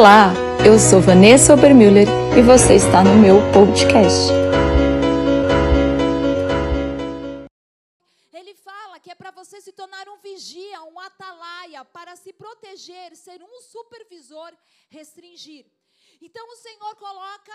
Olá, 0.00 0.32
eu 0.64 0.78
sou 0.78 0.98
Vanessa 0.98 1.52
Obermüller 1.52 2.08
e 2.34 2.40
você 2.40 2.76
está 2.76 3.04
no 3.04 3.20
meu 3.20 3.36
podcast. 3.52 4.32
Ele 8.32 8.54
fala 8.54 8.98
que 8.98 9.10
é 9.10 9.14
para 9.14 9.30
você 9.30 9.60
se 9.60 9.72
tornar 9.72 10.08
um 10.08 10.16
vigia, 10.16 10.82
um 10.84 10.98
atalaia, 10.98 11.84
para 11.84 12.16
se 12.16 12.32
proteger, 12.32 13.14
ser 13.14 13.42
um 13.42 13.60
supervisor, 13.60 14.50
restringir. 14.88 15.66
Então 16.22 16.48
o 16.48 16.56
Senhor 16.56 16.96
coloca 16.96 17.52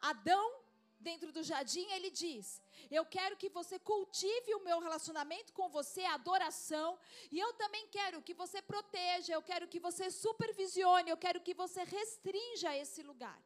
Adão 0.00 0.50
dentro 0.98 1.32
do 1.32 1.42
jardim, 1.42 1.86
ele 1.92 2.10
diz: 2.10 2.60
Eu 2.90 3.04
quero 3.04 3.36
que 3.36 3.48
você 3.48 3.78
cultive 3.78 4.54
o 4.54 4.64
meu 4.68 4.78
relacionamento 4.80 5.52
com 5.52 5.68
você, 5.68 6.02
a 6.04 6.14
adoração, 6.14 6.98
e 7.30 7.38
eu 7.38 7.52
também 7.54 7.86
quero 7.88 8.22
que 8.22 8.34
você 8.34 8.60
proteja, 8.60 9.32
eu 9.32 9.42
quero 9.42 9.68
que 9.68 9.80
você 9.80 10.10
supervisione, 10.10 11.10
eu 11.10 11.16
quero 11.16 11.40
que 11.40 11.54
você 11.54 11.82
restrinja 11.84 12.76
esse 12.76 13.02
lugar. 13.02 13.40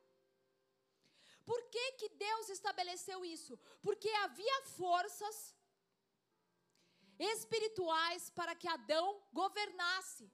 Por 1.44 1.60
que, 1.70 1.92
que 1.92 2.08
Deus 2.10 2.48
estabeleceu 2.48 3.24
isso? 3.24 3.58
Porque 3.82 4.08
havia 4.26 4.62
forças 4.78 5.54
espirituais 7.18 8.30
para 8.30 8.54
que 8.54 8.68
Adão 8.68 9.20
governasse. 9.32 10.30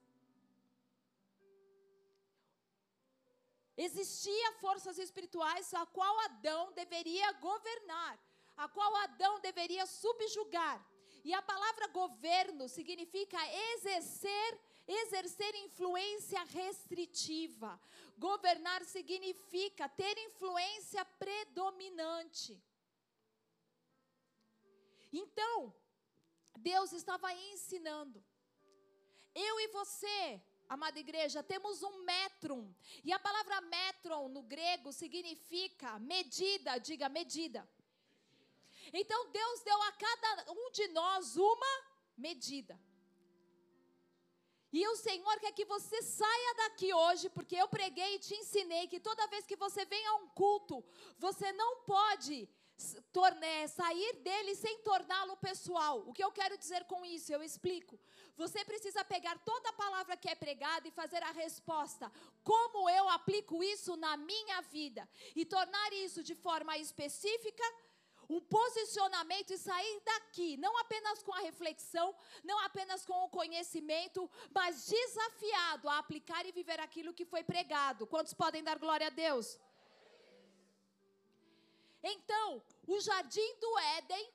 Existia 3.87 4.53
forças 4.55 4.99
espirituais 4.99 5.73
a 5.73 5.87
qual 5.87 6.15
Adão 6.23 6.73
deveria 6.73 7.31
governar, 7.35 8.19
a 8.57 8.69
qual 8.69 8.93
Adão 8.97 9.39
deveria 9.39 9.87
subjugar. 9.87 10.85
E 11.25 11.33
a 11.33 11.41
palavra 11.41 11.87
governo 11.89 12.69
significa 12.69 13.39
exercer, 13.75 14.61
exercer 14.85 15.55
influência 15.67 16.43
restritiva. 16.43 17.81
Governar 18.17 18.85
significa 18.85 19.89
ter 19.89 20.19
influência 20.27 21.05
predominante. 21.05 22.61
Então, 25.13 25.73
Deus 26.59 26.93
estava 26.93 27.33
ensinando. 27.33 28.25
Eu 29.35 29.61
e 29.61 29.69
você 29.69 30.43
amada 30.69 30.99
igreja, 30.99 31.43
temos 31.43 31.83
um 31.83 32.05
metrum. 32.05 32.73
E 33.03 33.13
a 33.13 33.19
palavra 33.19 33.61
metron 33.63 34.29
no 34.29 34.43
grego 34.43 34.93
significa 34.93 35.99
medida, 35.99 36.79
diga 36.79 37.09
medida. 37.09 37.69
Então 38.93 39.31
Deus 39.31 39.63
deu 39.63 39.83
a 39.83 39.93
cada 39.93 40.53
um 40.53 40.71
de 40.71 40.89
nós 40.89 41.37
uma 41.37 41.73
medida. 42.17 42.79
E 44.71 44.87
o 44.87 44.97
Senhor 44.97 45.41
quer 45.41 45.53
que 45.53 45.65
você 45.65 46.03
saia 46.03 46.55
daqui 46.57 46.93
hoje, 46.93 47.31
porque 47.31 47.57
eu 47.57 47.69
preguei 47.69 48.17
e 48.17 48.19
te 48.19 48.35
ensinei 48.35 48.87
que 48.87 49.01
toda 49.01 49.27
vez 49.29 49.47
que 49.47 49.57
você 49.57 49.85
vem 49.87 50.07
a 50.07 50.15
um 50.17 50.29
culto, 50.29 50.85
você 51.17 51.51
não 51.53 51.85
pode 51.85 52.49
sair 53.69 54.13
dele 54.17 54.55
sem 54.55 54.79
torná-lo 54.83 55.37
pessoal. 55.39 56.05
O 56.07 56.13
que 56.13 56.23
eu 56.23 56.31
quero 56.31 56.57
dizer 56.57 56.85
com 56.85 57.05
isso? 57.05 57.33
Eu 57.33 57.43
explico. 57.43 57.99
Você 58.43 58.65
precisa 58.65 59.05
pegar 59.05 59.37
toda 59.51 59.69
a 59.71 59.79
palavra 59.85 60.17
que 60.17 60.29
é 60.29 60.35
pregada 60.35 60.87
e 60.87 60.97
fazer 61.01 61.23
a 61.25 61.33
resposta. 61.33 62.11
Como 62.45 62.89
eu 62.89 63.09
aplico 63.09 63.63
isso 63.75 63.97
na 63.97 64.17
minha 64.17 64.61
vida? 64.77 65.09
E 65.35 65.45
tornar 65.45 65.93
isso 65.93 66.23
de 66.23 66.35
forma 66.47 66.79
específica 66.79 67.65
um 68.29 68.41
posicionamento 68.41 69.53
e 69.53 69.59
sair 69.59 70.03
daqui, 70.05 70.57
não 70.59 70.77
apenas 70.79 71.23
com 71.23 71.33
a 71.33 71.41
reflexão, 71.41 72.15
não 72.45 72.59
apenas 72.59 73.05
com 73.07 73.25
o 73.25 73.31
conhecimento, 73.31 74.31
mas 74.53 74.87
desafiado 74.87 75.89
a 75.89 75.99
aplicar 75.99 76.45
e 76.45 76.53
viver 76.53 76.79
aquilo 76.79 77.15
que 77.15 77.25
foi 77.25 77.43
pregado. 77.43 78.07
Quantos 78.07 78.35
podem 78.35 78.63
dar 78.63 78.79
glória 78.79 79.07
a 79.07 79.11
Deus? 79.11 79.59
Então, 82.03 82.63
o 82.87 83.01
jardim 83.01 83.55
do 83.63 83.79
Éden 83.97 84.31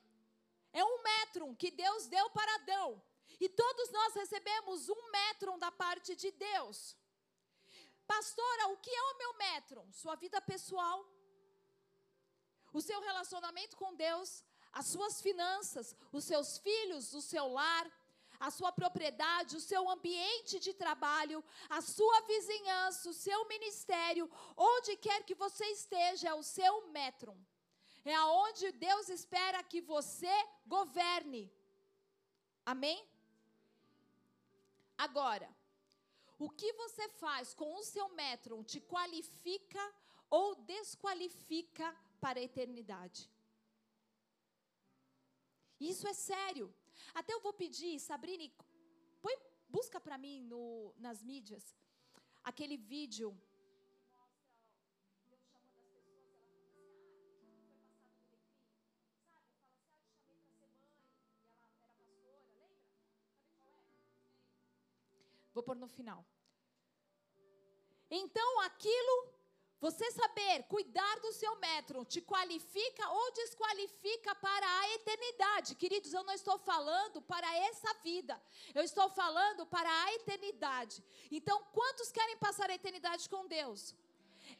é 0.72 0.84
um 0.84 1.02
metro 1.02 1.54
que 1.54 1.70
Deus 1.70 2.08
deu 2.08 2.28
para 2.30 2.56
Adão. 2.56 3.00
E 3.40 3.48
todos 3.48 3.90
nós 3.90 4.14
recebemos 4.14 4.88
um 4.88 5.10
metro 5.10 5.58
da 5.58 5.70
parte 5.70 6.14
de 6.14 6.30
Deus. 6.30 6.96
Pastora, 8.06 8.68
o 8.68 8.76
que 8.76 8.90
é 8.90 9.02
o 9.02 9.18
meu 9.18 9.36
metro? 9.38 9.86
Sua 9.92 10.14
vida 10.14 10.40
pessoal, 10.40 11.06
o 12.72 12.80
seu 12.80 13.00
relacionamento 13.00 13.76
com 13.76 13.94
Deus, 13.94 14.44
as 14.72 14.86
suas 14.86 15.20
finanças, 15.20 15.96
os 16.12 16.24
seus 16.24 16.58
filhos, 16.58 17.14
o 17.14 17.22
seu 17.22 17.46
lar, 17.48 17.86
a 18.38 18.50
sua 18.50 18.72
propriedade, 18.72 19.56
o 19.56 19.60
seu 19.60 19.88
ambiente 19.88 20.58
de 20.58 20.74
trabalho, 20.74 21.42
a 21.70 21.80
sua 21.80 22.20
vizinhança, 22.22 23.08
o 23.08 23.14
seu 23.14 23.46
ministério, 23.48 24.30
onde 24.56 24.96
quer 24.96 25.24
que 25.24 25.34
você 25.34 25.64
esteja, 25.66 26.28
é 26.28 26.34
o 26.34 26.42
seu 26.42 26.88
metro 26.88 27.34
é 28.04 28.14
aonde 28.14 28.70
Deus 28.72 29.08
espera 29.08 29.62
que 29.62 29.80
você 29.80 30.32
governe. 30.66 31.50
Amém? 32.64 33.02
Agora, 34.96 35.48
o 36.38 36.48
que 36.50 36.72
você 36.72 37.08
faz 37.08 37.54
com 37.54 37.74
o 37.76 37.82
seu 37.82 38.08
metro 38.10 38.62
te 38.64 38.80
qualifica 38.80 39.94
ou 40.30 40.54
desqualifica 40.54 41.94
para 42.20 42.38
a 42.38 42.42
eternidade? 42.42 43.30
Isso 45.80 46.06
é 46.06 46.12
sério. 46.12 46.74
Até 47.12 47.32
eu 47.34 47.40
vou 47.40 47.52
pedir, 47.52 47.98
Sabrine, 48.00 48.52
põe, 49.20 49.36
busca 49.68 50.00
para 50.00 50.16
mim 50.16 50.42
no, 50.42 50.94
nas 50.98 51.22
mídias 51.22 51.74
aquele 52.42 52.76
vídeo 52.76 53.36
Vou 65.54 65.62
pôr 65.62 65.76
no 65.76 65.88
final. 65.88 66.26
Então, 68.10 68.60
aquilo, 68.60 69.14
você 69.80 70.10
saber 70.12 70.64
cuidar 70.64 71.14
do 71.20 71.32
seu 71.32 71.54
metro, 71.56 72.04
te 72.04 72.20
qualifica 72.20 73.08
ou 73.10 73.32
desqualifica 73.32 74.34
para 74.34 74.66
a 74.80 74.90
eternidade. 74.94 75.74
Queridos, 75.76 76.12
eu 76.12 76.24
não 76.24 76.34
estou 76.34 76.58
falando 76.58 77.22
para 77.22 77.48
essa 77.68 77.94
vida, 78.08 78.40
eu 78.74 78.82
estou 78.82 79.08
falando 79.10 79.64
para 79.66 79.90
a 80.04 80.14
eternidade. 80.14 81.02
Então, 81.30 81.62
quantos 81.72 82.10
querem 82.10 82.36
passar 82.38 82.68
a 82.70 82.74
eternidade 82.74 83.28
com 83.28 83.46
Deus? 83.46 83.94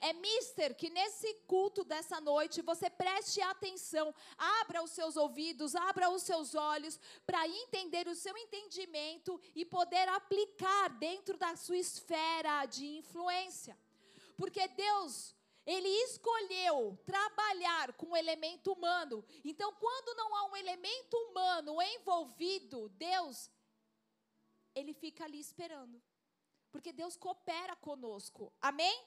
É 0.00 0.12
mister 0.12 0.74
que 0.74 0.90
nesse 0.90 1.32
culto 1.46 1.84
dessa 1.84 2.20
noite 2.20 2.62
você 2.62 2.88
preste 2.88 3.40
atenção, 3.40 4.14
abra 4.36 4.82
os 4.82 4.90
seus 4.90 5.16
ouvidos, 5.16 5.74
abra 5.74 6.10
os 6.10 6.22
seus 6.22 6.54
olhos 6.54 6.98
para 7.26 7.46
entender 7.46 8.06
o 8.08 8.14
seu 8.14 8.36
entendimento 8.36 9.40
e 9.54 9.64
poder 9.64 10.08
aplicar 10.08 10.90
dentro 10.90 11.36
da 11.36 11.56
sua 11.56 11.78
esfera 11.78 12.66
de 12.66 12.86
influência. 12.86 13.78
Porque 14.36 14.66
Deus 14.68 15.34
ele 15.66 15.88
escolheu 15.88 16.98
trabalhar 17.06 17.94
com 17.94 18.10
o 18.10 18.16
elemento 18.16 18.72
humano. 18.72 19.24
Então, 19.44 19.72
quando 19.74 20.14
não 20.16 20.36
há 20.36 20.44
um 20.50 20.56
elemento 20.56 21.16
humano 21.16 21.80
envolvido, 21.80 22.90
Deus, 22.90 23.50
ele 24.74 24.92
fica 24.92 25.24
ali 25.24 25.40
esperando. 25.40 26.02
Porque 26.70 26.92
Deus 26.92 27.16
coopera 27.16 27.74
conosco. 27.76 28.52
Amém? 28.60 29.06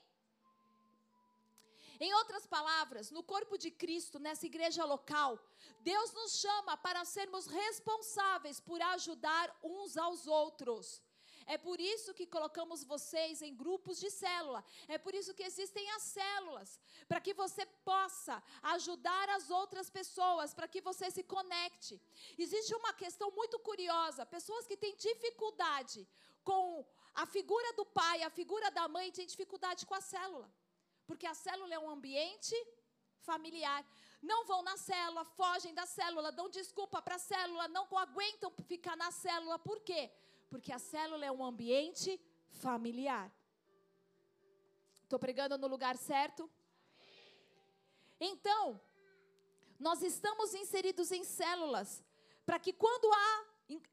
Em 1.99 2.13
outras 2.13 2.45
palavras, 2.45 3.09
no 3.09 3.23
corpo 3.23 3.57
de 3.57 3.71
Cristo, 3.71 4.19
nessa 4.19 4.45
igreja 4.45 4.85
local, 4.85 5.39
Deus 5.79 6.13
nos 6.13 6.39
chama 6.39 6.77
para 6.77 7.03
sermos 7.05 7.47
responsáveis 7.47 8.59
por 8.59 8.81
ajudar 8.81 9.45
uns 9.63 9.97
aos 9.97 10.27
outros. 10.27 11.01
É 11.47 11.57
por 11.57 11.79
isso 11.79 12.13
que 12.13 12.27
colocamos 12.27 12.83
vocês 12.83 13.41
em 13.41 13.55
grupos 13.55 13.97
de 14.03 14.09
célula. 14.11 14.63
É 14.87 14.97
por 14.97 15.15
isso 15.15 15.33
que 15.33 15.43
existem 15.43 15.89
as 15.91 16.03
células. 16.03 16.77
Para 17.07 17.21
que 17.21 17.33
você 17.33 17.65
possa 17.91 18.43
ajudar 18.75 19.29
as 19.29 19.49
outras 19.49 19.89
pessoas, 19.89 20.53
para 20.53 20.67
que 20.67 20.81
você 20.81 21.09
se 21.09 21.23
conecte. 21.23 22.01
Existe 22.37 22.75
uma 22.75 22.93
questão 22.93 23.31
muito 23.31 23.57
curiosa: 23.59 24.25
pessoas 24.25 24.67
que 24.67 24.75
têm 24.75 24.95
dificuldade 24.97 26.05
com 26.43 26.85
a 27.15 27.25
figura 27.25 27.71
do 27.79 27.85
pai, 27.85 28.21
a 28.23 28.29
figura 28.29 28.69
da 28.69 28.87
mãe, 28.89 29.09
têm 29.11 29.25
dificuldade 29.25 29.85
com 29.85 29.95
a 29.95 30.01
célula. 30.01 30.51
Porque 31.07 31.25
a 31.25 31.33
célula 31.33 31.73
é 31.73 31.79
um 31.79 31.89
ambiente 31.89 32.55
familiar. 33.21 33.85
Não 34.21 34.45
vão 34.45 34.61
na 34.61 34.77
célula, 34.77 35.23
fogem 35.23 35.73
da 35.73 35.85
célula, 35.85 36.31
dão 36.31 36.49
desculpa 36.49 37.01
para 37.01 37.15
a 37.15 37.19
célula, 37.19 37.67
não 37.69 37.85
aguentam 37.97 38.51
ficar 38.71 38.95
na 38.97 39.11
célula. 39.11 39.57
Por 39.57 39.79
quê? 39.81 40.11
Porque 40.49 40.71
a 40.71 40.79
célula 40.79 41.25
é 41.25 41.31
um 41.31 41.43
ambiente 41.43 42.19
familiar. 42.49 43.31
Estou 45.03 45.19
pregando 45.19 45.57
no 45.57 45.67
lugar 45.67 45.95
certo? 45.97 46.49
Então, 48.19 48.81
nós 49.79 50.01
estamos 50.01 50.53
inseridos 50.53 51.11
em 51.11 51.23
células 51.23 52.03
para 52.45 52.59
que 52.59 52.73
quando 52.73 53.11
há 53.13 53.45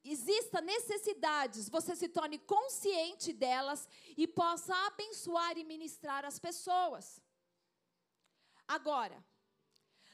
exista 0.04 0.60
necessidades, 0.60 1.68
você 1.68 1.96
se 1.96 2.08
torne 2.08 2.38
consciente 2.38 3.32
delas 3.32 3.88
e 4.16 4.26
possa 4.26 4.74
abençoar 4.86 5.58
e 5.58 5.64
ministrar 5.64 6.24
as 6.24 6.38
pessoas. 6.38 7.20
Agora, 8.66 9.24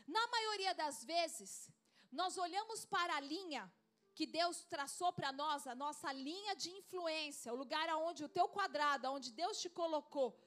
na 0.07 0.27
maioria 0.29 0.75
das 0.75 1.05
vezes, 1.05 1.71
nós 2.11 2.37
olhamos 2.37 2.85
para 2.85 3.17
a 3.17 3.21
linha 3.21 3.71
que 4.15 4.27
Deus 4.27 4.65
traçou 4.65 5.12
para 5.12 5.33
nós, 5.33 5.67
a 5.67 5.75
nossa 5.75 6.12
linha 6.12 6.55
de 6.57 6.71
influência, 6.71 7.53
o 7.53 7.57
lugar 7.57 7.89
aonde 7.89 8.25
o 8.25 8.29
teu 8.29 8.49
quadrado, 8.49 9.11
onde 9.11 9.33
Deus 9.33 9.61
te 9.61 9.71
colocou 9.71 10.39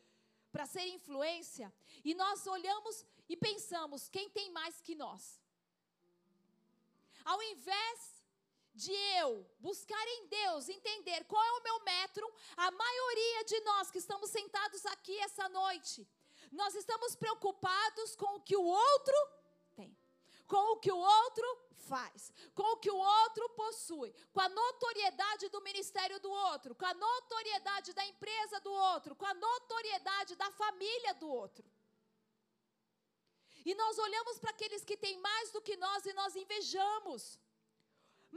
para 0.52 0.66
ser 0.66 0.86
influência, 0.88 1.74
e 2.04 2.14
nós 2.14 2.46
olhamos 2.46 3.06
e 3.28 3.36
pensamos, 3.36 4.08
quem 4.10 4.30
tem 4.30 4.52
mais 4.52 4.80
que 4.82 4.94
nós? 4.94 5.42
Ao 7.26 7.42
invés 7.42 8.13
de 8.74 8.94
eu 9.20 9.46
buscar 9.60 10.08
em 10.08 10.28
Deus, 10.28 10.68
entender 10.68 11.24
qual 11.26 11.44
é 11.44 11.52
o 11.54 11.64
meu 11.64 11.80
metro, 11.84 12.34
a 12.58 12.72
maioria 12.72 13.44
de 13.46 13.60
nós 13.62 13.92
que 13.92 14.00
estamos 14.00 14.30
sentados 14.30 14.86
aqui 14.88 15.18
essa 15.20 15.48
noite, 15.50 16.08
nós 16.52 16.74
estamos 16.76 17.16
preocupados 17.16 18.16
com 18.16 18.36
o 18.36 18.42
que 18.42 18.56
o 18.56 18.64
outro 18.64 19.16
tem, 19.76 19.96
com 20.48 20.74
o 20.74 20.78
que 20.78 20.92
o 20.92 20.98
outro 20.98 21.48
faz, 21.88 22.32
com 22.56 22.64
o 22.74 22.78
que 22.78 22.90
o 22.90 22.98
outro 22.98 23.50
possui, 23.50 24.14
com 24.32 24.42
a 24.42 24.50
notoriedade 24.50 25.50
do 25.50 25.62
ministério 25.62 26.20
do 26.20 26.32
outro, 26.32 26.74
com 26.76 26.86
a 26.86 26.94
notoriedade 26.94 27.94
da 27.94 28.06
empresa 28.06 28.60
do 28.62 28.72
outro, 28.72 29.16
com 29.16 29.26
a 29.26 29.34
notoriedade 29.34 30.36
da 30.36 30.50
família 30.52 31.14
do 31.16 31.30
outro. 31.30 31.66
E 33.66 33.74
nós 33.76 33.98
olhamos 33.98 34.40
para 34.40 34.50
aqueles 34.50 34.84
que 34.84 34.98
têm 34.98 35.18
mais 35.20 35.52
do 35.52 35.62
que 35.62 35.78
nós 35.78 36.06
e 36.06 36.14
nós 36.14 36.36
invejamos. 36.36 37.40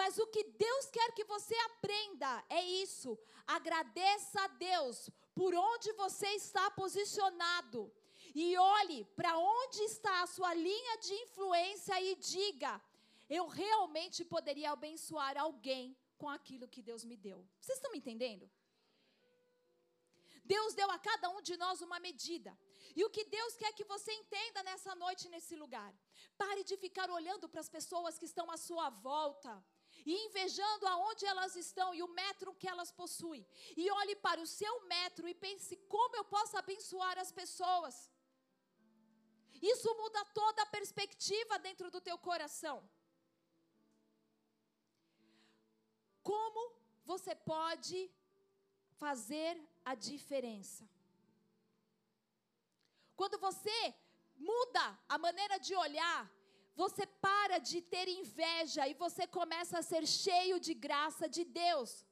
Mas 0.01 0.19
o 0.19 0.27
que 0.27 0.43
Deus 0.45 0.85
quer 0.97 1.11
que 1.13 1.25
você 1.25 1.57
aprenda 1.69 2.45
é 2.51 2.63
isso. 2.63 3.19
Agradeça 3.47 4.39
a 4.43 4.49
Deus 4.49 5.09
por 5.35 5.55
onde 5.55 5.91
você 6.03 6.29
está 6.43 6.71
posicionado. 6.71 7.81
E 8.35 8.47
olhe 8.59 9.01
para 9.19 9.33
onde 9.39 9.81
está 9.85 10.15
a 10.23 10.27
sua 10.27 10.53
linha 10.53 10.99
de 10.99 11.15
influência 11.25 11.99
e 12.09 12.15
diga: 12.17 12.73
eu 13.37 13.47
realmente 13.47 14.23
poderia 14.35 14.73
abençoar 14.73 15.35
alguém 15.39 15.97
com 16.19 16.29
aquilo 16.29 16.69
que 16.75 16.83
Deus 16.83 17.03
me 17.11 17.17
deu. 17.17 17.39
Vocês 17.61 17.79
estão 17.79 17.93
me 17.93 17.99
entendendo? 18.03 18.51
Deus 20.45 20.75
deu 20.75 20.91
a 20.91 20.99
cada 20.99 21.29
um 21.31 21.41
de 21.49 21.57
nós 21.57 21.81
uma 21.81 21.99
medida. 21.99 22.53
E 22.95 23.03
o 23.05 23.11
que 23.15 23.25
Deus 23.25 23.57
quer 23.57 23.73
que 23.73 23.85
você 23.85 24.13
entenda 24.13 24.63
nessa 24.63 24.95
noite, 24.95 25.29
nesse 25.29 25.57
lugar. 25.57 25.93
Pare 26.43 26.63
de 26.63 26.77
ficar 26.77 27.09
olhando 27.11 27.49
para 27.49 27.63
as 27.65 27.71
pessoas 27.79 28.19
que 28.19 28.27
estão 28.27 28.47
à 28.51 28.59
sua 28.69 28.91
volta 28.91 29.53
e 30.11 30.13
invejando 30.27 30.87
aonde 30.87 31.27
elas 31.33 31.55
estão 31.65 31.89
e 31.93 32.01
o 32.07 32.13
metro 32.21 32.55
que 32.61 32.69
elas 32.73 32.91
possuem. 33.01 33.45
E 33.77 33.91
olhe 34.01 34.15
para 34.27 34.41
o 34.41 34.51
seu 34.59 34.75
metro 34.95 35.27
e 35.29 35.35
pense 35.47 35.77
como 35.95 36.15
eu 36.17 36.25
posso 36.37 36.57
abençoar 36.57 37.19
as 37.19 37.33
pessoas. 37.41 37.95
Isso 39.75 39.89
muda 40.03 40.25
toda 40.41 40.63
a 40.63 40.73
perspectiva 40.79 41.59
dentro 41.59 41.91
do 41.91 42.01
teu 42.01 42.17
coração. 42.17 42.79
Como 46.23 46.63
você 47.05 47.35
pode 47.35 47.99
fazer 49.03 49.53
a 49.85 49.95
diferença? 49.95 50.89
Quando 53.17 53.39
você 53.39 53.79
muda 54.37 54.85
a 55.09 55.19
maneira 55.19 55.59
de 55.59 55.75
olhar, 55.75 56.31
você 56.83 57.05
para 57.27 57.59
de 57.59 57.81
ter 57.81 58.07
inveja 58.21 58.87
e 58.87 58.95
você 59.05 59.27
começa 59.39 59.79
a 59.79 59.87
ser 59.91 60.05
cheio 60.07 60.57
de 60.67 60.75
graça 60.75 61.27
de 61.37 61.43
Deus. 61.45 62.05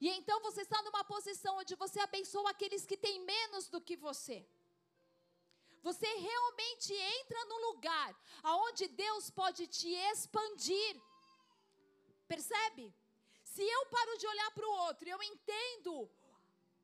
E 0.00 0.08
então 0.18 0.40
você 0.46 0.62
está 0.62 0.80
numa 0.82 1.04
posição 1.04 1.52
onde 1.58 1.74
você 1.76 2.00
abençoa 2.00 2.50
aqueles 2.50 2.84
que 2.90 2.96
têm 2.96 3.18
menos 3.32 3.68
do 3.68 3.80
que 3.80 3.96
você. 3.96 4.38
Você 5.88 6.08
realmente 6.28 6.92
entra 6.92 7.44
no 7.50 7.58
lugar 7.68 8.10
aonde 8.42 8.88
Deus 8.88 9.30
pode 9.30 9.66
te 9.66 9.88
expandir. 10.10 10.94
Percebe? 12.26 12.92
Se 13.44 13.62
eu 13.62 13.86
paro 13.86 14.18
de 14.18 14.26
olhar 14.26 14.50
para 14.56 14.68
o 14.68 14.76
outro, 14.86 15.08
eu 15.08 15.22
entendo 15.22 16.10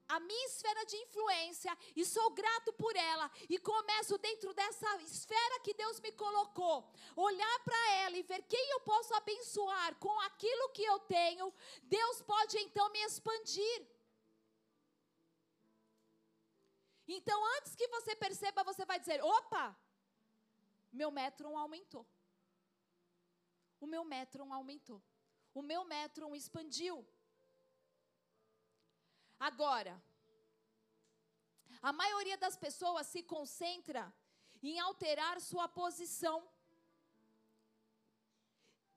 a 0.09 0.21
minha 0.21 0.47
esfera 0.47 0.85
de 0.85 0.97
influência 0.97 1.77
e 1.97 2.05
sou 2.05 2.31
grato 2.31 2.73
por 2.75 2.95
ela 2.95 3.31
e 3.49 3.59
começo 3.59 4.19
dentro 4.19 4.53
dessa 4.53 4.97
esfera 5.03 5.61
que 5.61 5.75
Deus 5.75 6.01
me 6.01 6.12
colocou, 6.12 6.91
olhar 7.17 7.59
para 7.65 7.93
ela 8.03 8.17
e 8.17 8.23
ver 8.23 8.43
quem 8.43 8.71
eu 8.71 8.81
posso 8.81 9.15
abençoar 9.15 9.95
com 9.97 10.21
aquilo 10.21 10.69
que 10.71 10.85
eu 10.85 10.99
tenho, 11.01 11.53
Deus 11.85 12.23
pode 12.23 12.59
então 12.59 12.91
me 12.91 13.01
expandir. 13.01 13.87
Então, 17.06 17.39
antes 17.56 17.75
que 17.77 17.87
você 17.89 18.17
perceba, 18.17 18.65
você 18.65 18.85
vai 18.85 18.99
dizer: 18.99 19.23
opa, 19.23 19.77
meu 20.93 21.11
metro 21.11 21.56
aumentou. 21.56 22.06
O 23.81 23.87
meu 23.87 24.05
metro 24.05 24.51
aumentou. 24.53 25.03
O 25.53 25.61
meu 25.61 25.85
metro 25.85 26.35
expandiu. 26.35 27.06
Agora, 29.39 30.03
a 31.83 31.93
maioria 31.93 32.39
das 32.39 32.57
pessoas 32.57 33.07
se 33.07 33.23
concentra 33.23 34.13
em 34.63 34.79
alterar 34.81 35.41
sua 35.41 35.69
posição. 35.69 36.49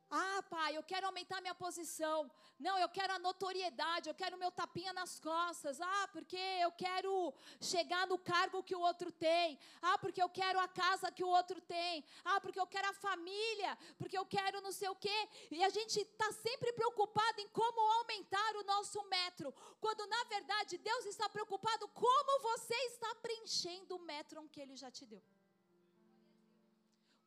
Ah, 0.09 0.41
pai, 0.49 0.77
eu 0.77 0.83
quero 0.83 1.05
aumentar 1.05 1.41
minha 1.41 1.53
posição. 1.53 2.31
Não, 2.57 2.77
eu 2.79 2.87
quero 2.87 3.11
a 3.13 3.19
notoriedade, 3.19 4.07
eu 4.07 4.15
quero 4.15 4.37
o 4.37 4.39
meu 4.39 4.49
tapinha 4.49 4.93
nas 4.93 5.19
costas. 5.19 5.81
Ah, 5.81 6.07
porque 6.13 6.37
eu 6.37 6.71
quero 6.71 7.33
chegar 7.59 8.07
no 8.07 8.17
cargo 8.17 8.63
que 8.63 8.73
o 8.73 8.79
outro 8.79 9.11
tem. 9.11 9.59
Ah, 9.81 9.97
porque 9.97 10.21
eu 10.21 10.29
quero 10.29 10.59
a 10.59 10.67
casa 10.67 11.11
que 11.11 11.25
o 11.25 11.27
outro 11.27 11.59
tem. 11.59 12.05
Ah, 12.23 12.39
porque 12.39 12.59
eu 12.59 12.65
quero 12.65 12.87
a 12.87 12.93
família, 12.93 13.77
porque 13.97 14.17
eu 14.17 14.25
quero 14.25 14.61
não 14.61 14.71
sei 14.71 14.87
o 14.87 14.95
quê. 14.95 15.29
E 15.51 15.61
a 15.61 15.69
gente 15.69 15.99
está 15.99 16.31
sempre 16.31 16.71
preocupado 16.71 17.41
em 17.41 17.49
como 17.49 17.79
aumentar 17.99 18.55
o 18.55 18.63
nosso 18.63 19.03
metro. 19.09 19.53
Quando 19.81 20.07
na 20.07 20.23
verdade 20.23 20.77
Deus 20.77 21.05
está 21.05 21.27
preocupado 21.27 21.85
como 21.89 22.41
você 22.43 22.75
está 22.85 23.13
preenchendo 23.15 23.97
o 23.97 23.99
metro 23.99 24.47
que 24.47 24.61
Ele 24.61 24.77
já 24.77 24.89
te 24.89 25.05
deu. 25.05 25.21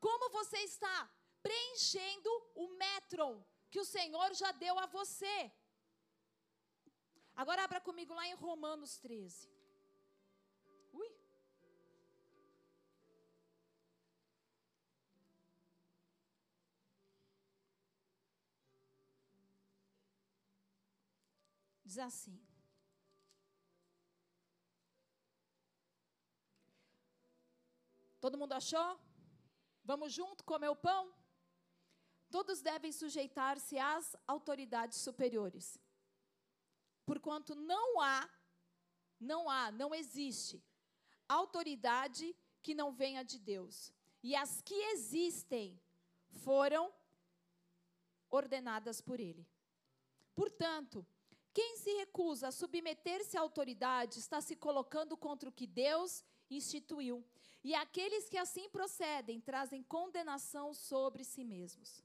Como 0.01 0.31
você 0.31 0.57
está 0.61 1.11
preenchendo 1.43 2.31
o 2.55 2.69
metron 2.77 3.45
que 3.71 3.81
o 3.81 3.85
Senhor 3.85 4.35
já 4.35 4.53
deu 4.53 4.79
a 4.79 4.87
você. 4.87 5.53
Agora 7.35 7.65
abra 7.65 7.81
comigo 7.81 8.13
lá 8.13 8.27
em 8.27 8.35
Romanos 8.35 8.99
13. 8.99 9.49
Ui. 10.93 11.11
Diz 21.85 21.99
assim. 21.99 22.39
Todo 28.21 28.37
mundo 28.37 28.53
achou? 28.53 29.01
Vamos 29.83 30.13
junto 30.13 30.45
comer 30.45 30.69
o 30.69 30.77
pão? 30.77 31.20
Todos 32.31 32.63
devem 32.63 32.93
sujeitar-se 32.93 33.79
às 33.79 34.17
autoridades 34.27 34.99
superiores. 34.99 35.79
Porquanto 37.05 37.55
não 37.55 38.01
há, 38.01 38.29
não 39.19 39.51
há, 39.51 39.73
não 39.73 39.95
existe 39.95 40.63
autoridade 41.29 42.35
que 42.63 42.75
não 42.75 42.93
venha 42.93 43.25
de 43.25 43.39
Deus. 43.39 43.93
E 44.23 44.37
as 44.37 44.61
que 44.61 44.75
existem 44.75 45.81
foram 46.45 46.93
ordenadas 48.31 49.01
por 49.01 49.19
Ele. 49.19 49.47
Portanto, 50.35 51.05
quem 51.53 51.77
se 51.77 51.93
recusa 51.95 52.49
a 52.49 52.53
submeter-se 52.53 53.37
à 53.37 53.41
autoridade 53.41 54.19
está 54.21 54.41
se 54.41 54.55
colocando 54.55 55.17
contra 55.17 55.49
o 55.49 55.53
que 55.53 55.67
Deus 55.67 56.25
instituiu. 56.49 57.25
E 57.63 57.75
aqueles 57.75 58.29
que 58.29 58.39
assim 58.39 58.69
procedem 58.71 59.41
trazem 59.41 59.83
condenação 59.83 60.73
sobre 60.73 61.25
si 61.25 61.45
mesmos. 61.45 62.03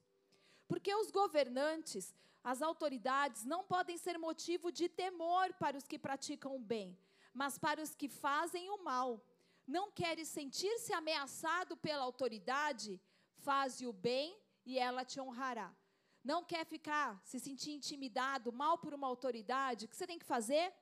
Porque 0.68 0.94
os 0.96 1.12
governantes, 1.12 2.14
as 2.44 2.62
autoridades, 2.62 3.44
não 3.46 3.64
podem 3.64 3.98
ser 3.98 4.18
motivo 4.18 4.72
de 4.72 4.88
temor 4.90 5.54
para 5.54 5.78
os 5.78 5.88
que 5.88 6.00
praticam 6.00 6.56
o 6.56 6.60
bem, 6.60 6.98
mas 7.34 7.58
para 7.58 7.82
os 7.82 7.94
que 7.94 8.08
fazem 8.08 8.70
o 8.70 8.84
mal. 8.84 9.24
Não 9.68 9.92
queres 9.92 10.28
sentir-se 10.28 10.94
ameaçado 10.94 11.76
pela 11.78 12.04
autoridade? 12.04 13.02
Faze 13.38 13.86
o 13.88 13.94
bem 13.94 14.38
e 14.66 14.78
ela 14.78 15.04
te 15.04 15.20
honrará. 15.20 15.76
Não 16.24 16.44
quer 16.44 16.66
ficar, 16.66 17.22
se 17.24 17.40
sentir 17.40 17.72
intimidado, 17.72 18.52
mal 18.52 18.78
por 18.78 18.94
uma 18.94 19.08
autoridade? 19.08 19.86
O 19.86 19.88
que 19.88 19.96
você 19.96 20.08
tem 20.08 20.18
que 20.18 20.26
fazer? 20.26 20.74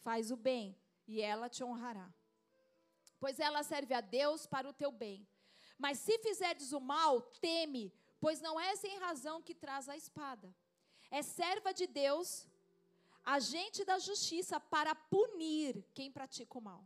Faz 0.00 0.30
o 0.30 0.36
bem 0.36 0.76
e 1.08 1.20
ela 1.20 1.48
te 1.48 1.64
honrará. 1.64 2.08
Pois 3.18 3.40
ela 3.40 3.62
serve 3.62 3.94
a 3.94 4.00
Deus 4.00 4.46
para 4.46 4.68
o 4.68 4.72
teu 4.72 4.92
bem. 4.92 5.26
Mas 5.78 5.98
se 5.98 6.18
fizeres 6.18 6.72
o 6.72 6.80
mal, 6.80 7.20
teme, 7.40 7.92
pois 8.24 8.40
não 8.40 8.58
é 8.58 8.74
sem 8.74 8.96
razão 9.06 9.42
que 9.42 9.54
traz 9.54 9.86
a 9.86 9.98
espada. 10.02 10.48
É 11.10 11.20
serva 11.20 11.74
de 11.74 11.86
Deus, 11.86 12.48
agente 13.22 13.84
da 13.84 13.98
justiça 13.98 14.58
para 14.58 14.94
punir 14.94 15.84
quem 15.92 16.10
pratica 16.10 16.56
o 16.56 16.62
mal. 16.62 16.82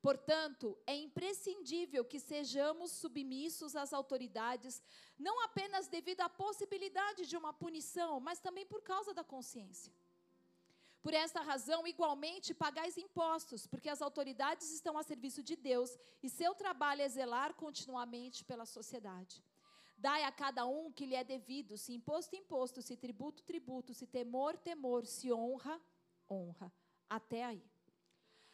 Portanto, 0.00 0.66
é 0.86 0.94
imprescindível 0.96 2.02
que 2.02 2.18
sejamos 2.18 2.92
submissos 2.92 3.76
às 3.76 3.92
autoridades, 3.92 4.82
não 5.18 5.44
apenas 5.44 5.86
devido 5.86 6.22
à 6.22 6.30
possibilidade 6.30 7.26
de 7.26 7.36
uma 7.36 7.52
punição, 7.52 8.18
mas 8.18 8.40
também 8.40 8.64
por 8.64 8.80
causa 8.80 9.12
da 9.12 9.22
consciência. 9.22 9.92
Por 11.02 11.12
esta 11.12 11.42
razão, 11.42 11.86
igualmente, 11.86 12.54
pagais 12.54 12.96
impostos, 12.96 13.66
porque 13.66 13.90
as 13.90 14.00
autoridades 14.00 14.72
estão 14.72 14.96
a 14.96 15.02
serviço 15.02 15.42
de 15.42 15.56
Deus 15.56 15.90
e 16.22 16.30
seu 16.30 16.54
trabalho 16.54 17.02
é 17.02 17.08
zelar 17.10 17.52
continuamente 17.52 18.42
pela 18.46 18.64
sociedade. 18.64 19.44
Dai 20.06 20.22
a 20.24 20.30
cada 20.30 20.66
um 20.66 20.92
que 20.92 21.06
lhe 21.06 21.14
é 21.14 21.24
devido, 21.24 21.78
se 21.78 21.94
imposto, 21.98 22.36
imposto, 22.36 22.82
se 22.82 22.94
tributo, 22.94 23.42
tributo, 23.42 23.94
se 23.94 24.06
temor, 24.06 24.54
temor, 24.58 25.06
se 25.06 25.32
honra, 25.32 25.80
honra. 26.30 26.70
Até 27.08 27.42
aí. 27.42 27.64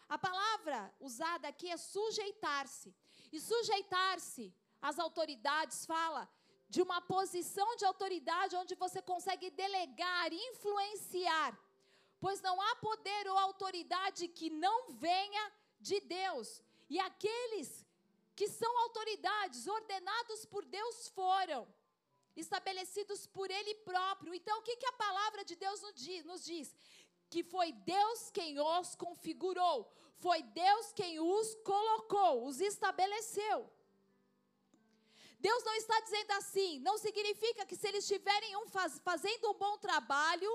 A 0.08 0.16
palavra 0.16 0.94
usada 1.00 1.48
aqui 1.48 1.68
é 1.68 1.76
sujeitar-se. 1.76 2.94
E 3.32 3.40
sujeitar-se 3.40 4.54
às 4.80 5.00
autoridades 5.00 5.84
fala 5.86 6.22
de 6.68 6.80
uma 6.82 7.00
posição 7.00 7.74
de 7.74 7.84
autoridade 7.84 8.54
onde 8.54 8.76
você 8.76 9.02
consegue 9.02 9.50
delegar, 9.50 10.32
influenciar. 10.32 11.58
Pois 12.20 12.40
não 12.40 12.60
há 12.60 12.76
poder 12.76 13.26
ou 13.26 13.36
autoridade 13.36 14.28
que 14.28 14.50
não 14.50 14.92
venha 14.92 15.52
de 15.80 15.98
Deus. 15.98 16.62
E 16.88 17.00
aqueles 17.00 17.84
que 18.40 18.48
são 18.48 18.72
autoridades 18.84 19.66
ordenados 19.66 20.46
por 20.46 20.64
Deus 20.64 21.08
foram 21.08 21.62
estabelecidos 22.34 23.26
por 23.26 23.50
Ele 23.50 23.74
próprio. 23.88 24.32
Então, 24.38 24.58
o 24.58 24.62
que, 24.62 24.76
que 24.76 24.86
a 24.86 25.00
palavra 25.04 25.44
de 25.44 25.56
Deus 25.64 25.82
nos 26.30 26.42
diz? 26.42 26.74
Que 27.28 27.42
foi 27.42 27.70
Deus 27.96 28.30
quem 28.30 28.58
os 28.58 28.94
configurou, 29.04 29.78
foi 30.24 30.42
Deus 30.42 30.86
quem 31.00 31.20
os 31.20 31.54
colocou, 31.72 32.46
os 32.46 32.62
estabeleceu. 32.62 33.58
Deus 35.38 35.62
não 35.62 35.74
está 35.74 36.00
dizendo 36.00 36.32
assim, 36.40 36.78
não 36.78 36.96
significa 36.96 37.66
que 37.66 37.76
se 37.76 37.88
eles 37.88 38.04
estiverem 38.04 38.56
um 38.56 38.66
faz, 38.68 38.98
fazendo 39.10 39.50
um 39.50 39.58
bom 39.64 39.76
trabalho, 39.76 40.50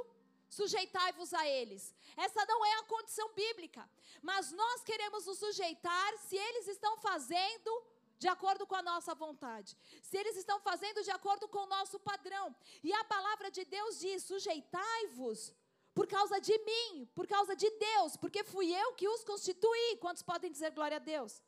sujeitai-vos 0.60 1.34
a 1.34 1.44
eles. 1.60 1.84
Essa 2.26 2.46
não 2.52 2.60
é 2.66 2.74
a 2.80 2.88
condição 2.94 3.28
bíblica. 3.42 3.84
Mas 4.30 4.52
nós 4.62 4.84
queremos 4.90 5.26
nos 5.26 5.40
sujeitar 5.46 6.12
se 6.28 6.36
eles 6.48 6.68
estão 6.76 6.94
fazendo 6.98 7.72
de 8.18 8.28
acordo 8.36 8.66
com 8.66 8.76
a 8.76 8.88
nossa 8.92 9.14
vontade. 9.14 9.78
Se 10.02 10.18
eles 10.18 10.38
estão 10.38 10.60
fazendo 10.70 11.04
de 11.04 11.12
acordo 11.12 11.48
com 11.48 11.60
o 11.64 11.72
nosso 11.78 12.00
padrão. 12.00 12.56
E 12.84 12.94
a 12.94 13.04
palavra 13.16 13.52
de 13.58 13.66
Deus 13.66 14.00
diz: 14.00 14.24
sujeitai-vos 14.24 15.54
por 15.94 16.08
causa 16.08 16.40
de 16.48 16.58
mim, 16.70 17.10
por 17.18 17.26
causa 17.26 17.56
de 17.56 17.70
Deus, 17.88 18.18
porque 18.18 18.44
fui 18.44 18.68
eu 18.84 18.94
que 18.94 19.08
os 19.08 19.24
constituí. 19.24 19.98
Quantos 19.98 20.24
podem 20.32 20.52
dizer 20.52 20.72
glória 20.72 20.98
a 20.98 21.06
Deus? 21.14 21.42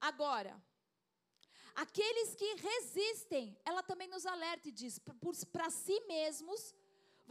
Agora, 0.00 0.54
aqueles 1.74 2.34
que 2.34 2.54
resistem, 2.54 3.56
ela 3.64 3.82
também 3.82 4.08
nos 4.08 4.26
alerta 4.26 4.68
e 4.68 4.72
diz: 4.72 4.98
para 5.52 5.70
si 5.70 5.98
mesmos, 6.14 6.74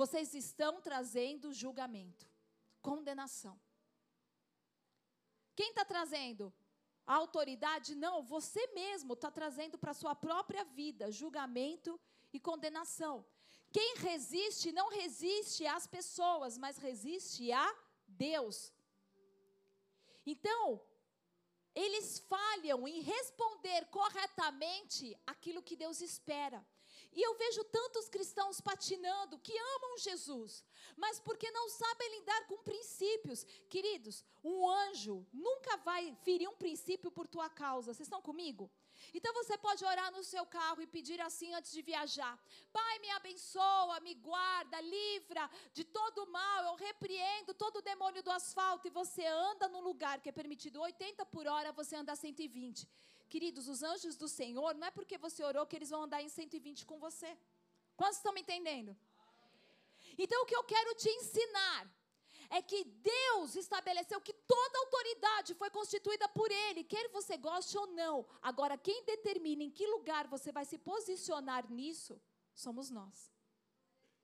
vocês 0.01 0.33
estão 0.33 0.73
trazendo 0.87 1.51
julgamento, 1.61 2.25
condenação. 2.81 3.59
Quem 5.57 5.71
está 5.71 5.83
trazendo? 5.83 6.53
A 7.05 7.15
autoridade? 7.15 7.95
Não, 7.95 8.23
você 8.23 8.65
mesmo 8.67 9.11
está 9.15 9.29
trazendo 9.29 9.77
para 9.77 9.91
a 9.91 9.99
sua 10.01 10.15
própria 10.15 10.63
vida 10.63 11.11
julgamento 11.11 11.99
e 12.31 12.39
condenação. 12.39 13.25
Quem 13.73 13.97
resiste 13.97 14.71
não 14.71 14.87
resiste 14.89 15.67
às 15.67 15.85
pessoas, 15.85 16.57
mas 16.57 16.77
resiste 16.77 17.51
a 17.51 17.67
Deus. 18.07 18.71
Então, 20.25 20.81
eles 21.75 22.19
falham 22.19 22.87
em 22.87 23.01
responder 23.01 23.81
corretamente 23.87 25.13
aquilo 25.27 25.61
que 25.61 25.75
Deus 25.75 25.99
espera. 25.99 26.65
E 27.11 27.21
eu 27.21 27.33
vejo 27.35 27.63
tantos 27.65 28.07
cristãos 28.07 28.61
patinando 28.61 29.39
que 29.39 29.57
amam 29.57 29.97
Jesus, 29.97 30.63
mas 30.95 31.19
porque 31.19 31.49
não 31.51 31.67
sabem 31.69 32.19
lidar 32.19 32.45
com 32.47 32.57
princípios. 32.63 33.43
Queridos, 33.67 34.23
um 34.43 34.69
anjo 34.69 35.25
nunca 35.33 35.77
vai 35.77 36.15
ferir 36.23 36.47
um 36.47 36.55
princípio 36.55 37.11
por 37.11 37.27
tua 37.27 37.49
causa. 37.49 37.93
Vocês 37.93 38.07
estão 38.07 38.21
comigo? 38.21 38.69
Então 39.13 39.33
você 39.33 39.57
pode 39.57 39.83
orar 39.83 40.11
no 40.11 40.23
seu 40.23 40.45
carro 40.45 40.81
e 40.81 40.87
pedir 40.87 41.19
assim 41.21 41.53
antes 41.53 41.71
de 41.71 41.81
viajar: 41.81 42.37
Pai, 42.71 42.99
me 42.99 43.09
abençoa, 43.11 43.99
me 44.01 44.13
guarda, 44.13 44.79
livra 44.81 45.49
de 45.73 45.83
todo 45.83 46.27
mal. 46.27 46.65
Eu 46.65 46.75
repreendo 46.75 47.53
todo 47.53 47.77
o 47.77 47.81
demônio 47.81 48.21
do 48.21 48.31
asfalto. 48.31 48.87
E 48.87 48.91
você 48.91 49.25
anda 49.25 49.67
num 49.67 49.81
lugar 49.81 50.21
que 50.21 50.29
é 50.29 50.31
permitido 50.31 50.81
80 50.81 51.25
por 51.25 51.47
hora, 51.47 51.71
você 51.71 51.95
anda 51.95 52.15
120. 52.15 52.87
Queridos, 53.33 53.67
os 53.73 53.81
anjos 53.83 54.15
do 54.15 54.27
Senhor, 54.27 54.73
não 54.75 54.87
é 54.87 54.91
porque 54.91 55.17
você 55.17 55.43
orou 55.43 55.65
que 55.65 55.75
eles 55.75 55.91
vão 55.91 56.03
andar 56.03 56.21
em 56.21 56.29
120 56.29 56.85
com 56.85 56.97
você. 56.99 57.37
Quantos 57.95 58.17
estão 58.17 58.33
me 58.33 58.41
entendendo? 58.41 58.97
Então, 60.17 60.41
o 60.41 60.45
que 60.45 60.55
eu 60.55 60.63
quero 60.63 60.95
te 60.95 61.09
ensinar 61.09 61.81
é 62.49 62.61
que 62.61 62.83
Deus 62.83 63.55
estabeleceu 63.55 64.19
que 64.19 64.33
toda 64.33 64.79
autoridade 64.79 65.53
foi 65.53 65.69
constituída 65.69 66.27
por 66.29 66.49
Ele, 66.51 66.83
quer 66.83 67.07
você 67.09 67.37
goste 67.37 67.77
ou 67.77 67.87
não. 67.87 68.25
Agora, 68.41 68.77
quem 68.77 69.05
determina 69.05 69.63
em 69.63 69.69
que 69.69 69.85
lugar 69.85 70.27
você 70.27 70.51
vai 70.51 70.65
se 70.65 70.79
posicionar 70.79 71.71
nisso, 71.71 72.19
somos 72.55 72.89
nós. 72.89 73.31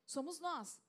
Somos 0.06 0.40
nós. 0.40 0.82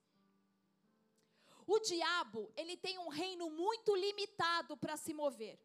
O 1.66 1.78
diabo, 1.80 2.50
ele 2.56 2.76
tem 2.76 2.98
um 2.98 3.08
reino 3.08 3.50
muito 3.50 3.94
limitado 3.94 4.76
para 4.76 4.96
se 4.96 5.12
mover. 5.12 5.58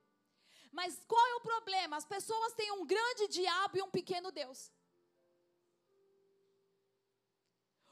Mas 0.72 1.04
qual 1.08 1.28
é 1.28 1.36
o 1.36 1.42
problema? 1.42 1.98
As 1.98 2.06
pessoas 2.06 2.54
têm 2.54 2.72
um 2.72 2.86
grande 2.86 3.28
diabo 3.28 3.78
e 3.78 3.82
um 3.82 3.92
pequeno 3.92 4.32
Deus. 4.32 4.72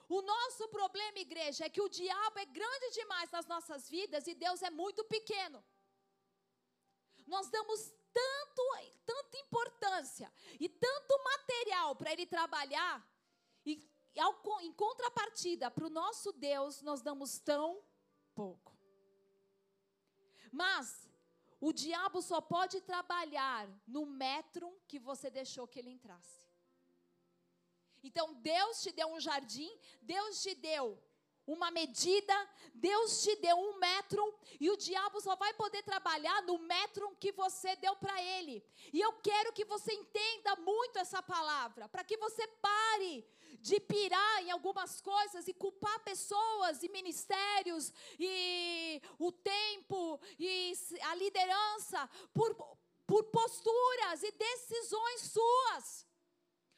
O 0.08 0.22
nosso 0.22 0.68
problema, 0.70 1.20
igreja, 1.20 1.66
é 1.66 1.70
que 1.70 1.82
o 1.82 1.90
diabo 1.90 2.40
é 2.40 2.46
grande 2.46 2.90
demais 2.92 3.30
nas 3.30 3.46
nossas 3.46 3.88
vidas 3.88 4.26
e 4.26 4.34
Deus 4.34 4.62
é 4.64 4.70
muito 4.70 5.04
pequeno. 5.04 5.64
Nós 7.28 7.50
damos 7.50 7.94
tanto, 8.12 8.64
tanta 9.06 9.38
importância 9.38 10.34
e 10.60 10.68
tanto 10.68 11.24
material 11.24 11.96
para 11.96 12.12
ele 12.12 12.26
trabalhar, 12.26 13.08
e 13.64 13.88
ao, 14.18 14.62
em 14.62 14.74
contrapartida, 14.74 15.70
para 15.70 15.86
o 15.86 15.90
nosso 15.90 16.32
Deus, 16.32 16.82
nós 16.82 17.02
damos 17.02 17.40
tão 17.40 17.84
pouco. 18.34 18.78
Mas 20.52 21.09
o 21.60 21.74
diabo 21.74 22.22
só 22.22 22.40
pode 22.40 22.82
trabalhar 22.82 23.68
no 23.88 24.06
metro 24.06 24.74
que 24.88 25.00
você 25.00 25.30
deixou 25.30 25.68
que 25.68 25.80
ele 25.80 25.90
entrasse. 25.90 26.48
Então 28.02 28.34
Deus 28.36 28.82
te 28.82 28.92
deu 28.92 29.08
um 29.08 29.20
jardim, 29.20 29.70
Deus 30.02 30.42
te 30.42 30.56
deu 30.56 30.98
uma 31.46 31.72
medida, 31.72 32.50
Deus 32.76 33.24
te 33.24 33.36
deu 33.38 33.58
um 33.58 33.78
metro 33.80 34.24
e 34.60 34.70
o 34.70 34.78
diabo 34.78 35.20
só 35.20 35.36
vai 35.36 35.54
poder 35.56 35.82
trabalhar 35.84 36.44
no 36.44 36.60
metro 36.60 37.16
que 37.20 37.32
você 37.32 37.76
deu 37.76 37.96
para 37.96 38.22
ele. 38.22 38.64
E 38.94 39.02
eu 39.02 39.14
quero 39.14 39.52
que 39.52 39.66
você 39.66 39.92
entenda 39.94 40.56
muito 40.58 41.00
essa 41.00 41.22
palavra, 41.22 41.90
para 41.90 42.04
que 42.04 42.18
você 42.18 42.48
pare 42.48 43.28
de 43.58 43.80
pirar 43.80 44.44
em 44.44 44.52
algumas 44.52 45.02
coisas 45.02 45.48
e 45.48 45.54
culpar 45.54 46.00
pessoas 46.04 46.84
e 46.84 46.90
ministérios 46.90 47.94
e 48.20 49.02
o 49.18 49.32
tempo 49.32 50.20
e 50.38 50.74
a 51.02 51.16
liderança 51.16 52.10
por, 52.34 52.56
por 53.06 53.24
posturas 53.26 54.24
e 54.24 54.32
decisões 54.32 55.22
suas. 55.22 56.08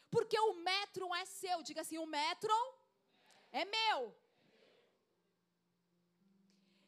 Porque 0.10 0.38
o 0.40 0.54
metro 0.56 1.14
é 1.16 1.26
seu. 1.26 1.64
Diga 1.64 1.82
assim: 1.82 1.98
o 1.98 2.06
metro 2.06 2.54
é 3.52 3.64
meu. 3.66 4.16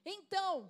Então, 0.05 0.69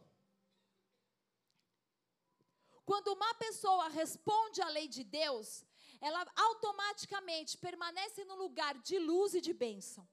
quando 2.85 3.07
uma 3.13 3.33
pessoa 3.35 3.87
responde 3.89 4.61
à 4.61 4.69
lei 4.69 4.87
de 4.87 5.03
Deus, 5.03 5.65
ela 6.07 6.21
automaticamente 6.35 7.57
permanece 7.57 8.25
no 8.25 8.35
lugar 8.35 8.77
de 8.79 8.99
luz 8.99 9.33
e 9.33 9.39
de 9.39 9.53
bênção. 9.53 10.05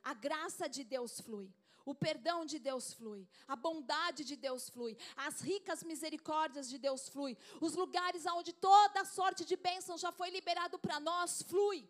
A 0.00 0.14
graça 0.14 0.68
de 0.68 0.84
Deus 0.84 1.20
flui. 1.20 1.52
O 1.84 1.96
perdão 1.96 2.46
de 2.46 2.60
Deus 2.60 2.92
flui, 2.92 3.26
a 3.48 3.56
bondade 3.56 4.22
de 4.22 4.36
Deus 4.36 4.68
flui, 4.70 4.96
as 5.16 5.40
ricas 5.40 5.82
misericórdias 5.82 6.68
de 6.70 6.78
Deus 6.78 7.08
flui, 7.08 7.36
os 7.60 7.74
lugares 7.74 8.24
onde 8.24 8.52
toda 8.52 9.04
sorte 9.04 9.44
de 9.44 9.56
bênção 9.56 9.98
já 9.98 10.12
foi 10.12 10.30
liberado 10.30 10.78
para 10.78 11.00
nós 11.00 11.42
flui. 11.42 11.80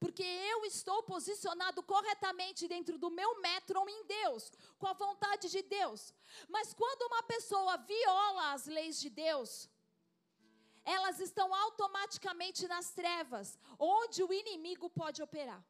Porque 0.00 0.24
eu 0.24 0.64
estou 0.64 1.04
posicionado 1.04 1.80
corretamente 1.80 2.66
dentro 2.66 2.98
do 2.98 3.08
meu 3.08 3.40
metro 3.40 3.88
em 3.88 4.04
Deus, 4.04 4.50
com 4.80 4.88
a 4.88 4.92
vontade 5.04 5.48
de 5.48 5.62
Deus. 5.62 6.12
Mas 6.48 6.74
quando 6.74 7.02
uma 7.02 7.22
pessoa 7.22 7.76
viola 7.76 8.52
as 8.52 8.66
leis 8.66 8.98
de 8.98 9.10
Deus, 9.10 9.68
elas 10.96 11.20
estão 11.20 11.48
automaticamente 11.54 12.66
nas 12.66 12.90
trevas, 13.00 13.58
onde 13.78 14.22
o 14.22 14.32
inimigo 14.32 14.88
pode 14.88 15.22
operar. 15.22 15.62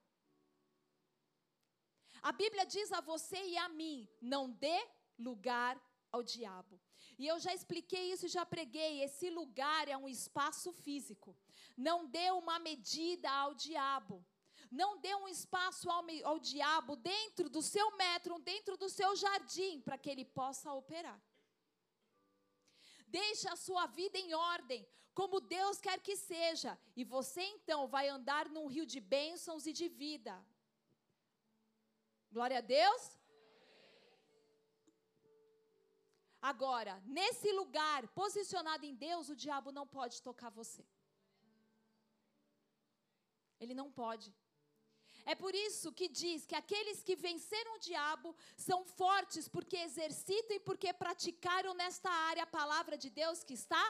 A 2.23 2.33
Bíblia 2.33 2.65
diz 2.65 2.93
a 2.93 3.01
você 3.01 3.41
e 3.53 3.57
a 3.59 3.69
mim: 3.69 4.09
não 4.21 4.45
dê 4.51 4.79
lugar 5.19 5.75
ao 6.13 6.23
diabo. 6.23 6.81
E 7.19 7.27
eu 7.27 7.39
já 7.45 7.53
expliquei 7.53 8.13
isso 8.13 8.27
e 8.27 8.35
já 8.39 8.45
preguei. 8.47 9.03
Esse 9.03 9.29
lugar 9.31 9.89
é 9.89 9.97
um 9.97 10.09
espaço 10.09 10.73
físico. 10.73 11.37
Não 11.77 12.07
dê 12.07 12.31
uma 12.31 12.59
medida 12.59 13.31
ao 13.31 13.55
diabo. 13.55 14.25
Não 14.71 14.99
dê 14.99 15.15
um 15.15 15.27
espaço 15.27 15.91
ao, 15.91 16.05
ao 16.25 16.39
diabo 16.39 16.95
dentro 16.97 17.49
do 17.49 17.63
seu 17.63 17.97
metro, 17.97 18.39
dentro 18.39 18.77
do 18.77 18.89
seu 18.89 19.17
jardim, 19.17 19.81
para 19.81 19.99
que 19.99 20.11
ele 20.11 20.25
possa 20.25 20.73
operar. 20.73 21.21
Deixe 23.09 23.47
a 23.49 23.57
sua 23.57 23.85
vida 23.87 24.19
em 24.19 24.35
ordem, 24.35 24.87
como 25.19 25.41
Deus 25.41 25.81
quer 25.87 25.99
que 26.07 26.17
seja, 26.17 26.73
e 26.95 27.05
você 27.05 27.43
então 27.57 27.81
vai 27.95 28.09
andar 28.09 28.49
num 28.49 28.67
rio 28.75 28.87
de 28.87 29.01
bênçãos 29.01 29.67
e 29.67 29.73
de 29.73 29.89
vida. 29.89 30.35
Glória 32.31 32.59
a 32.59 32.67
Deus. 32.79 33.03
Agora, 36.41 36.95
nesse 37.19 37.51
lugar, 37.53 38.07
posicionado 38.21 38.85
em 38.87 38.95
Deus, 38.95 39.29
o 39.29 39.37
diabo 39.45 39.73
não 39.79 39.87
pode 39.87 40.23
tocar 40.23 40.51
você. 40.51 40.85
Ele 43.59 43.75
não 43.75 43.91
pode. 43.91 44.33
É 45.33 45.35
por 45.43 45.55
isso 45.67 45.89
que 45.99 46.07
diz 46.21 46.47
que 46.51 46.57
aqueles 46.61 46.99
que 47.07 47.15
venceram 47.29 47.73
o 47.75 47.83
diabo 47.87 48.29
são 48.67 48.79
fortes 49.01 49.47
porque 49.55 49.77
exercitam 49.89 50.57
e 50.57 50.61
porque 50.69 50.91
praticaram 51.03 51.73
nesta 51.81 52.11
área 52.31 52.45
a 52.45 52.55
palavra 52.61 52.97
de 53.03 53.11
Deus 53.11 53.45
que 53.49 53.57
está 53.63 53.85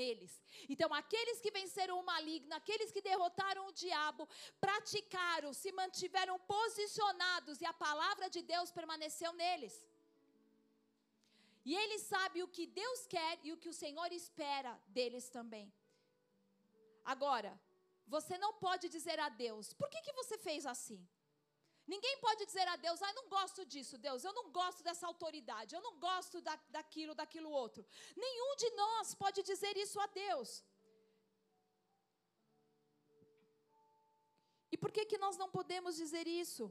neles. 0.00 0.32
Então, 0.72 0.88
aqueles 1.00 1.40
que 1.40 1.50
venceram 1.58 1.98
o 1.98 2.06
maligno, 2.12 2.54
aqueles 2.54 2.92
que 2.92 3.02
derrotaram 3.08 3.66
o 3.66 3.72
diabo, 3.72 4.28
praticaram, 4.60 5.52
se 5.52 5.72
mantiveram 5.72 6.38
posicionados 6.56 7.60
e 7.60 7.66
a 7.66 7.74
palavra 7.86 8.28
de 8.30 8.42
Deus 8.54 8.70
permaneceu 8.70 9.32
neles. 9.32 9.74
E 11.64 11.74
eles 11.82 12.02
sabem 12.02 12.42
o 12.44 12.52
que 12.56 12.66
Deus 12.82 13.06
quer 13.14 13.34
e 13.42 13.52
o 13.52 13.56
que 13.56 13.70
o 13.74 13.78
Senhor 13.82 14.10
espera 14.12 14.72
deles 14.98 15.28
também. 15.28 15.66
Agora, 17.04 17.52
você 18.06 18.36
não 18.38 18.52
pode 18.54 18.88
dizer 18.88 19.18
a 19.18 19.28
Deus, 19.28 19.72
por 19.72 19.88
que, 19.88 20.00
que 20.02 20.12
você 20.12 20.36
fez 20.38 20.66
assim? 20.66 21.00
Ninguém 21.86 22.16
pode 22.18 22.46
dizer 22.46 22.66
a 22.68 22.76
Deus, 22.76 23.02
ah, 23.02 23.08
eu 23.10 23.14
não 23.14 23.28
gosto 23.28 23.64
disso, 23.66 23.98
Deus, 23.98 24.24
eu 24.24 24.32
não 24.32 24.50
gosto 24.50 24.82
dessa 24.82 25.06
autoridade, 25.06 25.74
eu 25.74 25.82
não 25.82 25.98
gosto 25.98 26.40
da, 26.40 26.56
daquilo, 26.70 27.14
daquilo 27.14 27.50
outro. 27.50 27.84
Nenhum 28.16 28.56
de 28.56 28.70
nós 28.70 29.14
pode 29.14 29.42
dizer 29.42 29.76
isso 29.76 30.00
a 30.00 30.06
Deus. 30.06 30.64
E 34.72 34.78
por 34.78 34.90
que, 34.90 35.04
que 35.04 35.18
nós 35.18 35.36
não 35.36 35.50
podemos 35.50 35.94
dizer 35.96 36.26
isso? 36.26 36.64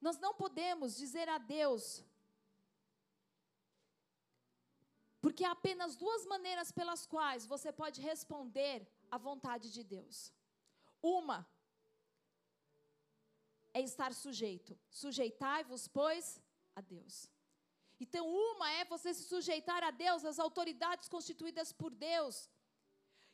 Nós 0.00 0.18
não 0.18 0.32
podemos 0.34 0.96
dizer 0.96 1.28
a 1.28 1.38
Deus, 1.38 2.02
porque 5.26 5.44
há 5.44 5.50
apenas 5.50 5.96
duas 5.96 6.24
maneiras 6.24 6.70
pelas 6.70 7.04
quais 7.04 7.44
você 7.52 7.72
pode 7.72 8.00
responder 8.00 8.86
à 9.10 9.18
vontade 9.18 9.72
de 9.72 9.82
Deus. 9.82 10.32
Uma 11.02 11.38
é 13.74 13.80
estar 13.80 14.14
sujeito. 14.14 14.78
Sujeitai-vos, 14.88 15.88
pois, 15.88 16.40
a 16.76 16.80
Deus. 16.80 17.28
Então, 17.98 18.24
uma 18.24 18.70
é 18.70 18.84
você 18.84 19.12
se 19.12 19.24
sujeitar 19.24 19.82
a 19.82 19.90
Deus, 19.90 20.24
às 20.24 20.38
autoridades 20.38 21.08
constituídas 21.08 21.72
por 21.72 21.92
Deus. 21.92 22.48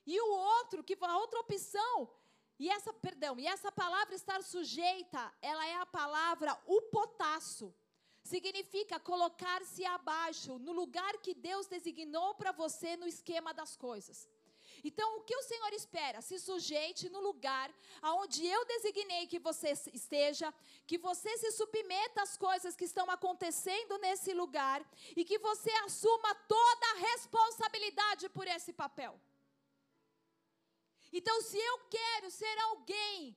E 0.07 0.19
o 0.19 0.31
outro, 0.33 0.83
que 0.83 0.97
a 0.99 1.19
outra 1.19 1.41
opção, 1.41 2.11
e 2.59 2.71
essa, 2.71 2.95
perdão, 2.95 3.39
e 3.39 3.47
essa 3.47 3.71
palavra 3.71 4.15
estar 4.15 4.43
sujeita, 4.43 5.31
ela 5.43 5.67
é 5.67 5.77
a 5.77 5.85
palavra 5.85 6.59
upotasso 6.67 7.67
significa 8.23 9.01
colocar-se 9.01 9.85
abaixo, 9.85 10.59
no 10.59 10.73
lugar 10.73 11.19
que 11.19 11.35
Deus 11.35 11.67
designou 11.67 12.35
para 12.35 12.53
você 12.53 12.97
no 12.97 13.07
esquema 13.07 13.53
das 13.53 13.77
coisas. 13.77 14.29
Então, 14.85 15.19
o 15.19 15.23
que 15.23 15.37
o 15.37 15.43
Senhor 15.43 15.73
espera? 15.73 16.21
Se 16.21 16.39
sujeite 16.39 17.09
no 17.09 17.21
lugar 17.21 17.73
aonde 18.01 18.45
eu 18.45 18.65
designei 18.65 19.27
que 19.27 19.39
você 19.39 19.73
esteja, 19.93 20.53
que 20.87 20.99
você 20.99 21.37
se 21.39 21.53
submeta 21.53 22.23
às 22.23 22.37
coisas 22.37 22.75
que 22.75 22.85
estão 22.85 23.09
acontecendo 23.11 23.99
nesse 23.99 24.33
lugar 24.35 24.85
e 25.17 25.25
que 25.25 25.39
você 25.39 25.71
assuma 25.85 26.35
toda 26.35 26.87
a 26.93 26.99
responsabilidade 27.11 28.29
por 28.31 28.47
esse 28.49 28.73
papel. 28.73 29.21
Então, 31.13 31.43
se 31.43 31.59
eu 31.59 31.79
quero 31.91 32.31
ser 32.31 32.59
alguém 32.61 33.37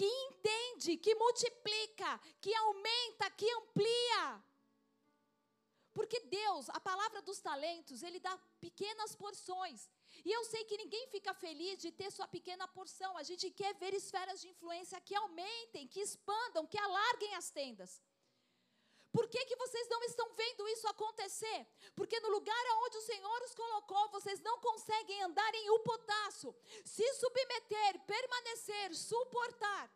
que 0.00 0.06
entende, 0.06 0.96
que 0.96 1.14
multiplica, 1.14 2.18
que 2.40 2.54
aumenta, 2.54 3.30
que 3.38 3.46
amplia. 3.58 4.42
Porque 5.92 6.20
Deus, 6.20 6.70
a 6.70 6.80
palavra 6.80 7.20
dos 7.20 7.38
talentos, 7.40 8.02
Ele 8.02 8.18
dá 8.18 8.34
pequenas 8.58 9.14
porções. 9.14 9.90
E 10.24 10.32
eu 10.32 10.42
sei 10.46 10.64
que 10.64 10.78
ninguém 10.78 11.06
fica 11.08 11.34
feliz 11.34 11.78
de 11.84 11.90
ter 11.92 12.10
sua 12.10 12.26
pequena 12.26 12.66
porção. 12.68 13.14
A 13.18 13.22
gente 13.22 13.50
quer 13.50 13.74
ver 13.74 13.92
esferas 13.92 14.40
de 14.40 14.48
influência 14.48 14.98
que 15.02 15.14
aumentem, 15.14 15.86
que 15.86 16.00
expandam, 16.00 16.66
que 16.66 16.78
alarguem 16.78 17.34
as 17.34 17.50
tendas. 17.50 18.00
Por 19.12 19.26
que, 19.28 19.44
que 19.44 19.56
vocês 19.56 19.88
não 19.88 20.02
estão 20.04 20.32
vendo 20.34 20.68
isso 20.68 20.86
acontecer? 20.86 21.66
Porque 21.96 22.20
no 22.20 22.30
lugar 22.30 22.64
aonde 22.72 22.96
o 22.98 23.02
Senhor 23.02 23.42
os 23.42 23.54
colocou, 23.54 24.08
vocês 24.10 24.40
não 24.40 24.58
conseguem 24.60 25.22
andar 25.22 25.52
em 25.54 25.70
upotaço, 25.70 26.54
se 26.84 27.06
submeter, 27.14 28.00
permanecer, 28.06 28.94
suportar 28.94 29.90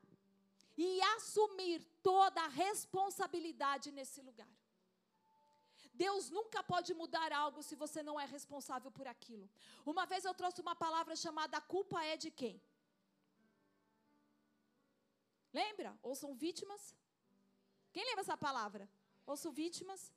e 0.77 1.01
assumir 1.17 1.85
toda 2.03 2.43
a 2.43 2.49
responsabilidade 2.49 3.93
nesse 3.93 4.21
lugar. 4.21 4.53
Deus 5.93 6.29
nunca 6.29 6.61
pode 6.61 6.93
mudar 6.93 7.33
algo 7.33 7.63
se 7.63 7.77
você 7.77 8.03
não 8.03 8.19
é 8.19 8.25
responsável 8.25 8.91
por 8.91 9.07
aquilo. 9.07 9.49
Uma 9.87 10.05
vez 10.07 10.25
eu 10.25 10.35
trouxe 10.35 10.61
uma 10.61 10.75
palavra 10.75 11.15
chamada 11.15 11.61
culpa 11.61 12.03
é 12.05 12.17
de 12.17 12.33
quem? 12.33 12.61
Lembra? 15.53 15.97
Ou 16.03 16.17
são 16.17 16.35
vítimas? 16.35 16.97
Quem 17.93 18.05
lembra 18.05 18.23
essa 18.23 18.37
palavra? 18.37 18.91
Ouço 19.27 19.51
vítimas. 19.51 20.13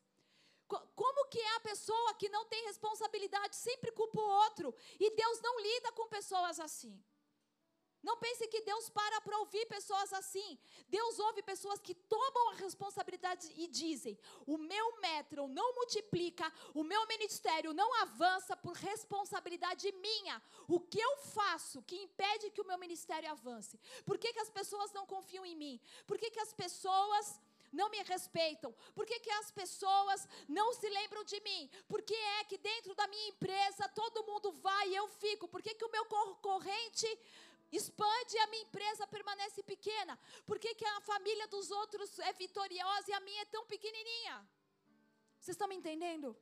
Como 0.67 1.27
que 1.27 1.39
é 1.39 1.55
a 1.55 1.61
pessoa 1.61 2.13
que 2.15 2.27
não 2.27 2.45
tem 2.45 2.65
responsabilidade, 2.65 3.55
sempre 3.55 3.91
culpa 3.91 4.19
o 4.19 4.29
outro, 4.43 4.75
e 4.99 5.15
Deus 5.15 5.39
não 5.41 5.59
lida 5.61 5.91
com 5.93 6.07
pessoas 6.09 6.59
assim? 6.59 7.01
Não 8.03 8.15
pense 8.17 8.47
que 8.47 8.61
Deus 8.61 8.89
para 8.89 9.19
para 9.21 9.37
ouvir 9.39 9.65
pessoas 9.65 10.13
assim. 10.13 10.57
Deus 10.87 11.17
ouve 11.19 11.41
pessoas 11.41 11.79
que 11.79 11.95
tomam 11.95 12.51
a 12.51 12.53
responsabilidade 12.53 13.51
e 13.57 13.67
dizem: 13.67 14.17
o 14.45 14.57
meu 14.57 14.99
metro 15.01 15.47
não 15.47 15.73
multiplica, 15.73 16.51
o 16.73 16.83
meu 16.83 17.05
ministério 17.07 17.73
não 17.73 17.93
avança 18.01 18.55
por 18.55 18.73
responsabilidade 18.73 19.91
minha. 19.93 20.41
O 20.67 20.79
que 20.79 20.99
eu 20.99 21.17
faço 21.17 21.81
que 21.83 21.95
impede 21.95 22.51
que 22.51 22.61
o 22.61 22.67
meu 22.67 22.77
ministério 22.77 23.31
avance? 23.31 23.79
Por 24.05 24.17
que, 24.17 24.31
que 24.31 24.39
as 24.39 24.49
pessoas 24.49 24.93
não 24.93 25.05
confiam 25.05 25.45
em 25.45 25.55
mim? 25.55 25.81
Por 26.05 26.17
que, 26.17 26.29
que 26.29 26.39
as 26.39 26.53
pessoas 26.53 27.39
não 27.71 27.89
me 27.89 28.01
respeitam? 28.03 28.73
Por 28.95 29.06
que, 29.06 29.19
que 29.19 29.30
as 29.32 29.51
pessoas 29.51 30.27
não 30.47 30.73
se 30.73 30.89
lembram 30.89 31.23
de 31.23 31.39
mim? 31.41 31.69
Por 31.88 32.01
que 32.01 32.13
é 32.13 32.43
que 32.45 32.58
dentro 32.58 32.95
da 32.95 33.08
minha 33.08 33.30
empresa 33.30 33.89
todo 33.89 34.23
mundo 34.25 34.51
vai 34.51 34.89
e 34.89 34.95
eu 34.95 35.08
fico? 35.08 35.47
Por 35.47 35.62
que, 35.62 35.73
que 35.75 35.86
o 35.86 35.91
meu 35.91 36.06
concorrente 36.06 37.08
expande 37.71 38.36
e 38.36 38.39
a 38.39 38.47
minha 38.47 38.63
empresa 38.63 39.08
permanece 39.08 39.62
pequena? 39.63 40.17
Por 40.45 40.60
que, 40.60 40.73
que 40.75 40.86
a 40.86 41.01
família 41.01 41.47
dos 41.47 41.69
outros 41.71 42.17
é 42.19 42.34
vitoriosa 42.34 43.10
e 43.10 43.13
a 43.13 43.19
minha 43.19 43.41
é 43.41 43.45
tão 43.45 43.65
pequenininha? 43.65 44.47
Vocês 45.39 45.56
estão 45.56 45.67
me 45.67 45.75
entendendo? 45.75 46.36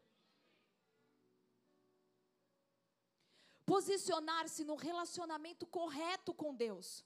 Posicionar-se 3.65 4.63
no 4.63 4.75
relacionamento 4.75 5.65
correto 5.65 6.33
com 6.33 6.53
Deus, 6.53 7.03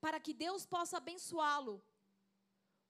para 0.00 0.18
que 0.18 0.34
Deus 0.34 0.66
possa 0.66 0.96
abençoá-lo 0.96 1.82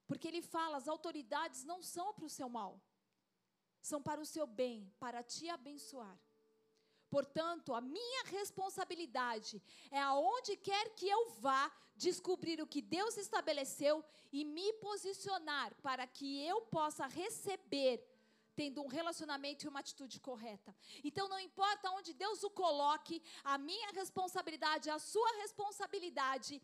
porque 0.08 0.26
ele 0.26 0.42
fala: 0.42 0.78
as 0.78 0.88
autoridades 0.88 1.62
não 1.64 1.80
são 1.82 2.12
para 2.14 2.24
o 2.24 2.30
seu 2.30 2.48
mal, 2.48 2.80
são 3.80 4.02
para 4.02 4.20
o 4.20 4.26
seu 4.26 4.46
bem, 4.46 4.90
para 4.98 5.22
te 5.22 5.48
abençoar. 5.48 6.18
Portanto, 7.10 7.74
a 7.74 7.80
minha 7.80 8.24
responsabilidade 8.24 9.62
é 9.90 10.00
aonde 10.00 10.56
quer 10.56 10.94
que 10.94 11.08
eu 11.08 11.30
vá 11.30 11.72
descobrir 11.96 12.60
o 12.60 12.66
que 12.66 12.82
Deus 12.82 13.16
estabeleceu 13.16 14.04
e 14.30 14.44
me 14.44 14.72
posicionar 14.74 15.74
para 15.76 16.06
que 16.06 16.44
eu 16.46 16.60
possa 16.62 17.06
receber 17.06 18.04
tendo 18.60 18.82
um 18.84 18.88
relacionamento 18.98 19.64
e 19.64 19.68
uma 19.72 19.82
atitude 19.84 20.16
correta. 20.28 20.70
Então, 21.08 21.24
não 21.32 21.38
importa 21.48 21.92
onde 21.98 22.12
Deus 22.24 22.42
o 22.48 22.50
coloque, 22.62 23.16
a 23.44 23.56
minha 23.68 23.90
responsabilidade, 24.00 24.90
a 24.90 24.98
sua 25.12 25.30
responsabilidade 25.42 26.60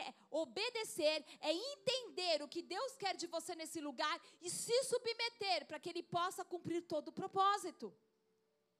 é 0.00 0.12
obedecer, 0.30 1.18
é 1.40 1.52
entender 1.70 2.42
o 2.42 2.50
que 2.54 2.62
Deus 2.74 2.92
quer 3.02 3.14
de 3.22 3.26
você 3.26 3.54
nesse 3.54 3.80
lugar 3.88 4.16
e 4.42 4.50
se 4.50 4.76
submeter 4.90 5.60
para 5.66 5.80
que 5.80 5.88
Ele 5.88 6.02
possa 6.02 6.44
cumprir 6.44 6.82
todo 6.82 7.08
o 7.08 7.18
propósito. 7.20 7.86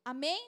Amém? 0.04 0.40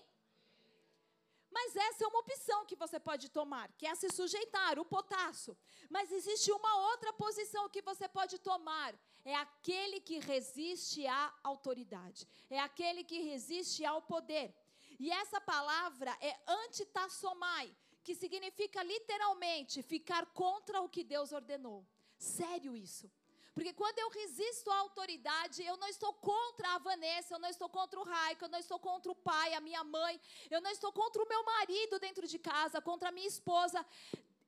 Mas 1.51 1.75
essa 1.75 2.05
é 2.05 2.07
uma 2.07 2.21
opção 2.21 2.67
que 2.67 2.77
você 2.77 3.01
pode 3.01 3.29
tomar, 3.31 3.67
que 3.79 3.87
é 3.87 3.95
se 3.95 4.11
sujeitar, 4.11 4.79
o 4.79 4.85
potássio. 4.85 5.57
Mas 5.89 6.13
existe 6.13 6.53
uma 6.53 6.73
outra 6.91 7.13
posição 7.15 7.69
que 7.69 7.83
você 7.91 8.07
pode 8.09 8.39
tomar. 8.51 8.93
É 9.25 9.35
aquele 9.35 10.01
que 10.01 10.19
resiste 10.19 11.07
à 11.07 11.35
autoridade. 11.43 12.27
É 12.49 12.59
aquele 12.59 13.05
que 13.05 13.21
resiste 13.21 13.85
ao 13.85 14.03
poder. 14.03 14.55
E 14.99 15.11
essa 15.11 15.41
palavra 15.41 16.17
é 16.21 16.37
antitassomai, 16.47 17.75
que 18.03 18.15
significa 18.15 18.83
literalmente 18.83 19.83
ficar 19.83 20.27
contra 20.27 20.81
o 20.81 20.89
que 20.89 21.05
Deus 21.05 21.33
ordenou. 21.33 21.87
Sério 22.19 22.77
isso. 22.77 23.11
Porque 23.55 23.73
quando 23.73 23.99
eu 23.99 24.09
resisto 24.09 24.71
à 24.71 24.79
autoridade, 24.79 25.63
eu 25.63 25.77
não 25.77 25.89
estou 25.89 26.13
contra 26.15 26.75
a 26.75 26.79
Vanessa, 26.79 27.35
eu 27.35 27.39
não 27.39 27.49
estou 27.49 27.69
contra 27.69 27.99
o 27.99 28.05
Raico, 28.05 28.45
eu 28.45 28.49
não 28.49 28.59
estou 28.59 28.79
contra 28.79 29.11
o 29.11 29.15
pai, 29.15 29.55
a 29.55 29.61
minha 29.61 29.83
mãe, 29.83 30.21
eu 30.51 30.61
não 30.61 30.71
estou 30.71 30.93
contra 30.93 31.23
o 31.23 31.29
meu 31.29 31.45
marido 31.45 31.99
dentro 31.99 32.27
de 32.27 32.39
casa, 32.39 32.81
contra 32.81 33.09
a 33.09 33.13
minha 33.13 33.27
esposa. 33.27 33.85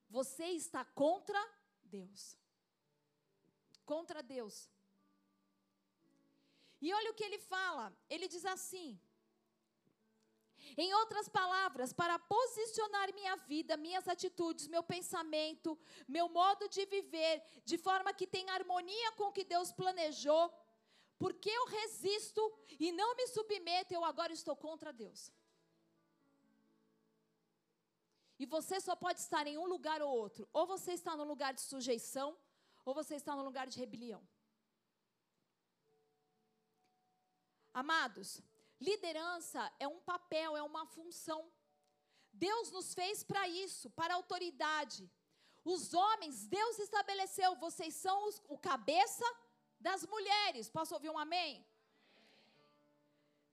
Você 0.09 0.45
está 0.45 0.85
contra 0.85 1.39
Deus. 1.83 2.37
Contra 3.85 4.21
Deus. 4.23 4.69
E 6.81 6.93
olha 6.93 7.11
o 7.11 7.13
que 7.13 7.23
ele 7.23 7.39
fala. 7.39 7.85
Ele 8.09 8.27
diz 8.27 8.45
assim: 8.45 8.99
em 10.77 10.93
outras 10.93 11.27
palavras, 11.29 11.93
para 11.93 12.17
posicionar 12.17 13.13
minha 13.13 13.35
vida, 13.35 13.77
minhas 13.77 14.07
atitudes, 14.07 14.67
meu 14.67 14.81
pensamento, 14.81 15.77
meu 16.07 16.27
modo 16.29 16.67
de 16.67 16.85
viver, 16.85 17.43
de 17.63 17.77
forma 17.77 18.13
que 18.13 18.25
tenha 18.25 18.53
harmonia 18.53 19.11
com 19.13 19.25
o 19.25 19.31
que 19.31 19.43
Deus 19.43 19.71
planejou, 19.71 20.51
porque 21.19 21.49
eu 21.49 21.65
resisto 21.65 22.41
e 22.79 22.91
não 22.91 23.15
me 23.15 23.27
submeto, 23.27 23.93
eu 23.93 24.03
agora 24.03 24.33
estou 24.33 24.55
contra 24.55 24.91
Deus. 24.91 25.31
E 28.39 28.45
você 28.45 28.79
só 28.81 28.95
pode 28.95 29.19
estar 29.19 29.45
em 29.47 29.57
um 29.57 29.65
lugar 29.65 30.01
ou 30.01 30.11
outro. 30.17 30.49
Ou 30.51 30.65
você 30.65 30.93
está 30.93 31.15
no 31.15 31.23
lugar 31.23 31.53
de 31.53 31.61
sujeição, 31.61 32.35
ou 32.85 32.93
você 32.93 33.15
está 33.15 33.35
no 33.35 33.43
lugar 33.43 33.67
de 33.67 33.79
rebelião. 33.79 34.23
Amados, 37.73 38.41
Liderança 38.89 39.61
é 39.79 39.87
um 39.87 39.99
papel, 40.11 40.57
é 40.57 40.63
uma 40.71 40.85
função. 40.85 41.41
Deus 42.45 42.71
nos 42.75 42.93
fez 42.93 43.23
para 43.23 43.43
isso, 43.47 43.89
para 43.99 44.15
autoridade. 44.15 45.09
Os 45.73 45.93
homens, 45.93 46.45
Deus 46.57 46.79
estabeleceu, 46.79 47.49
vocês 47.67 47.93
são 48.05 48.17
os, 48.27 48.41
o 48.55 48.57
cabeça 48.57 49.27
das 49.79 50.05
mulheres. 50.13 50.69
Posso 50.77 50.93
ouvir 50.95 51.11
um 51.11 51.17
amém? 51.25 51.65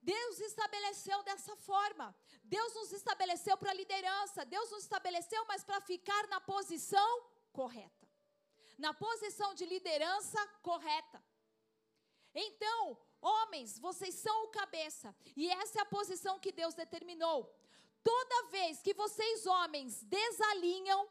Deus 0.03 0.41
estabeleceu 0.41 1.23
dessa 1.23 1.55
forma. 1.69 2.07
Deus 2.43 2.75
nos 2.75 2.91
estabeleceu 3.01 3.57
para 3.57 3.79
liderança. 3.83 4.45
Deus 4.57 4.69
nos 4.73 4.83
estabeleceu, 4.83 5.45
mas 5.47 5.63
para 5.63 5.81
ficar 5.93 6.27
na 6.27 6.41
posição 6.41 7.11
correta. 7.53 8.00
Na 8.85 8.93
posição 9.07 9.51
de 9.55 9.65
liderança 9.75 10.41
correta. 10.69 11.19
Então, 12.35 12.83
Homens, 13.21 13.79
vocês 13.79 14.15
são 14.15 14.45
o 14.45 14.49
cabeça. 14.49 15.15
E 15.37 15.49
essa 15.51 15.79
é 15.79 15.83
a 15.83 15.93
posição 15.97 16.39
que 16.39 16.51
Deus 16.51 16.75
determinou. 16.75 17.55
Toda 18.03 18.47
vez 18.49 18.81
que 18.81 18.95
vocês, 18.95 19.47
homens, 19.47 20.03
desalinham, 20.05 21.07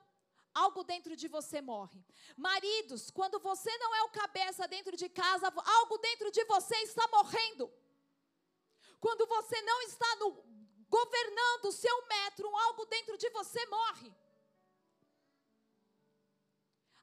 algo 0.54 0.84
dentro 0.84 1.16
de 1.16 1.28
você 1.28 1.62
morre. 1.62 2.04
Maridos, 2.36 3.12
quando 3.12 3.40
você 3.40 3.76
não 3.78 3.94
é 3.96 4.04
o 4.04 4.10
cabeça 4.10 4.68
dentro 4.68 4.98
de 4.98 5.08
casa, 5.08 5.54
algo 5.80 5.98
dentro 6.00 6.32
de 6.32 6.44
você 6.46 6.76
está 6.78 7.08
morrendo. 7.10 7.72
Quando 9.00 9.28
você 9.28 9.62
não 9.62 9.82
está 9.84 10.16
no, 10.16 10.44
governando 10.90 11.66
o 11.66 11.72
seu 11.72 12.08
metro, 12.08 12.48
algo 12.58 12.86
dentro 12.86 13.18
de 13.20 13.30
você 13.30 13.64
morre. 13.68 14.12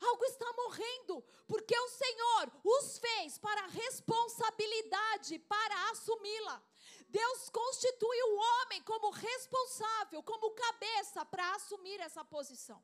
Algo 0.00 0.24
está 0.24 0.52
morrendo, 0.52 1.22
porque 1.46 1.78
o 1.78 1.88
Senhor 1.88 2.52
os 2.64 2.98
fez 2.98 3.38
para 3.38 3.62
a 3.62 3.68
responsabilidade, 3.68 5.38
para 5.38 5.90
assumi-la. 5.90 6.62
Deus 7.08 7.48
constitui 7.48 8.22
o 8.22 8.36
homem 8.36 8.82
como 8.82 9.10
responsável, 9.10 10.22
como 10.22 10.50
cabeça 10.50 11.24
para 11.24 11.54
assumir 11.54 11.98
essa 12.00 12.24
posição. 12.24 12.82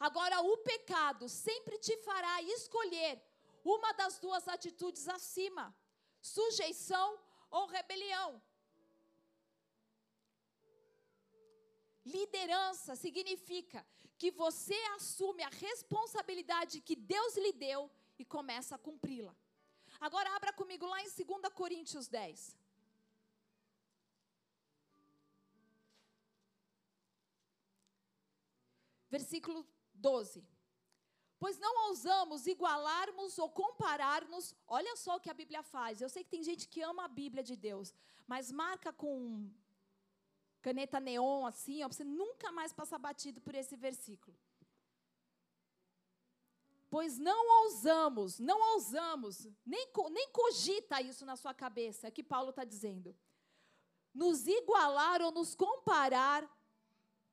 Agora, 0.00 0.40
o 0.40 0.56
pecado 0.58 1.28
sempre 1.28 1.78
te 1.78 1.96
fará 1.98 2.42
escolher 2.42 3.20
uma 3.64 3.92
das 3.92 4.18
duas 4.18 4.46
atitudes 4.48 5.08
acima: 5.08 5.74
sujeição 6.20 7.18
ou 7.50 7.66
rebelião. 7.66 8.42
Liderança 12.04 12.96
significa 12.96 13.86
que 14.18 14.30
você 14.30 14.78
assume 14.96 15.42
a 15.44 15.48
responsabilidade 15.48 16.80
que 16.80 16.96
Deus 16.96 17.36
lhe 17.36 17.52
deu 17.52 17.90
e 18.18 18.24
começa 18.24 18.74
a 18.74 18.78
cumpri-la. 18.78 19.34
Agora 20.00 20.34
abra 20.34 20.52
comigo 20.52 20.86
lá 20.86 21.00
em 21.02 21.08
2 21.08 21.52
Coríntios 21.54 22.08
10. 22.08 22.56
Versículo 29.08 29.66
12. 29.94 30.44
Pois 31.38 31.56
não 31.58 31.88
ousamos 31.88 32.46
igualarmos 32.46 33.38
ou 33.38 33.48
compararmos. 33.48 34.54
Olha 34.66 34.94
só 34.96 35.16
o 35.16 35.20
que 35.20 35.30
a 35.30 35.34
Bíblia 35.34 35.62
faz. 35.62 36.00
Eu 36.00 36.08
sei 36.08 36.24
que 36.24 36.30
tem 36.30 36.42
gente 36.42 36.68
que 36.68 36.82
ama 36.82 37.04
a 37.04 37.08
Bíblia 37.08 37.44
de 37.44 37.56
Deus, 37.56 37.94
mas 38.26 38.50
marca 38.50 38.92
com 38.92 39.48
caneta 40.68 41.00
neon 41.00 41.46
assim, 41.46 41.82
ó, 41.82 41.88
para 41.88 41.96
você 41.96 42.04
nunca 42.04 42.52
mais 42.52 42.74
passar 42.74 42.98
batido 42.98 43.40
por 43.40 43.54
esse 43.54 43.74
versículo. 43.74 44.36
Pois 46.90 47.18
não 47.18 47.42
ousamos, 47.62 48.38
não 48.38 48.58
ousamos, 48.74 49.46
nem, 49.64 49.88
nem 50.10 50.28
cogita 50.30 51.00
isso 51.00 51.24
na 51.24 51.36
sua 51.36 51.54
cabeça, 51.54 52.06
é 52.06 52.10
que 52.10 52.22
Paulo 52.22 52.50
está 52.50 52.64
dizendo. 52.64 53.16
Nos 54.12 54.46
igualar 54.46 55.22
ou 55.22 55.30
nos 55.30 55.54
comparar 55.54 56.42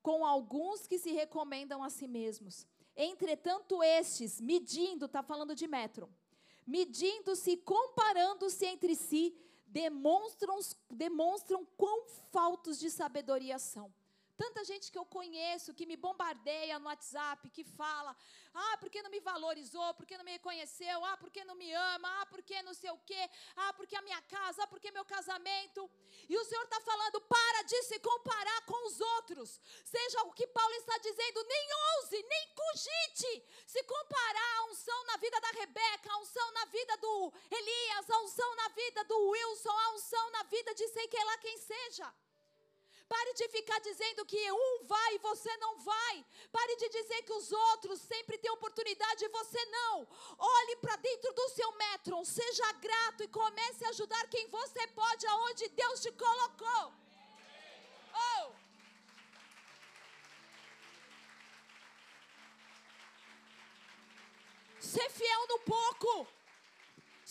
com 0.02 0.24
alguns 0.24 0.86
que 0.86 0.98
se 0.98 1.10
recomendam 1.12 1.82
a 1.82 1.90
si 1.90 2.06
mesmos. 2.06 2.66
Entretanto, 2.94 3.82
estes, 3.82 4.40
medindo, 4.40 5.04
está 5.06 5.22
falando 5.22 5.54
de 5.54 5.66
metro, 5.66 6.08
medindo-se, 6.66 7.58
comparando-se 7.58 8.64
entre 8.64 8.94
si, 8.94 9.36
demonstram, 9.66 10.58
demonstram 10.90 11.66
quão 11.76 12.06
faltos 12.30 12.78
de 12.78 12.90
sabedoria 12.90 13.58
são. 13.58 13.92
Tanta 14.36 14.62
gente 14.64 14.92
que 14.92 14.98
eu 14.98 15.06
conheço, 15.06 15.74
que 15.78 15.86
me 15.86 15.96
bombardeia 15.96 16.78
no 16.78 16.86
WhatsApp, 16.86 17.48
que 17.56 17.64
fala: 17.64 18.14
ah, 18.52 18.76
porque 18.78 19.02
não 19.02 19.10
me 19.10 19.20
valorizou, 19.20 19.94
porque 19.94 20.16
não 20.18 20.24
me 20.24 20.32
reconheceu, 20.32 21.04
ah, 21.04 21.16
porque 21.16 21.42
não 21.44 21.54
me 21.54 21.72
ama, 21.72 22.08
ah, 22.20 22.26
porque 22.26 22.62
não 22.62 22.74
sei 22.74 22.90
o 22.90 22.98
quê, 22.98 23.30
ah, 23.56 23.72
porque 23.72 23.96
a 23.96 24.02
minha 24.02 24.20
casa, 24.22 24.62
ah, 24.62 24.66
porque 24.66 24.90
meu 24.90 25.04
casamento. 25.04 25.90
E 26.28 26.36
o 26.36 26.44
Senhor 26.44 26.64
está 26.64 26.80
falando: 26.80 27.18
para 27.22 27.62
de 27.62 27.82
se 27.84 27.98
comparar 28.00 28.60
com 28.66 28.86
os 28.88 29.00
outros. 29.00 29.60
Seja 29.84 30.22
o 30.24 30.32
que 30.32 30.46
Paulo 30.48 30.74
está 30.74 30.98
dizendo, 30.98 31.42
nem 31.44 31.66
ouse, 31.96 32.22
nem 32.22 32.54
cogite 32.54 33.44
se 33.66 33.82
comparar 33.84 34.58
a 34.58 34.64
unção 34.66 35.04
na 35.04 35.16
vida 35.16 35.40
da 35.40 35.50
Rebeca, 35.60 36.12
a 36.12 36.18
unção 36.18 36.52
na 36.52 36.64
vida 36.66 36.96
do 36.98 37.32
Elias, 37.50 38.10
a 38.10 38.18
unção 38.20 38.56
na 38.56 38.68
vida 38.68 39.04
do 39.04 39.18
Wilson, 39.30 39.78
a 39.78 39.90
unção 39.94 40.30
na 40.30 40.42
vida 40.42 40.74
de 40.74 40.88
sei 40.88 41.08
que 41.08 41.24
lá 41.24 41.38
quem 41.38 41.56
seja. 41.58 42.14
Pare 43.08 43.34
de 43.34 43.48
ficar 43.48 43.78
dizendo 43.80 44.26
que 44.26 44.52
um 44.52 44.84
vai 44.84 45.14
e 45.14 45.18
você 45.18 45.56
não 45.58 45.78
vai. 45.78 46.24
Pare 46.50 46.76
de 46.76 46.88
dizer 46.88 47.22
que 47.22 47.32
os 47.32 47.52
outros 47.52 48.00
sempre 48.00 48.36
têm 48.38 48.50
oportunidade 48.50 49.24
e 49.24 49.28
você 49.28 49.64
não. 49.66 50.06
Olhe 50.38 50.76
para 50.76 50.96
dentro 50.96 51.32
do 51.32 51.48
seu 51.50 51.70
metro, 51.72 52.24
seja 52.24 52.72
grato 52.72 53.22
e 53.22 53.28
comece 53.28 53.84
a 53.84 53.90
ajudar 53.90 54.28
quem 54.28 54.48
você 54.48 54.86
pode 54.88 55.26
aonde 55.26 55.68
Deus 55.68 56.00
te 56.00 56.10
colocou. 56.12 56.92
Oh! 58.12 58.52
Ser 64.80 65.10
fiel 65.10 65.46
no 65.48 65.58
pouco. 65.60 66.35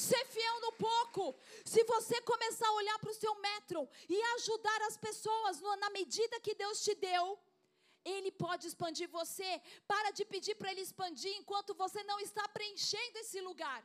Ser 0.03 0.25
fiel 0.25 0.55
no 0.59 0.71
pouco. 0.73 1.23
Se 1.63 1.81
você 1.85 2.19
começar 2.31 2.67
a 2.67 2.77
olhar 2.79 2.99
para 2.99 3.11
o 3.11 3.19
seu 3.23 3.33
metro 3.35 3.87
e 4.09 4.21
ajudar 4.35 4.81
as 4.87 4.97
pessoas 4.97 5.61
na 5.83 5.89
medida 5.89 6.41
que 6.45 6.53
Deus 6.53 6.83
te 6.83 6.93
deu, 6.95 7.39
Ele 8.13 8.29
pode 8.29 8.67
expandir 8.67 9.07
você. 9.09 9.49
Para 9.87 10.11
de 10.11 10.25
pedir 10.25 10.55
para 10.55 10.71
Ele 10.71 10.81
expandir 10.81 11.33
enquanto 11.37 11.73
você 11.73 12.03
não 12.03 12.19
está 12.19 12.45
preenchendo 12.49 13.19
esse 13.19 13.39
lugar. 13.39 13.81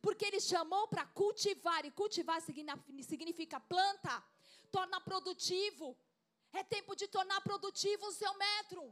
porque 0.00 0.24
Ele 0.24 0.40
chamou 0.40 0.84
para 0.88 1.04
cultivar, 1.20 1.84
e 1.84 1.90
cultivar 1.90 2.40
significa 2.40 3.60
planta, 3.60 4.14
torna 4.76 5.00
produtivo. 5.00 5.96
É 6.60 6.62
tempo 6.64 6.96
de 7.00 7.06
tornar 7.16 7.40
produtivo 7.42 8.06
o 8.06 8.16
seu 8.20 8.32
metro. 8.46 8.82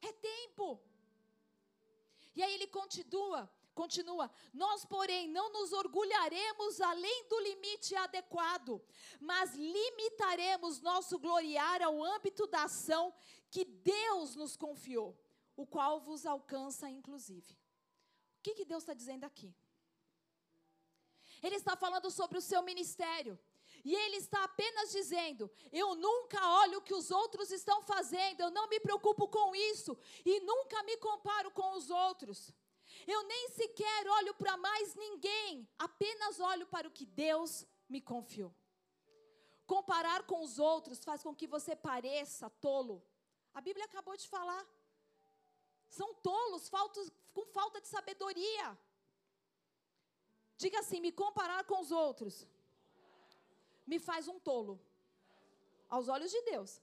É 0.00 0.12
tempo. 0.12 0.66
E 2.34 2.42
aí 2.42 2.52
ele 2.54 2.66
continua, 2.66 3.40
continua: 3.82 4.28
Nós, 4.52 4.84
porém, 4.84 5.28
não 5.28 5.46
nos 5.52 5.72
orgulharemos 5.72 6.80
além 6.80 7.28
do 7.28 7.38
limite 7.48 7.94
adequado, 7.94 8.82
mas 9.20 9.54
limitaremos 9.54 10.80
nosso 10.80 11.16
gloriar 11.26 11.80
ao 11.82 12.02
âmbito 12.14 12.44
da 12.48 12.64
ação 12.64 13.14
que 13.52 13.64
Deus 13.64 14.34
nos 14.34 14.56
confiou, 14.56 15.10
o 15.56 15.64
qual 15.64 16.00
vos 16.00 16.26
alcança, 16.26 16.90
inclusive. 16.90 17.52
O 18.38 18.42
que, 18.42 18.56
que 18.58 18.64
Deus 18.64 18.82
está 18.82 18.94
dizendo 18.94 19.24
aqui? 19.24 19.54
Ele 21.40 21.54
está 21.62 21.76
falando 21.76 22.10
sobre 22.10 22.36
o 22.38 22.46
seu 22.50 22.62
ministério. 22.62 23.38
E 23.84 23.94
ele 23.94 24.16
está 24.16 24.42
apenas 24.42 24.90
dizendo: 24.90 25.48
eu 25.70 25.94
nunca 25.94 26.40
olho 26.62 26.78
o 26.78 26.82
que 26.88 26.94
os 27.00 27.12
outros 27.12 27.52
estão 27.52 27.80
fazendo, 27.82 28.40
eu 28.40 28.50
não 28.50 28.66
me 28.72 28.80
preocupo 28.80 29.28
com 29.28 29.54
isso 29.72 29.96
e 30.24 30.40
nunca 30.40 30.82
me 30.82 30.96
comparo 30.96 31.50
com 31.52 31.68
os 31.78 31.88
outros. 32.06 32.52
Eu 33.06 33.22
nem 33.24 33.48
sequer 33.50 34.06
olho 34.08 34.34
para 34.34 34.56
mais 34.56 34.94
ninguém, 34.94 35.68
apenas 35.78 36.40
olho 36.40 36.66
para 36.66 36.88
o 36.88 36.90
que 36.90 37.06
Deus 37.06 37.66
me 37.88 38.00
confiou. 38.00 38.54
Comparar 39.66 40.22
com 40.24 40.42
os 40.42 40.58
outros 40.58 41.04
faz 41.04 41.22
com 41.22 41.34
que 41.34 41.46
você 41.46 41.76
pareça 41.76 42.50
tolo. 42.50 43.02
A 43.54 43.60
Bíblia 43.60 43.84
acabou 43.84 44.16
de 44.16 44.28
falar. 44.28 44.66
São 45.88 46.14
tolos, 46.14 46.68
faltos, 46.68 47.10
com 47.32 47.44
falta 47.46 47.80
de 47.80 47.88
sabedoria. 47.88 48.78
Diga 50.56 50.80
assim: 50.80 51.00
me 51.00 51.12
comparar 51.12 51.64
com 51.64 51.80
os 51.80 51.90
outros 51.90 52.46
me 53.86 53.98
faz 53.98 54.28
um 54.28 54.38
tolo 54.38 54.78
aos 55.88 56.08
olhos 56.08 56.30
de 56.30 56.40
Deus. 56.42 56.80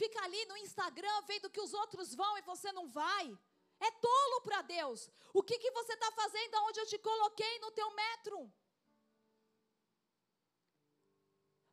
Fica 0.00 0.18
ali 0.24 0.44
no 0.46 0.56
Instagram 0.58 1.18
vendo 1.30 1.50
que 1.50 1.60
os 1.66 1.72
outros 1.82 2.14
vão 2.14 2.32
e 2.38 2.42
você 2.42 2.70
não 2.72 2.86
vai. 2.86 3.26
É 3.80 3.90
tolo 3.90 4.40
para 4.42 4.60
Deus. 4.62 5.10
O 5.32 5.42
que, 5.42 5.58
que 5.58 5.70
você 5.70 5.92
está 5.94 6.10
fazendo 6.12 6.54
aonde 6.54 6.80
eu 6.80 6.86
te 6.86 6.98
coloquei 6.98 7.58
no 7.60 7.70
teu 7.70 7.88
metro? 7.94 8.52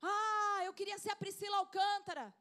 Ah, 0.01 0.62
eu 0.65 0.73
queria 0.73 0.97
ser 0.97 1.12
a 1.12 1.15
Priscila 1.15 1.57
Alcântara. 1.57 2.33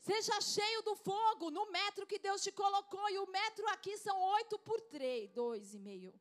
Seja 0.00 0.40
cheio 0.40 0.82
do 0.82 0.96
fogo 0.96 1.48
no 1.50 1.70
metro 1.70 2.06
que 2.06 2.18
Deus 2.18 2.42
te 2.42 2.50
colocou. 2.50 3.08
E 3.10 3.18
o 3.18 3.30
metro 3.30 3.68
aqui 3.68 3.96
são 3.96 4.20
oito 4.38 4.58
por 4.58 4.80
três, 4.80 5.30
dois 5.30 5.74
e 5.74 5.78
meio. 5.78 6.12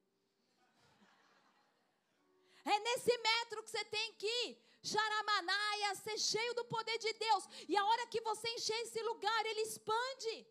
É 2.63 2.79
nesse 2.79 3.15
metro 3.17 3.63
que 3.63 3.71
você 3.71 3.83
tem 3.85 4.13
que 4.13 4.27
ir. 4.45 4.57
Charamanaia, 4.83 5.95
ser 5.95 6.17
cheio 6.17 6.53
do 6.55 6.65
poder 6.65 6.97
de 6.97 7.13
Deus. 7.13 7.43
E 7.67 7.77
a 7.77 7.85
hora 7.85 8.07
que 8.07 8.21
você 8.21 8.47
encher 8.49 8.79
esse 8.81 9.01
lugar, 9.03 9.45
ele 9.45 9.61
expande. 9.61 10.47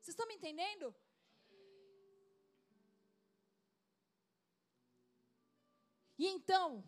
Vocês 0.00 0.14
estão 0.14 0.26
me 0.26 0.34
entendendo? 0.34 0.94
E 6.18 6.26
então, 6.26 6.84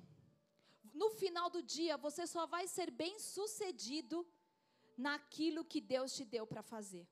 no 0.92 1.08
final 1.10 1.48
do 1.48 1.62
dia, 1.62 1.96
você 1.96 2.26
só 2.26 2.46
vai 2.46 2.66
ser 2.68 2.90
bem 2.90 3.18
sucedido 3.18 4.26
naquilo 4.96 5.64
que 5.64 5.80
Deus 5.80 6.12
te 6.14 6.24
deu 6.24 6.46
para 6.46 6.62
fazer. 6.62 7.06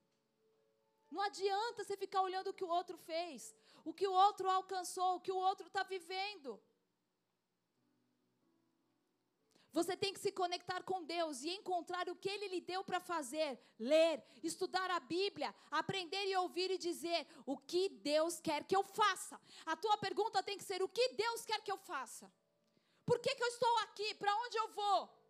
Não 1.10 1.22
adianta 1.22 1.82
você 1.82 1.96
ficar 1.96 2.22
olhando 2.22 2.48
o 2.50 2.54
que 2.54 2.64
o 2.64 2.68
outro 2.68 2.96
fez, 2.96 3.54
o 3.84 3.92
que 3.92 4.06
o 4.06 4.12
outro 4.12 4.48
alcançou, 4.48 5.16
o 5.16 5.20
que 5.20 5.32
o 5.32 5.36
outro 5.36 5.66
está 5.66 5.82
vivendo. 5.82 6.60
Você 9.72 9.96
tem 9.96 10.12
que 10.12 10.20
se 10.20 10.32
conectar 10.32 10.82
com 10.82 11.04
Deus 11.04 11.42
e 11.42 11.50
encontrar 11.50 12.08
o 12.08 12.16
que 12.16 12.28
Ele 12.28 12.48
lhe 12.48 12.60
deu 12.60 12.82
para 12.82 13.00
fazer. 13.00 13.58
Ler, 13.78 14.22
estudar 14.42 14.90
a 14.90 15.00
Bíblia, 15.00 15.54
aprender 15.70 16.24
e 16.26 16.36
ouvir 16.36 16.70
e 16.70 16.78
dizer 16.78 17.26
o 17.46 17.56
que 17.56 17.88
Deus 17.88 18.40
quer 18.40 18.64
que 18.64 18.74
eu 18.74 18.82
faça. 18.82 19.40
A 19.66 19.76
tua 19.76 19.96
pergunta 19.98 20.42
tem 20.42 20.58
que 20.58 20.64
ser: 20.64 20.82
o 20.82 20.88
que 20.88 21.10
Deus 21.10 21.44
quer 21.44 21.60
que 21.62 21.70
eu 21.70 21.78
faça? 21.78 22.30
Por 23.06 23.18
que, 23.18 23.34
que 23.34 23.42
eu 23.42 23.48
estou 23.48 23.78
aqui? 23.78 24.14
Para 24.14 24.36
onde 24.36 24.56
eu 24.56 24.68
vou? 24.68 25.20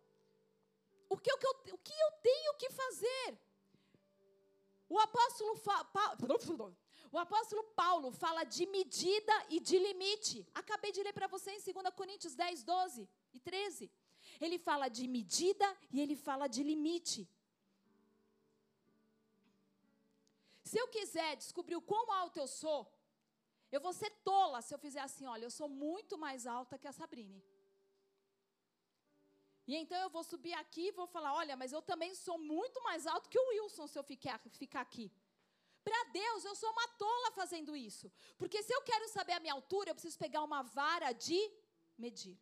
o 1.11 1.17
que, 1.17 1.31
o, 1.33 1.37
que 1.37 1.45
eu, 1.45 1.75
o 1.75 1.77
que 1.77 1.93
eu 1.93 2.11
tenho 2.23 2.53
que 2.53 2.69
fazer? 2.69 3.37
O 4.87 4.97
apóstolo, 4.97 5.55
fa, 5.57 5.85
o 7.11 7.17
apóstolo 7.17 7.63
Paulo 7.75 8.11
fala 8.11 8.45
de 8.45 8.65
medida 8.67 9.33
e 9.49 9.59
de 9.59 9.77
limite. 9.77 10.47
Acabei 10.55 10.91
de 10.93 11.03
ler 11.03 11.11
para 11.11 11.27
você 11.27 11.51
em 11.51 11.61
2 11.61 11.93
Coríntios 11.95 12.33
10, 12.33 12.63
12 12.63 13.09
e 13.33 13.39
13. 13.41 13.91
Ele 14.45 14.57
fala 14.67 14.87
de 14.97 15.05
medida 15.17 15.67
e 15.93 16.01
ele 16.03 16.15
fala 16.27 16.47
de 16.55 16.61
limite. 16.71 17.21
Se 20.69 20.77
eu 20.81 20.87
quiser 20.95 21.31
descobrir 21.43 21.77
o 21.77 21.87
quão 21.91 22.05
alto 22.21 22.37
eu 22.39 22.47
sou, 22.47 22.81
eu 23.75 23.79
vou 23.85 23.93
ser 24.01 24.11
tola 24.31 24.61
se 24.61 24.73
eu 24.73 24.79
fizer 24.85 25.03
assim: 25.07 25.25
olha, 25.33 25.45
eu 25.45 25.55
sou 25.59 25.69
muito 25.85 26.17
mais 26.25 26.47
alta 26.57 26.79
que 26.81 26.89
a 26.91 26.97
Sabrine. 26.99 27.41
E 29.69 29.75
então 29.81 29.99
eu 30.05 30.09
vou 30.15 30.23
subir 30.31 30.55
aqui 30.63 30.85
e 30.87 30.97
vou 30.99 31.07
falar: 31.15 31.33
olha, 31.41 31.55
mas 31.61 31.71
eu 31.71 31.81
também 31.91 32.13
sou 32.25 32.37
muito 32.53 32.81
mais 32.87 33.05
alto 33.13 33.29
que 33.33 33.41
o 33.43 33.49
Wilson 33.49 33.87
se 33.87 33.97
eu 33.99 34.05
ficar, 34.11 34.39
ficar 34.63 34.81
aqui. 34.81 35.07
Para 35.87 36.03
Deus, 36.21 36.45
eu 36.45 36.55
sou 36.61 36.71
uma 36.71 36.87
tola 37.03 37.31
fazendo 37.31 37.75
isso. 37.75 38.11
Porque 38.37 38.61
se 38.63 38.73
eu 38.73 38.81
quero 38.89 39.07
saber 39.09 39.33
a 39.33 39.39
minha 39.39 39.53
altura, 39.53 39.89
eu 39.89 39.95
preciso 39.95 40.17
pegar 40.25 40.43
uma 40.43 40.61
vara 40.61 41.11
de 41.11 41.39
medir. 41.97 42.37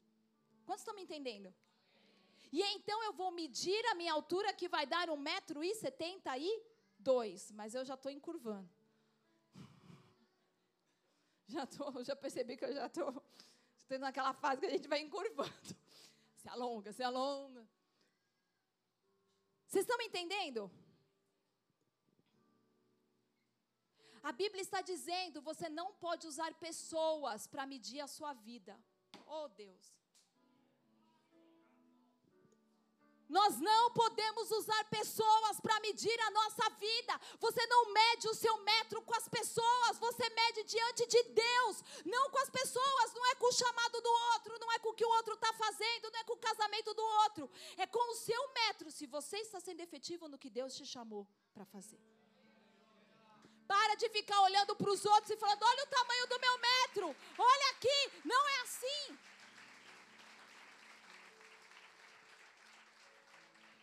Quantos 0.65 0.81
estão 0.81 0.95
me 0.95 1.03
entendendo? 1.03 1.53
E 2.51 2.61
então 2.61 3.03
eu 3.03 3.13
vou 3.13 3.31
medir 3.31 3.85
a 3.87 3.95
minha 3.95 4.13
altura, 4.13 4.53
que 4.53 4.67
vai 4.67 4.85
dar 4.85 5.09
um 5.09 5.17
metro 5.17 5.63
e 5.63 5.75
setenta 5.75 6.37
e 6.37 6.63
dois. 6.97 7.51
Mas 7.51 7.75
eu 7.75 7.85
já 7.85 7.93
estou 7.93 8.11
encurvando. 8.11 8.69
Já, 11.47 11.65
tô, 11.65 12.03
já 12.03 12.15
percebi 12.15 12.55
que 12.55 12.63
eu 12.63 12.71
já 12.71 12.85
estou 12.85 13.23
tendo 13.87 14.05
aquela 14.05 14.33
fase 14.33 14.61
que 14.61 14.67
a 14.67 14.69
gente 14.69 14.87
vai 14.87 14.99
encurvando 15.01 15.75
se 16.37 16.47
alonga, 16.47 16.93
se 16.93 17.01
alonga. 17.01 17.67
Vocês 19.65 19.83
estão 19.83 19.97
me 19.97 20.05
entendendo? 20.05 20.71
A 24.21 24.31
Bíblia 24.31 24.61
está 24.61 24.81
dizendo: 24.81 25.41
você 25.41 25.69
não 25.69 25.93
pode 25.93 26.27
usar 26.27 26.53
pessoas 26.55 27.47
para 27.47 27.65
medir 27.65 27.99
a 27.99 28.07
sua 28.07 28.33
vida. 28.33 28.79
Oh 29.25 29.47
Deus. 29.47 29.98
Nós 33.29 33.59
não 33.59 33.91
podemos 33.91 34.49
usar 34.49 34.83
pessoas 34.85 35.59
para 35.61 35.79
medir 35.81 36.19
a 36.21 36.31
nossa 36.31 36.67
vida. 36.71 37.21
Você 37.39 37.63
não 37.67 37.93
mede 37.93 38.27
o 38.27 38.33
seu 38.33 38.57
metro 38.63 39.01
com 39.03 39.15
as 39.15 39.27
pessoas, 39.27 39.99
você 39.99 40.27
mede 40.29 40.63
diante 40.63 41.05
de 41.05 41.23
Deus, 41.23 41.83
não 42.05 42.31
com 42.31 42.39
as 42.39 42.49
pessoas, 42.49 43.13
não 43.13 43.25
é 43.27 43.35
com 43.35 43.45
o 43.45 43.51
chamado 43.51 44.01
do 44.01 44.09
outro, 44.33 44.59
não 44.59 44.71
é 44.71 44.79
com 44.79 44.89
o 44.89 44.93
que 44.93 45.05
o 45.05 45.09
outro 45.09 45.35
está 45.35 45.53
fazendo, 45.53 46.09
não 46.11 46.19
é 46.19 46.23
com 46.23 46.33
o 46.33 46.37
casamento 46.37 46.91
do 46.95 47.03
outro, 47.23 47.49
é 47.77 47.85
com 47.85 48.11
o 48.11 48.15
seu 48.15 48.53
metro, 48.53 48.89
se 48.89 49.05
você 49.05 49.37
está 49.37 49.59
sendo 49.59 49.81
efetivo 49.81 50.27
no 50.27 50.37
que 50.37 50.49
Deus 50.49 50.75
te 50.75 50.85
chamou 50.85 51.27
para 51.53 51.65
fazer. 51.65 51.99
Para 53.67 53.93
de 53.93 54.09
ficar 54.09 54.41
olhando 54.41 54.75
para 54.75 54.89
os 54.89 55.05
outros 55.05 55.29
e 55.29 55.37
falando: 55.37 55.61
olha 55.61 55.83
o 55.83 55.87
tamanho 55.87 56.27
do 56.27 56.39
meu 56.39 56.57
metro, 56.57 57.15
olha 57.37 57.69
aqui, 57.73 58.11
não 58.25 58.49
é 58.49 58.61
assim. 58.61 59.19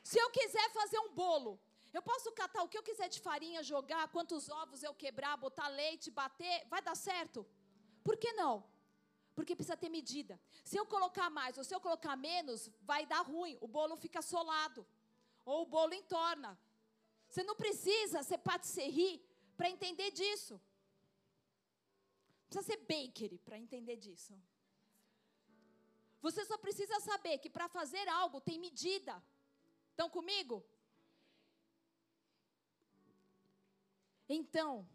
Se 0.08 0.18
eu 0.22 0.28
quiser 0.30 0.68
fazer 0.70 1.00
um 1.00 1.12
bolo, 1.20 1.52
eu 1.92 2.00
posso 2.00 2.30
catar 2.40 2.62
o 2.62 2.68
que 2.68 2.78
eu 2.78 2.82
quiser 2.88 3.08
de 3.14 3.20
farinha, 3.26 3.68
jogar, 3.70 4.02
quantos 4.16 4.48
ovos 4.48 4.84
eu 4.84 4.94
quebrar, 5.02 5.36
botar 5.36 5.68
leite, 5.80 6.12
bater, 6.12 6.58
vai 6.72 6.80
dar 6.88 6.94
certo? 6.94 7.44
Por 8.04 8.16
que 8.16 8.32
não? 8.40 8.54
Porque 9.34 9.56
precisa 9.56 9.76
ter 9.76 9.88
medida. 9.88 10.34
Se 10.62 10.76
eu 10.80 10.86
colocar 10.94 11.28
mais 11.28 11.58
ou 11.58 11.64
se 11.64 11.74
eu 11.74 11.80
colocar 11.86 12.14
menos, 12.14 12.70
vai 12.82 13.02
dar 13.04 13.22
ruim. 13.32 13.58
O 13.60 13.66
bolo 13.66 13.96
fica 13.96 14.22
solado. 14.22 14.86
Ou 15.44 15.62
o 15.62 15.70
bolo 15.74 15.92
entorna. 15.92 16.56
Você 17.28 17.42
não 17.42 17.56
precisa 17.56 18.22
ser 18.22 18.38
patisserie 18.38 19.20
para 19.56 19.68
entender 19.68 20.12
disso. 20.12 20.60
Precisa 22.48 22.64
ser 22.70 22.78
bakery 22.92 23.38
para 23.46 23.58
entender 23.58 23.96
disso. 23.96 24.32
Você 26.26 26.44
só 26.44 26.56
precisa 26.58 27.00
saber 27.00 27.38
que 27.38 27.50
para 27.50 27.68
fazer 27.68 28.06
algo 28.08 28.40
tem 28.40 28.56
medida. 28.68 29.20
Estão 29.96 30.10
comigo? 30.10 30.62
Então, 34.28 34.86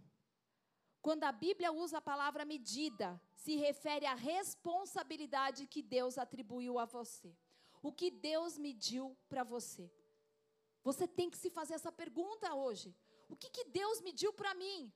quando 1.02 1.24
a 1.24 1.32
Bíblia 1.32 1.72
usa 1.72 1.98
a 1.98 2.08
palavra 2.10 2.46
medida, 2.46 3.20
se 3.34 3.56
refere 3.56 4.06
à 4.06 4.14
responsabilidade 4.14 5.66
que 5.66 5.82
Deus 5.82 6.20
atribuiu 6.20 6.78
a 6.78 6.86
você. 6.86 7.36
o 7.82 7.92
que 7.92 8.12
Deus 8.12 8.60
mediu 8.60 9.18
para 9.28 9.44
você? 9.44 9.92
Você 10.84 11.08
tem 11.08 11.32
que 11.32 11.40
se 11.44 11.50
fazer 11.50 11.74
essa 11.74 11.92
pergunta 11.92 12.54
hoje. 12.54 12.96
O 13.28 13.36
que, 13.36 13.50
que 13.50 13.64
Deus 13.80 14.02
mediu 14.02 14.32
para 14.32 14.54
mim? 14.54 14.94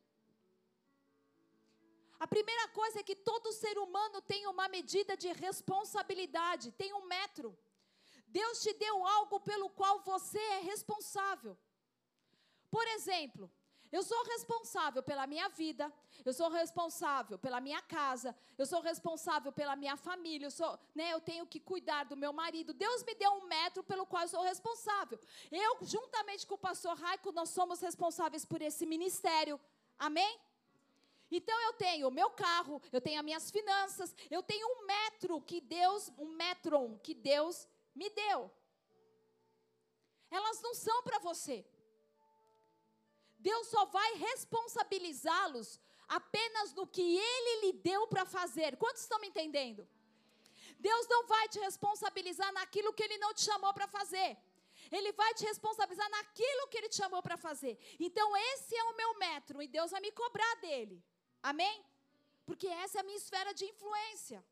A 2.19 2.27
primeira 2.27 2.67
coisa 2.79 2.99
é 2.99 3.07
que 3.09 3.15
todo 3.15 3.51
ser 3.51 3.75
humano 3.79 4.21
tem 4.21 4.45
uma 4.45 4.67
medida 4.67 5.17
de 5.17 5.31
responsabilidade, 5.33 6.71
tem 6.73 6.93
um 6.93 7.07
metro. 7.07 7.57
Deus 8.39 8.61
te 8.63 8.73
deu 8.73 8.95
algo 9.17 9.39
pelo 9.39 9.69
qual 9.69 9.95
você 10.11 10.39
é 10.57 10.59
responsável. 10.59 11.57
Por 12.69 12.85
exemplo, 12.95 13.49
eu 13.97 14.03
sou 14.03 14.21
responsável 14.25 15.01
pela 15.01 15.25
minha 15.25 15.47
vida, 15.47 15.85
eu 16.25 16.33
sou 16.33 16.49
responsável 16.49 17.37
pela 17.39 17.61
minha 17.61 17.81
casa, 17.81 18.35
eu 18.57 18.65
sou 18.65 18.81
responsável 18.81 19.53
pela 19.53 19.75
minha 19.77 19.95
família, 19.95 20.47
eu, 20.47 20.51
sou, 20.51 20.77
né, 20.93 21.13
eu 21.13 21.21
tenho 21.21 21.45
que 21.47 21.61
cuidar 21.61 22.03
do 22.03 22.17
meu 22.17 22.33
marido. 22.33 22.73
Deus 22.73 23.05
me 23.05 23.15
deu 23.15 23.31
um 23.35 23.45
metro 23.47 23.81
pelo 23.83 24.05
qual 24.05 24.23
eu 24.23 24.27
sou 24.27 24.41
responsável. 24.41 25.17
Eu, 25.49 25.77
juntamente 25.83 26.45
com 26.45 26.55
o 26.55 26.65
pastor 26.69 26.97
Raico, 26.97 27.31
nós 27.31 27.51
somos 27.51 27.79
responsáveis 27.79 28.43
por 28.43 28.61
esse 28.61 28.85
ministério. 28.85 29.57
Amém? 29.97 30.37
Então 31.31 31.57
eu 31.67 31.73
tenho 31.73 32.09
o 32.09 32.11
meu 32.11 32.29
carro, 32.31 32.81
eu 32.91 32.99
tenho 32.99 33.19
as 33.19 33.25
minhas 33.25 33.49
finanças, 33.49 34.13
eu 34.29 34.43
tenho 34.43 34.67
um 34.73 34.85
metro 34.85 35.41
que 35.41 35.61
Deus, 35.61 36.11
um 36.17 36.29
metron 36.43 36.99
que 36.99 37.13
Deus 37.13 37.65
me 37.95 38.10
deu. 38.10 38.39
Elas 40.29 40.62
não 40.62 40.73
são 40.73 41.01
para 41.03 41.19
você. 41.19 41.65
Deus 43.49 43.67
só 43.67 43.86
vai 43.86 44.13
responsabilizá-los 44.15 45.79
apenas 46.08 46.73
no 46.73 46.86
que 46.95 47.05
Ele 47.17 47.53
lhe 47.65 47.73
deu 47.73 48.08
para 48.08 48.25
fazer. 48.25 48.75
Quantos 48.77 49.03
estão 49.03 49.19
me 49.19 49.27
entendendo? 49.27 49.88
Deus 50.79 51.08
não 51.08 51.25
vai 51.27 51.47
te 51.47 51.60
responsabilizar 51.60 52.51
naquilo 52.53 52.93
que 52.93 53.03
Ele 53.03 53.17
não 53.17 53.34
te 53.34 53.43
chamou 53.43 53.73
para 53.73 53.88
fazer. 53.88 54.38
Ele 54.91 55.12
vai 55.13 55.34
te 55.34 55.45
responsabilizar 55.45 56.10
naquilo 56.10 56.67
que 56.67 56.77
Ele 56.77 56.89
te 56.89 56.97
chamou 57.01 57.21
para 57.21 57.38
fazer. 57.38 57.77
Então, 57.99 58.36
esse 58.51 58.75
é 58.75 58.84
o 58.84 58.95
meu 58.95 59.17
metro 59.17 59.62
e 59.62 59.67
Deus 59.67 59.91
vai 59.91 60.01
me 60.01 60.12
cobrar 60.12 60.55
dele. 60.55 61.03
Amém? 61.41 61.84
Porque 62.45 62.67
essa 62.67 62.97
é 62.97 63.01
a 63.01 63.03
minha 63.03 63.17
esfera 63.17 63.53
de 63.53 63.65
influência. 63.65 64.43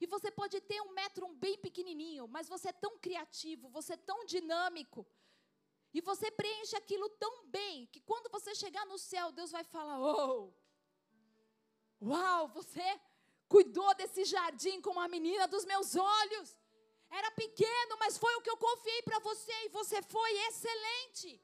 E 0.00 0.06
você 0.06 0.30
pode 0.30 0.60
ter 0.60 0.80
um 0.82 0.92
metro 0.92 1.26
bem 1.34 1.56
pequenininho, 1.58 2.28
mas 2.28 2.48
você 2.48 2.68
é 2.68 2.72
tão 2.72 2.98
criativo, 2.98 3.68
você 3.68 3.94
é 3.94 3.96
tão 3.96 4.24
dinâmico. 4.24 5.06
E 5.92 6.00
você 6.00 6.30
preenche 6.30 6.76
aquilo 6.76 7.08
tão 7.10 7.46
bem 7.46 7.86
que 7.86 8.00
quando 8.00 8.30
você 8.30 8.54
chegar 8.54 8.84
no 8.86 8.98
céu, 8.98 9.32
Deus 9.32 9.50
vai 9.50 9.64
falar: 9.64 9.98
Oh, 10.00 10.52
uau, 12.02 12.48
você 12.48 13.00
cuidou 13.48 13.94
desse 13.94 14.24
jardim 14.24 14.80
como 14.80 15.00
a 15.00 15.08
menina 15.08 15.48
dos 15.48 15.64
meus 15.64 15.96
olhos. 15.96 16.56
Era 17.10 17.30
pequeno, 17.30 17.96
mas 17.98 18.18
foi 18.18 18.34
o 18.36 18.42
que 18.42 18.50
eu 18.50 18.56
confiei 18.56 19.02
para 19.02 19.18
você 19.20 19.52
e 19.64 19.70
você 19.70 20.02
foi 20.02 20.30
excelente. 20.48 21.40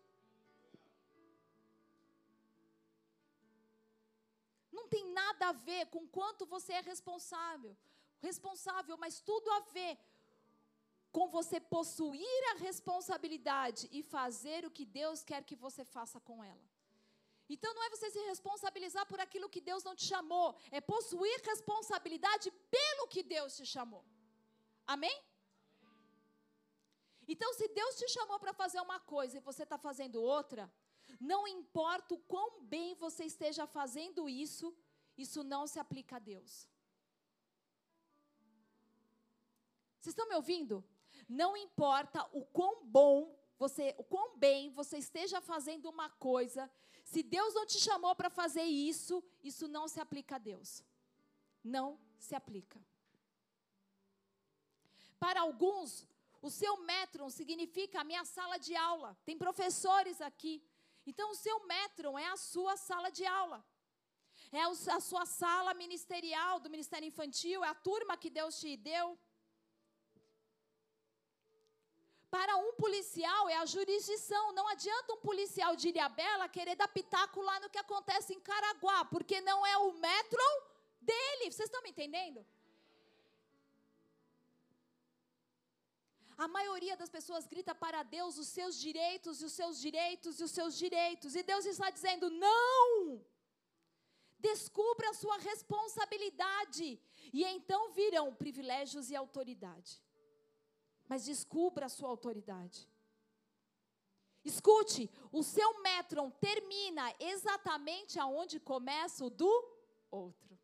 Não 4.70 4.86
tem 4.88 5.04
nada 5.12 5.48
a 5.48 5.52
ver 5.52 5.86
com 5.86 6.06
quanto 6.06 6.44
você 6.44 6.74
é 6.74 6.80
responsável, 6.80 7.74
responsável, 8.28 8.96
mas 9.04 9.20
tudo 9.30 9.48
a 9.58 9.60
ver 9.76 9.92
com 11.16 11.26
você 11.37 11.58
possuir 11.76 12.40
a 12.52 12.54
responsabilidade 12.68 13.82
e 13.98 14.00
fazer 14.14 14.60
o 14.68 14.72
que 14.76 14.87
Deus 15.00 15.18
quer 15.28 15.42
que 15.50 15.56
você 15.66 15.84
faça 15.96 16.18
com 16.28 16.38
ela. 16.52 16.64
Então 17.54 17.72
não 17.74 17.84
é 17.87 17.90
você 17.94 18.08
se 18.14 18.22
responsabilizar 18.32 19.04
por 19.10 19.20
aquilo 19.24 19.52
que 19.54 19.62
Deus 19.70 19.84
não 19.88 19.94
te 20.00 20.06
chamou, 20.12 20.48
é 20.78 20.80
possuir 20.94 21.38
responsabilidade 21.52 22.50
pelo 22.76 23.06
que 23.14 23.22
Deus 23.37 23.56
te 23.58 23.66
chamou. 23.74 24.04
Amém? 24.94 25.16
Então, 27.26 27.50
se 27.54 27.66
Deus 27.68 27.96
te 28.00 28.08
chamou 28.08 28.38
para 28.38 28.52
fazer 28.52 28.80
uma 28.80 29.00
coisa 29.00 29.37
e 29.37 29.46
você 29.48 29.62
está 29.62 29.78
fazendo 29.78 30.22
outra, 30.22 30.70
não 31.18 31.46
importa 31.48 32.14
o 32.14 32.18
quão 32.32 32.60
bem 32.62 32.94
você 32.94 33.24
esteja 33.24 33.66
fazendo 33.66 34.28
isso, 34.28 34.76
isso 35.16 35.42
não 35.42 35.66
se 35.66 35.78
aplica 35.78 36.16
a 36.16 36.18
Deus. 36.18 36.68
Vocês 40.04 40.12
estão 40.12 40.28
me 40.28 40.34
ouvindo? 40.34 40.84
Não 41.28 41.56
importa 41.56 42.28
o 42.32 42.44
quão 42.44 42.84
bom 42.84 43.34
você, 43.58 43.94
o 43.96 44.04
quão 44.04 44.36
bem 44.36 44.70
você 44.70 44.98
esteja 44.98 45.40
fazendo 45.40 45.88
uma 45.88 46.10
coisa, 46.10 46.70
se 47.04 47.22
Deus 47.22 47.54
não 47.54 47.64
te 47.64 47.78
chamou 47.80 48.14
para 48.14 48.28
fazer 48.28 48.64
isso, 48.64 49.24
isso 49.42 49.66
não 49.66 49.88
se 49.88 50.00
aplica 50.00 50.36
a 50.36 50.38
Deus. 50.38 50.84
Não 51.62 51.98
se 52.18 52.34
aplica. 52.34 52.78
Para 55.18 55.40
alguns, 55.40 56.06
o 56.42 56.50
seu 56.50 56.76
metron 56.82 57.30
significa 57.30 58.00
a 58.00 58.04
minha 58.04 58.24
sala 58.24 58.58
de 58.58 58.76
aula. 58.76 59.16
Tem 59.24 59.38
professores 59.38 60.20
aqui 60.20 60.62
então, 61.06 61.30
o 61.30 61.34
seu 61.34 61.66
metron 61.66 62.18
é 62.18 62.26
a 62.28 62.36
sua 62.36 62.76
sala 62.76 63.10
de 63.10 63.26
aula. 63.26 63.64
É 64.50 64.62
a 64.62 65.00
sua 65.00 65.26
sala 65.26 65.74
ministerial 65.74 66.60
do 66.60 66.70
Ministério 66.70 67.06
Infantil, 67.06 67.64
é 67.64 67.68
a 67.68 67.74
turma 67.74 68.16
que 68.16 68.30
Deus 68.30 68.58
te 68.60 68.76
deu. 68.76 69.18
Para 72.30 72.56
um 72.74 72.82
policial 72.84 73.48
é 73.48 73.56
a 73.56 73.66
jurisdição. 73.74 74.52
Não 74.52 74.66
adianta 74.68 75.14
um 75.14 75.20
policial 75.28 75.76
de 75.76 75.88
Ilhabela 75.88 76.48
querer 76.48 76.74
dar 76.74 76.88
pitaco 76.88 77.40
lá 77.40 77.60
no 77.60 77.70
que 77.70 77.78
acontece 77.78 78.34
em 78.34 78.40
Caraguá, 78.40 79.04
porque 79.04 79.40
não 79.40 79.64
é 79.64 79.76
o 79.78 79.92
metron 79.92 80.54
dele. 81.00 81.52
Vocês 81.52 81.68
estão 81.68 81.82
me 81.82 81.90
entendendo? 81.90 82.44
A 86.37 86.48
maioria 86.48 86.96
das 86.96 87.10
pessoas 87.16 87.46
grita 87.46 87.74
para 87.74 88.02
Deus 88.02 88.38
os 88.38 88.48
seus 88.48 88.78
direitos 88.87 89.40
e 89.40 89.44
os 89.44 89.52
seus 89.52 89.80
direitos 89.80 90.40
e 90.40 90.44
os 90.44 90.50
seus 90.50 90.76
direitos. 90.76 91.37
E 91.37 91.44
Deus 91.44 91.64
está 91.64 91.90
dizendo: 91.90 92.28
não! 92.28 93.24
Descubra 94.38 95.10
a 95.10 95.14
sua 95.14 95.38
responsabilidade. 95.38 97.00
E 97.32 97.44
então 97.44 97.92
virão 97.92 98.34
privilégios 98.34 99.10
e 99.10 99.16
autoridade. 99.16 99.92
Mas 101.08 101.24
descubra 101.24 101.86
a 101.86 101.88
sua 101.88 102.08
autoridade. 102.08 102.88
Escute, 104.44 105.10
o 105.32 105.42
seu 105.42 105.82
metron 105.82 106.30
termina 106.30 107.14
exatamente 107.18 108.18
aonde 108.18 108.60
começa 108.60 109.24
o 109.24 109.30
do 109.30 109.52
outro. 110.10 110.58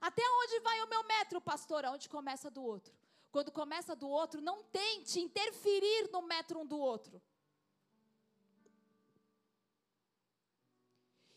Até 0.00 0.22
onde 0.22 0.60
vai 0.60 0.82
o 0.82 0.88
meu 0.88 1.04
metro, 1.04 1.40
pastor? 1.40 1.84
Aonde 1.84 2.08
começa 2.08 2.50
do 2.50 2.62
outro. 2.62 2.94
Quando 3.30 3.50
começa 3.50 3.96
do 3.96 4.08
outro, 4.08 4.42
não 4.42 4.62
tente 4.64 5.20
interferir 5.20 6.10
no 6.12 6.22
metro 6.22 6.60
um 6.60 6.66
do 6.66 6.78
outro. 6.78 7.22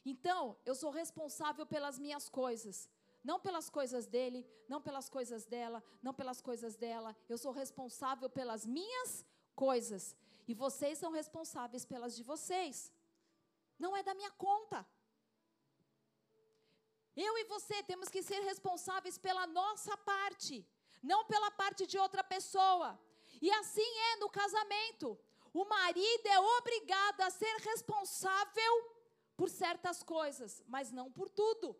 Então, 0.03 0.57
eu 0.65 0.75
sou 0.75 0.91
responsável 0.91 1.65
pelas 1.65 1.97
minhas 1.97 2.27
coisas. 2.27 2.89
Não 3.29 3.37
pelas 3.45 3.67
coisas 3.77 4.05
dele, 4.15 4.39
não 4.71 4.79
pelas 4.87 5.07
coisas 5.15 5.43
dela, 5.53 5.79
não 6.05 6.13
pelas 6.19 6.39
coisas 6.49 6.73
dela. 6.83 7.11
Eu 7.31 7.37
sou 7.43 7.51
responsável 7.63 8.29
pelas 8.39 8.65
minhas 8.77 9.11
coisas. 9.65 10.03
E 10.49 10.53
vocês 10.63 10.95
são 11.03 11.11
responsáveis 11.21 11.85
pelas 11.93 12.15
de 12.17 12.23
vocês. 12.31 12.75
Não 13.83 13.91
é 13.99 14.03
da 14.09 14.13
minha 14.19 14.31
conta. 14.47 14.79
Eu 17.27 17.33
e 17.41 17.45
você 17.55 17.77
temos 17.91 18.09
que 18.13 18.21
ser 18.29 18.41
responsáveis 18.51 19.17
pela 19.17 19.45
nossa 19.59 19.95
parte 20.13 20.57
não 21.05 21.23
pela 21.25 21.51
parte 21.51 21.85
de 21.85 21.97
outra 21.97 22.23
pessoa. 22.23 22.99
E 23.41 23.49
assim 23.51 23.91
é 24.11 24.15
no 24.17 24.29
casamento. 24.29 25.17
O 25.53 25.63
marido 25.65 26.27
é 26.27 26.39
obrigado 26.39 27.21
a 27.21 27.29
ser 27.29 27.55
responsável 27.71 28.73
por 29.37 29.49
certas 29.49 30.01
coisas, 30.01 30.63
mas 30.67 30.91
não 30.91 31.11
por 31.11 31.29
tudo. 31.29 31.77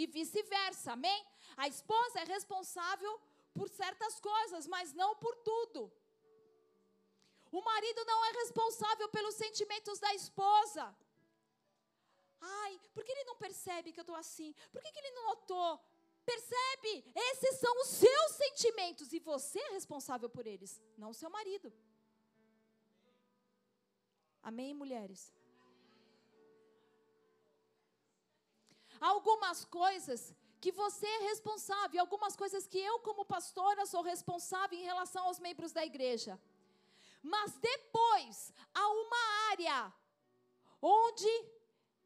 E 0.00 0.06
vice-versa, 0.06 0.92
amém? 0.92 1.20
A 1.62 1.66
esposa 1.74 2.20
é 2.20 2.24
responsável 2.36 3.12
por 3.58 3.68
certas 3.68 4.14
coisas, 4.20 4.66
mas 4.74 4.92
não 5.00 5.10
por 5.24 5.34
tudo. 5.48 5.80
O 7.58 7.60
marido 7.70 8.04
não 8.10 8.18
é 8.26 8.30
responsável 8.42 9.08
pelos 9.16 9.34
sentimentos 9.34 9.98
da 9.98 10.12
esposa. 10.14 10.84
Ai, 12.40 12.80
por 12.94 13.02
que 13.04 13.10
ele 13.10 13.24
não 13.30 13.36
percebe 13.36 13.92
que 13.92 14.00
eu 14.00 14.06
estou 14.08 14.14
assim? 14.24 14.54
Por 14.72 14.80
que, 14.82 14.92
que 14.92 15.00
ele 15.00 15.16
não 15.16 15.24
notou? 15.30 15.80
Percebe? 16.24 16.92
Esses 17.30 17.58
são 17.58 17.74
os 17.82 17.88
seus 17.88 18.30
sentimentos 18.42 19.12
e 19.12 19.18
você 19.18 19.58
é 19.58 19.72
responsável 19.78 20.30
por 20.30 20.46
eles, 20.46 20.80
não 20.96 21.12
seu 21.12 21.30
marido. 21.38 21.72
Amém, 24.42 24.72
mulheres? 24.74 25.32
Algumas 29.00 29.64
coisas 29.64 30.34
que 30.60 30.72
você 30.72 31.06
é 31.06 31.28
responsável, 31.28 32.00
algumas 32.00 32.34
coisas 32.34 32.66
que 32.66 32.78
eu, 32.78 32.98
como 33.00 33.24
pastora, 33.24 33.86
sou 33.86 34.02
responsável 34.02 34.78
em 34.78 34.84
relação 34.84 35.24
aos 35.24 35.38
membros 35.38 35.72
da 35.72 35.84
igreja. 35.84 36.38
Mas 37.22 37.52
depois, 37.58 38.52
há 38.74 38.88
uma 38.88 39.22
área 39.50 39.92
onde 40.80 41.30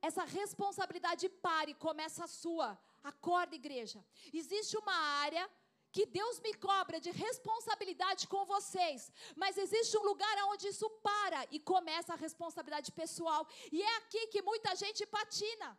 essa 0.00 0.24
responsabilidade 0.24 1.28
pare 1.28 1.72
e 1.72 1.80
começa 1.86 2.24
a 2.24 2.26
sua. 2.26 2.78
Acorda, 3.02 3.54
igreja. 3.54 4.04
Existe 4.32 4.76
uma 4.76 4.94
área 5.24 5.48
que 5.92 6.06
Deus 6.06 6.40
me 6.40 6.54
cobra 6.54 6.98
de 6.98 7.10
responsabilidade 7.10 8.26
com 8.26 8.44
vocês, 8.46 9.12
mas 9.36 9.58
existe 9.58 9.96
um 9.98 10.04
lugar 10.10 10.34
onde 10.50 10.68
isso 10.68 10.88
para 11.08 11.46
e 11.50 11.60
começa 11.60 12.14
a 12.14 12.16
responsabilidade 12.16 12.90
pessoal. 12.92 13.46
E 13.70 13.82
é 13.82 13.96
aqui 13.98 14.26
que 14.28 14.40
muita 14.40 14.74
gente 14.74 15.04
patina, 15.06 15.78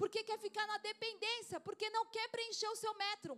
porque 0.00 0.20
quer 0.28 0.38
ficar 0.44 0.66
na 0.66 0.78
dependência, 0.78 1.60
porque 1.66 1.86
não 1.96 2.04
quer 2.14 2.26
preencher 2.34 2.68
o 2.68 2.80
seu 2.82 2.92
metro. 2.94 3.34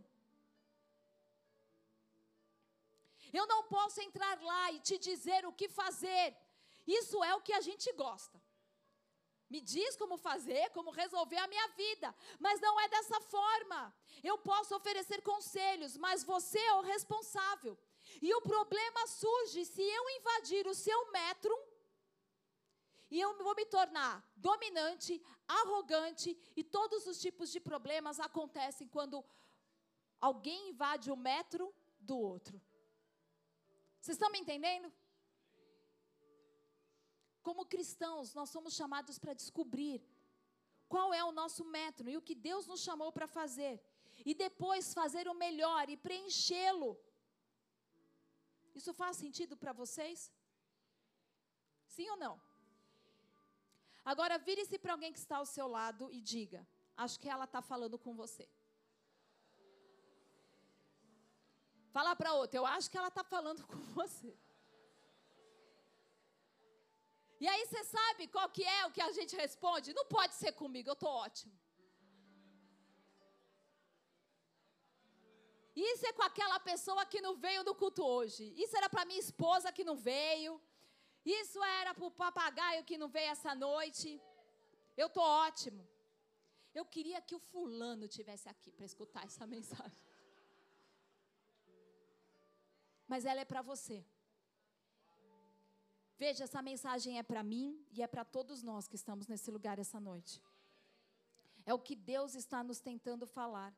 Eu 3.39 3.45
não 3.53 3.61
posso 3.65 4.01
entrar 4.01 4.41
lá 4.51 4.65
e 4.71 4.79
te 4.89 4.97
dizer 5.09 5.45
o 5.45 5.53
que 5.61 5.69
fazer. 5.69 6.27
Isso 6.87 7.17
é 7.25 7.35
o 7.35 7.43
que 7.47 7.55
a 7.59 7.63
gente 7.69 7.91
gosta. 8.05 8.41
Me 9.53 9.61
diz 9.61 9.97
como 9.97 10.17
fazer, 10.29 10.71
como 10.71 10.97
resolver 11.03 11.41
a 11.43 11.49
minha 11.49 11.67
vida, 11.83 12.15
mas 12.39 12.61
não 12.61 12.75
é 12.85 12.87
dessa 12.95 13.21
forma. 13.35 13.81
Eu 14.23 14.39
posso 14.39 14.77
oferecer 14.77 15.21
conselhos, 15.33 15.97
mas 15.97 16.23
você 16.23 16.61
é 16.61 16.75
o 16.75 16.87
responsável. 16.95 17.77
E 18.29 18.33
o 18.39 18.43
problema 18.53 19.03
surge 19.09 19.65
se 19.65 19.83
eu 19.83 20.11
invadir 20.11 20.65
o 20.69 20.79
seu 20.87 21.01
metro 21.11 21.55
e 23.15 23.21
eu 23.21 23.31
vou 23.47 23.55
me 23.55 23.67
tornar 23.67 24.13
dominante, 24.35 25.23
arrogante 25.47 26.31
e 26.57 26.63
todos 26.65 27.07
os 27.07 27.21
tipos 27.25 27.53
de 27.55 27.61
problemas 27.61 28.19
acontecem 28.19 28.89
quando 28.95 29.23
alguém 30.29 30.71
invade 30.71 31.11
o 31.11 31.17
metro 31.31 31.65
do 32.01 32.17
outro. 32.19 32.57
Vocês 34.01 34.15
estão 34.15 34.31
me 34.31 34.39
entendendo? 34.39 34.91
Como 37.43 37.67
cristãos, 37.75 38.33
nós 38.39 38.49
somos 38.49 38.73
chamados 38.81 39.19
para 39.19 39.35
descobrir 39.35 40.03
qual 40.89 41.13
é 41.13 41.23
o 41.23 41.37
nosso 41.41 41.67
método 41.67 42.09
e 42.09 42.17
o 42.17 42.23
que 42.29 42.35
Deus 42.35 42.67
nos 42.67 42.81
chamou 42.81 43.13
para 43.13 43.27
fazer. 43.27 43.75
E 44.25 44.33
depois 44.35 44.95
fazer 44.95 45.29
o 45.29 45.35
melhor 45.35 45.85
e 45.91 45.99
preenchê-lo. 45.99 46.99
Isso 48.75 48.95
faz 48.95 49.19
sentido 49.19 49.55
para 49.55 49.75
vocês? 49.83 50.33
Sim 51.89 52.09
ou 52.09 52.17
não? 52.17 52.52
Agora 54.05 54.39
vire-se 54.39 54.79
para 54.79 54.93
alguém 54.93 55.13
que 55.13 55.19
está 55.19 55.37
ao 55.37 55.47
seu 55.47 55.67
lado 55.67 56.11
e 56.11 56.21
diga: 56.21 56.67
Acho 56.97 57.19
que 57.21 57.29
ela 57.29 57.45
está 57.45 57.63
falando 57.63 57.99
com 57.99 58.15
você. 58.15 58.49
Fala 61.93 62.17
para 62.17 62.33
outra, 62.35 62.59
eu 62.59 62.67
acho 62.67 62.91
que 62.91 62.97
ela 62.97 63.09
está 63.09 63.23
falando 63.23 63.67
com 63.67 63.81
você. 64.01 64.35
E 67.39 67.49
aí 67.53 67.67
você 67.67 67.83
sabe 67.85 68.29
qual 68.29 68.49
que 68.49 68.65
é 68.65 68.87
o 68.87 68.93
que 68.93 69.03
a 69.03 69.13
gente 69.13 69.35
responde? 69.37 69.93
Não 69.93 70.07
pode 70.07 70.35
ser 70.35 70.53
comigo, 70.53 70.89
eu 70.89 70.99
estou 70.99 71.11
ótimo. 71.11 71.53
Isso 75.75 76.07
é 76.07 76.13
com 76.13 76.23
aquela 76.23 76.59
pessoa 76.61 77.05
que 77.05 77.21
não 77.21 77.35
veio 77.45 77.65
no 77.65 77.75
culto 77.75 78.05
hoje. 78.05 78.45
Isso 78.57 78.77
era 78.77 78.89
para 78.89 79.05
minha 79.05 79.19
esposa 79.19 79.73
que 79.73 79.85
não 79.85 79.97
veio. 79.97 80.61
Isso 81.25 81.63
era 81.63 81.95
para 81.95 82.05
o 82.05 82.11
papagaio 82.11 82.85
que 82.85 82.99
não 82.99 83.09
veio 83.09 83.31
essa 83.31 83.55
noite. 83.55 84.21
Eu 84.97 85.07
estou 85.07 85.23
ótimo. 85.23 85.87
Eu 86.75 86.85
queria 86.85 87.21
que 87.21 87.35
o 87.35 87.39
fulano 87.39 88.09
tivesse 88.09 88.49
aqui 88.49 88.73
para 88.73 88.87
escutar 88.87 89.25
essa 89.25 89.47
mensagem. 89.47 90.07
Mas 93.07 93.25
ela 93.25 93.41
é 93.41 93.45
para 93.45 93.63
você. 93.63 94.05
Veja, 96.17 96.45
essa 96.45 96.63
mensagem 96.63 97.19
é 97.19 97.23
para 97.23 97.43
mim 97.43 97.85
e 97.93 98.03
é 98.03 98.07
para 98.07 98.25
todos 98.25 98.63
nós 98.63 98.87
que 98.87 98.97
estamos 98.97 99.27
nesse 99.27 99.51
lugar 99.51 99.79
essa 99.79 100.01
noite. 100.01 100.41
É 101.65 101.75
o 101.75 101.79
que 101.79 101.95
Deus 101.95 102.35
está 102.35 102.63
nos 102.65 102.81
tentando 102.81 103.27
falar. 103.27 103.75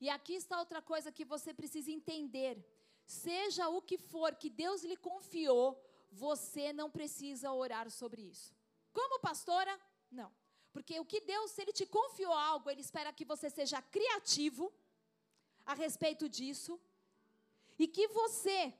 E 0.00 0.08
aqui 0.08 0.34
está 0.34 0.58
outra 0.58 0.80
coisa 0.80 1.12
que 1.12 1.24
você 1.24 1.52
precisa 1.52 1.90
entender. 1.90 2.64
Seja 3.04 3.68
o 3.68 3.80
que 3.82 3.98
for 3.98 4.34
que 4.34 4.48
Deus 4.48 4.82
lhe 4.84 4.96
confiou, 4.96 5.80
você 6.10 6.72
não 6.72 6.90
precisa 6.90 7.52
orar 7.52 7.90
sobre 7.90 8.22
isso. 8.22 8.54
Como 8.92 9.20
pastora? 9.20 9.78
Não. 10.10 10.32
Porque 10.72 10.98
o 10.98 11.04
que 11.04 11.20
Deus, 11.20 11.50
se 11.50 11.62
Ele 11.62 11.72
te 11.72 11.86
confiou 11.86 12.32
algo, 12.32 12.70
Ele 12.70 12.80
espera 12.80 13.12
que 13.12 13.24
você 13.24 13.48
seja 13.50 13.80
criativo 13.82 14.72
a 15.64 15.74
respeito 15.74 16.28
disso 16.28 16.80
e 17.78 17.86
que 17.86 18.08
você 18.08 18.74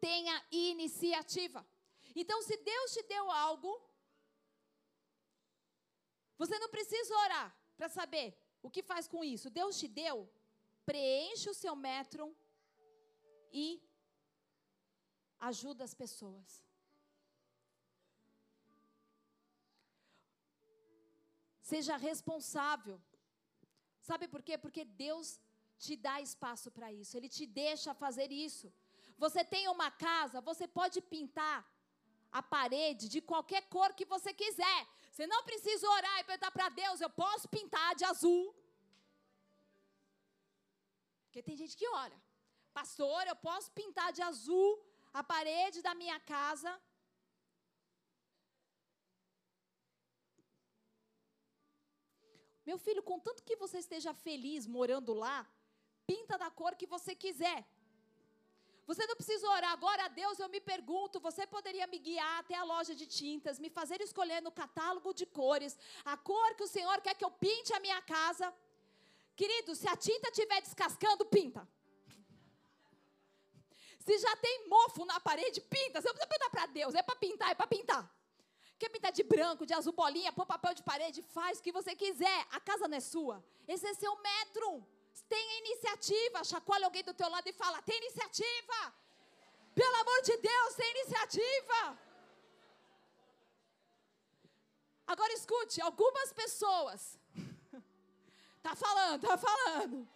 tenha 0.00 0.44
iniciativa. 0.50 1.66
Então, 2.14 2.42
se 2.42 2.56
Deus 2.56 2.92
te 2.92 3.02
deu 3.04 3.30
algo, 3.30 3.70
você 6.36 6.58
não 6.58 6.68
precisa 6.68 7.16
orar 7.24 7.56
para 7.76 7.88
saber 7.88 8.36
o 8.62 8.70
que 8.70 8.82
faz 8.82 9.08
com 9.08 9.22
isso. 9.24 9.50
Deus 9.50 9.78
te 9.78 9.88
deu, 9.88 10.30
preenche 10.86 11.48
o 11.50 11.54
seu 11.54 11.74
metro 11.74 12.34
e 13.52 13.82
ajuda 15.50 15.82
as 15.88 15.94
pessoas. 16.02 16.50
Seja 21.72 21.96
responsável. 22.10 22.98
Sabe 24.08 24.24
por 24.32 24.42
quê? 24.46 24.56
Porque 24.64 24.84
Deus 24.84 25.28
te 25.84 25.94
dá 26.06 26.14
espaço 26.30 26.68
para 26.76 26.88
isso, 27.00 27.16
Ele 27.16 27.30
te 27.36 27.46
deixa 27.62 28.00
fazer 28.04 28.30
isso. 28.46 28.66
Você 29.24 29.42
tem 29.54 29.64
uma 29.68 29.90
casa, 30.06 30.46
você 30.50 30.66
pode 30.78 30.98
pintar 31.14 31.58
a 32.38 32.42
parede 32.56 33.04
de 33.14 33.20
qualquer 33.30 33.62
cor 33.74 33.90
que 33.98 34.06
você 34.14 34.30
quiser. 34.42 34.80
Você 35.10 35.26
não 35.32 35.42
precisa 35.48 35.88
orar 35.96 36.16
e 36.20 36.24
perguntar 36.30 36.52
para 36.56 36.68
Deus, 36.82 37.00
eu 37.00 37.10
posso 37.24 37.48
pintar 37.56 37.90
de 38.00 38.04
azul. 38.12 38.44
Porque 41.24 41.42
tem 41.48 41.56
gente 41.62 41.76
que 41.80 41.88
olha, 42.04 42.18
pastor, 42.78 43.22
eu 43.26 43.36
posso 43.48 43.70
pintar 43.80 44.08
de 44.16 44.22
azul 44.30 44.70
a 45.20 45.22
parede 45.22 45.80
da 45.86 45.94
minha 45.94 46.18
casa. 46.18 46.70
Meu 52.68 52.78
filho, 52.84 53.02
contanto 53.12 53.44
que 53.48 53.56
você 53.64 53.78
esteja 53.78 54.12
feliz 54.26 54.66
morando 54.66 55.12
lá, 55.24 55.38
pinta 56.10 56.36
da 56.42 56.50
cor 56.50 56.74
que 56.80 56.86
você 56.94 57.14
quiser. 57.14 57.60
Você 58.88 59.06
não 59.06 59.16
precisa 59.20 59.48
orar. 59.48 59.72
Agora 59.72 60.06
a 60.06 60.08
Deus 60.08 60.38
eu 60.38 60.48
me 60.54 60.60
pergunto, 60.60 61.20
você 61.28 61.46
poderia 61.46 61.86
me 61.86 61.98
guiar 62.06 62.40
até 62.40 62.56
a 62.56 62.64
loja 62.64 62.94
de 63.00 63.06
tintas, 63.06 63.60
me 63.64 63.70
fazer 63.70 64.00
escolher 64.00 64.40
no 64.42 64.52
catálogo 64.62 65.14
de 65.20 65.26
cores 65.26 65.78
a 66.04 66.16
cor 66.16 66.50
que 66.56 66.64
o 66.64 66.72
Senhor 66.76 67.00
quer 67.00 67.14
que 67.14 67.24
eu 67.24 67.30
pinte 67.30 67.72
a 67.72 67.80
minha 67.86 68.02
casa? 68.02 68.52
Querido, 69.36 69.74
se 69.74 69.86
a 69.88 69.96
tinta 69.96 70.28
estiver 70.28 70.60
descascando, 70.60 71.24
pinta. 71.24 71.62
Se 74.06 74.18
já 74.18 74.36
tem 74.36 74.68
mofo 74.68 75.04
na 75.06 75.18
parede, 75.28 75.60
pinta. 75.62 76.00
Você 76.00 76.08
não 76.08 76.14
precisa 76.14 76.32
perguntar 76.32 76.50
para 76.50 76.66
Deus, 76.66 76.94
é 76.94 77.02
para 77.02 77.16
pintar, 77.16 77.50
é 77.50 77.54
para 77.54 77.66
pintar. 77.66 78.04
Quer 78.78 78.90
pintar 78.90 79.12
de 79.18 79.22
branco, 79.22 79.64
de 79.64 79.72
azul 79.72 79.94
bolinha, 80.00 80.32
pôr 80.32 80.44
papel 80.44 80.74
de 80.74 80.82
parede, 80.82 81.22
faz 81.22 81.58
o 81.58 81.62
que 81.62 81.72
você 81.72 81.94
quiser. 81.94 82.40
A 82.50 82.60
casa 82.60 82.86
não 82.86 82.98
é 82.98 83.00
sua. 83.00 83.36
Esse 83.66 83.86
é 83.86 83.94
seu 83.94 84.14
metro. 84.30 84.86
Tenha 85.28 85.58
iniciativa. 85.60 86.44
Chacoalha 86.44 86.86
alguém 86.86 87.02
do 87.02 87.14
teu 87.14 87.28
lado 87.30 87.48
e 87.48 87.52
fala: 87.52 87.80
tem 87.82 87.96
iniciativa. 87.96 88.80
Pelo 89.74 89.96
amor 90.02 90.20
de 90.22 90.36
Deus, 90.36 90.74
tem 90.74 90.90
iniciativa. 90.96 91.98
Agora 95.06 95.32
escute, 95.32 95.80
algumas 95.80 96.32
pessoas. 96.32 97.18
Tá 98.66 98.74
falando, 98.74 99.20
tá 99.28 99.36
falando. 99.36 100.08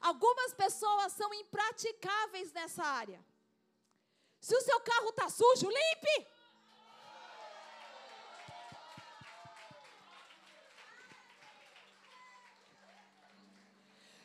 Algumas 0.00 0.54
pessoas 0.54 1.12
são 1.12 1.32
impraticáveis 1.34 2.52
nessa 2.52 2.84
área. 2.84 3.24
Se 4.40 4.54
o 4.54 4.60
seu 4.60 4.80
carro 4.80 5.12
tá 5.12 5.28
sujo, 5.28 5.68
limpe. 5.68 6.28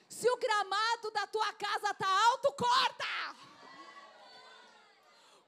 Se 0.08 0.30
o 0.30 0.38
gramado 0.38 1.12
da 1.12 1.28
tua 1.28 1.52
casa 1.54 1.90
está 1.90 2.08
alto, 2.08 2.54
corta. 2.54 3.04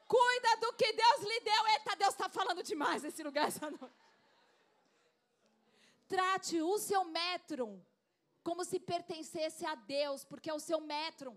Cuida 0.07 0.57
do 0.57 0.73
que 0.73 0.91
Deus 0.91 1.21
lhe 1.21 1.39
deu. 1.39 1.67
Eita, 1.67 1.95
Deus 1.95 2.13
está 2.13 2.27
falando 2.29 2.61
demais 2.63 3.03
nesse 3.03 3.23
lugar 3.23 3.47
essa 3.47 3.69
noite. 3.69 3.95
Trate 6.07 6.61
o 6.61 6.77
seu 6.77 7.05
metro 7.05 7.85
como 8.47 8.63
se 8.71 8.79
pertencesse 8.93 9.63
a 9.73 9.75
Deus, 9.97 10.23
porque 10.31 10.49
é 10.49 10.57
o 10.59 10.65
seu 10.69 10.79
metro. 10.95 11.31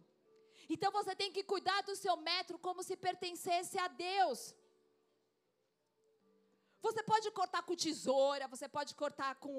Então 0.75 0.91
você 0.99 1.13
tem 1.21 1.31
que 1.37 1.45
cuidar 1.53 1.81
do 1.89 1.95
seu 2.05 2.17
metro 2.31 2.57
como 2.67 2.83
se 2.89 2.97
pertencesse 3.07 3.77
a 3.87 3.89
Deus. 3.89 4.41
Você 6.87 7.03
pode 7.13 7.31
cortar 7.39 7.63
com 7.69 7.83
tesoura, 7.87 8.47
você 8.55 8.69
pode 8.77 8.95
cortar 9.03 9.33
com 9.45 9.55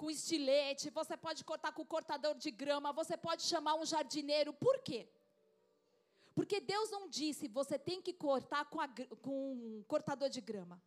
com 0.00 0.10
estilete, 0.10 0.88
você 0.98 1.14
pode 1.24 1.40
cortar 1.48 1.72
com 1.76 1.84
cortador 1.94 2.34
de 2.44 2.50
grama, 2.50 2.90
você 3.00 3.16
pode 3.26 3.42
chamar 3.42 3.74
um 3.80 3.84
jardineiro. 3.84 4.50
Por 4.66 4.76
quê? 4.86 5.00
Porque 6.34 6.58
Deus 6.58 6.88
não 6.90 7.02
disse 7.18 7.54
você 7.60 7.78
tem 7.78 8.00
que 8.06 8.14
cortar 8.14 8.64
com, 8.70 8.80
a, 8.80 8.88
com 9.24 9.36
um 9.52 9.84
cortador 9.92 10.30
de 10.36 10.40
grama. 10.40 10.82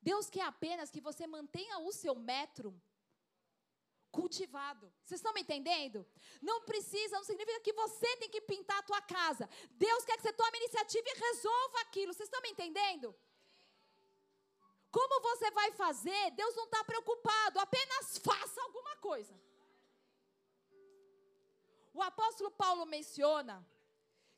Deus 0.00 0.30
quer 0.34 0.44
apenas 0.52 0.92
que 0.94 1.00
você 1.08 1.26
mantenha 1.26 1.80
o 1.80 1.92
seu 2.02 2.14
metro 2.14 2.70
cultivado. 4.10 4.92
Vocês 5.04 5.20
estão 5.20 5.32
me 5.32 5.42
entendendo? 5.42 6.06
Não 6.42 6.62
precisa, 6.62 7.16
não 7.16 7.24
significa 7.24 7.60
que 7.60 7.72
você 7.72 8.16
tem 8.16 8.28
que 8.28 8.40
pintar 8.40 8.78
a 8.78 8.82
tua 8.82 9.00
casa. 9.02 9.48
Deus 9.72 10.04
quer 10.04 10.16
que 10.16 10.22
você 10.22 10.32
tome 10.32 10.58
iniciativa 10.58 11.08
e 11.08 11.18
resolva 11.18 11.80
aquilo. 11.80 12.12
Vocês 12.12 12.28
estão 12.28 12.42
me 12.42 12.50
entendendo? 12.50 13.14
Como 14.90 15.20
você 15.22 15.50
vai 15.52 15.70
fazer? 15.72 16.30
Deus 16.32 16.54
não 16.56 16.64
está 16.64 16.82
preocupado. 16.84 17.60
Apenas 17.60 18.18
faça 18.18 18.60
alguma 18.62 18.96
coisa. 18.96 19.34
O 21.92 22.02
apóstolo 22.02 22.50
Paulo 22.50 22.84
menciona 22.86 23.66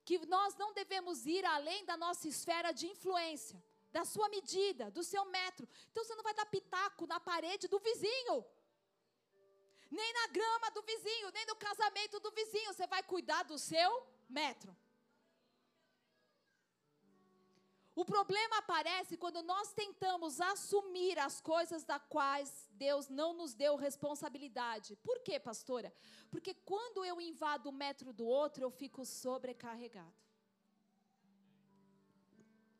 que 0.04 0.18
nós 0.26 0.54
não 0.56 0.72
devemos 0.72 1.26
ir 1.26 1.44
além 1.44 1.84
da 1.84 1.96
nossa 1.96 2.26
esfera 2.28 2.72
de 2.72 2.86
influência, 2.86 3.62
da 3.90 4.04
sua 4.04 4.28
medida, 4.28 4.90
do 4.90 5.02
seu 5.02 5.24
metro. 5.26 5.68
Então 5.90 6.04
você 6.04 6.14
não 6.14 6.24
vai 6.24 6.34
dar 6.34 6.46
pitaco 6.46 7.06
na 7.06 7.20
parede 7.20 7.68
do 7.68 7.78
vizinho 7.78 8.44
nem 9.92 10.12
na 10.14 10.26
grama 10.38 10.70
do 10.70 10.82
vizinho, 10.82 11.30
nem 11.32 11.46
no 11.46 11.56
casamento 11.56 12.18
do 12.18 12.30
vizinho. 12.30 12.72
Você 12.72 12.86
vai 12.86 13.02
cuidar 13.02 13.42
do 13.44 13.58
seu 13.58 13.90
metro. 14.28 14.74
O 17.94 18.04
problema 18.06 18.56
aparece 18.58 19.18
quando 19.18 19.42
nós 19.42 19.74
tentamos 19.74 20.40
assumir 20.40 21.18
as 21.18 21.42
coisas 21.42 21.84
da 21.84 21.98
quais 21.98 22.50
Deus 22.72 23.08
não 23.08 23.34
nos 23.34 23.52
deu 23.52 23.76
responsabilidade. 23.76 24.96
Por 25.08 25.20
quê, 25.20 25.38
pastora? 25.38 25.92
Porque 26.30 26.54
quando 26.54 27.04
eu 27.04 27.20
invado 27.20 27.66
o 27.66 27.78
metro 27.84 28.14
do 28.14 28.26
outro, 28.26 28.62
eu 28.64 28.70
fico 28.70 29.04
sobrecarregado. 29.04 30.14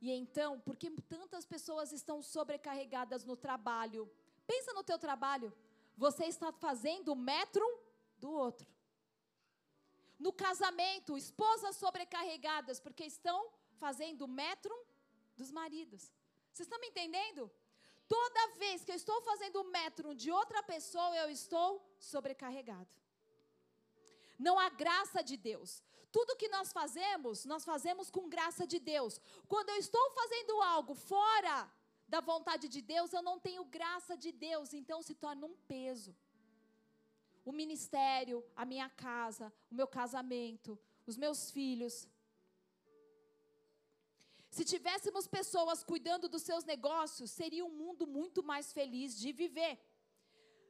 E 0.01 0.11
então, 0.11 0.59
porque 0.61 0.91
tantas 1.15 1.45
pessoas 1.45 1.93
estão 1.93 2.23
sobrecarregadas 2.23 3.23
no 3.23 3.37
trabalho? 3.37 4.11
Pensa 4.47 4.73
no 4.73 4.83
teu 4.83 4.99
trabalho 4.99 5.53
você 5.97 6.25
está 6.27 6.53
fazendo 6.53 7.13
o 7.13 7.17
metro 7.17 7.65
do 8.19 8.31
outro. 8.31 8.67
No 10.19 10.33
casamento, 10.33 11.17
esposas 11.17 11.77
sobrecarregadas 11.77 12.79
porque 12.79 13.05
estão 13.05 13.51
fazendo 13.79 14.23
o 14.23 14.29
metro 14.29 14.75
dos 15.37 15.51
maridos. 15.51 16.13
Vocês 16.53 16.67
estão 16.67 16.81
me 16.81 16.89
entendendo? 16.89 17.51
Toda 18.09 18.55
vez 18.59 18.85
que 18.85 18.93
eu 18.93 18.97
estou 18.97 19.21
fazendo 19.23 19.61
o 19.61 19.71
metro 19.71 20.15
de 20.15 20.31
outra 20.31 20.63
pessoa, 20.63 21.17
eu 21.17 21.31
estou 21.31 21.71
sobrecarregado. 21.99 22.95
Não 24.39 24.59
há 24.59 24.69
graça 24.69 25.23
de 25.23 25.37
Deus. 25.37 25.83
Tudo 26.11 26.37
que 26.37 26.49
nós 26.49 26.73
fazemos, 26.73 27.45
nós 27.45 27.65
fazemos 27.65 28.11
com 28.11 28.29
graça 28.29 28.67
de 28.67 28.79
Deus. 28.79 29.21
Quando 29.49 29.71
eu 29.71 29.77
estou 29.77 30.11
fazendo 30.11 30.61
algo 30.61 30.95
fora 30.95 31.71
da 32.13 32.21
vontade 32.21 32.67
de 32.75 32.81
Deus, 32.95 33.11
eu 33.13 33.23
não 33.29 33.37
tenho 33.47 33.65
graça 33.77 34.15
de 34.25 34.31
Deus, 34.47 34.75
então 34.79 34.99
se 35.09 35.15
torna 35.25 35.45
um 35.51 35.55
peso. 35.73 36.15
O 37.51 37.53
ministério, 37.61 38.39
a 38.63 38.65
minha 38.73 38.89
casa, 39.07 39.47
o 39.71 39.75
meu 39.79 39.89
casamento, 39.99 40.79
os 41.11 41.17
meus 41.23 41.41
filhos. 41.57 41.95
Se 44.57 44.63
tivéssemos 44.73 45.27
pessoas 45.39 45.83
cuidando 45.93 46.29
dos 46.35 46.43
seus 46.43 46.65
negócios, 46.73 47.31
seria 47.31 47.65
um 47.65 47.75
mundo 47.83 48.07
muito 48.19 48.43
mais 48.51 48.67
feliz 48.79 49.19
de 49.23 49.33
viver. 49.33 49.75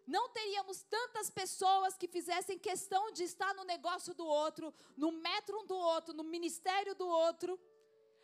Não 0.07 0.29
teríamos 0.39 0.79
tantas 0.97 1.29
pessoas 1.29 1.97
que 1.97 2.07
fizessem 2.17 2.67
questão 2.71 3.05
de 3.11 3.25
estar 3.25 3.53
no 3.55 3.65
negócio 3.65 4.15
do 4.15 4.27
outro, 4.27 4.73
no 4.97 5.11
metro 5.11 5.59
um 5.61 5.67
do 5.67 5.79
outro, 5.95 6.15
no 6.15 6.25
ministério 6.37 6.95
do 6.95 7.09
outro. 7.09 7.59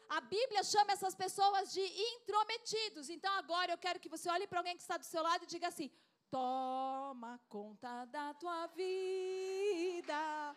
A 0.09 0.20
Bíblia 0.20 0.62
chama 0.64 0.92
essas 0.92 1.14
pessoas 1.14 1.72
de 1.72 1.80
intrometidos. 1.80 3.11
Então 3.11 3.32
agora 3.34 3.72
eu 3.72 3.78
quero 3.78 4.00
que 4.00 4.09
você 4.09 4.30
olhe 4.30 4.46
para 4.46 4.61
alguém 4.61 4.76
que 4.76 4.82
está 4.82 4.96
do 4.96 5.04
seu 5.04 5.22
lado 5.22 5.44
e 5.44 5.46
diga 5.46 5.68
assim: 5.68 5.90
Toma 6.30 7.38
conta 7.48 8.04
da 8.06 8.32
tua 8.34 8.66
vida. 8.68 10.56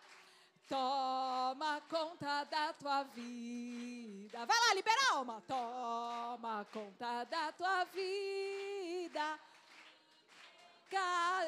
Toma 0.67 1.81
conta 1.89 2.45
da 2.45 2.71
tua 2.73 3.03
vida. 3.03 4.45
Vai 4.45 4.59
lá, 4.67 4.73
libera 4.73 5.01
a 5.01 5.15
alma. 5.15 5.43
Toma 5.45 6.65
conta 6.71 7.25
da 7.25 7.51
tua 7.51 7.83
vida. 7.85 9.39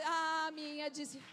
A 0.05 0.51
minha 0.51 0.89
disse. 0.89 1.23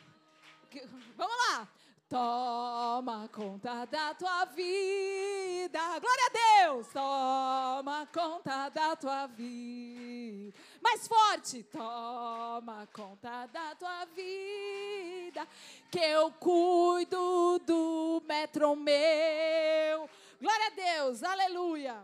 Vamos 1.16 1.36
lá. 1.48 1.68
Toma 2.10 3.28
conta 3.32 3.84
da 3.84 4.12
tua 4.14 4.44
vida. 4.46 5.78
Glória 6.00 6.26
a 6.26 6.64
Deus. 6.64 6.88
Toma 6.88 8.08
conta 8.12 8.68
da 8.68 8.96
tua 8.96 9.28
vida. 9.28 10.58
Mais 10.82 11.06
forte. 11.06 11.62
Toma 11.62 12.88
conta 12.92 13.46
da 13.46 13.76
tua 13.76 14.04
vida. 14.06 15.46
Que 15.88 16.00
eu 16.00 16.32
cuido 16.32 17.60
do 17.60 18.20
metro 18.26 18.74
meu. 18.74 20.10
Glória 20.40 20.66
a 20.66 20.70
Deus. 20.70 21.22
Aleluia. 21.22 21.96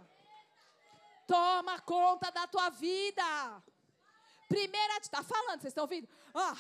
Toma 1.26 1.80
conta 1.80 2.30
da 2.30 2.46
tua 2.46 2.70
vida. 2.70 3.24
Primeira, 4.48 4.98
está 4.98 5.24
falando, 5.24 5.62
vocês 5.62 5.72
estão 5.72 5.82
ouvindo? 5.82 6.08
Ó. 6.32 6.54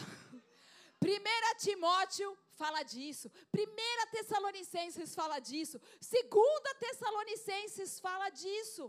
Primeira 0.98 1.54
Timóteo 1.54 2.36
fala 2.62 2.82
disso. 2.92 3.26
Primeira 3.56 4.04
Tessalonicenses 4.14 5.14
fala 5.20 5.38
disso. 5.48 5.78
Segunda 6.14 6.70
Tessalonicenses 6.84 7.92
fala 8.06 8.28
disso. 8.42 8.84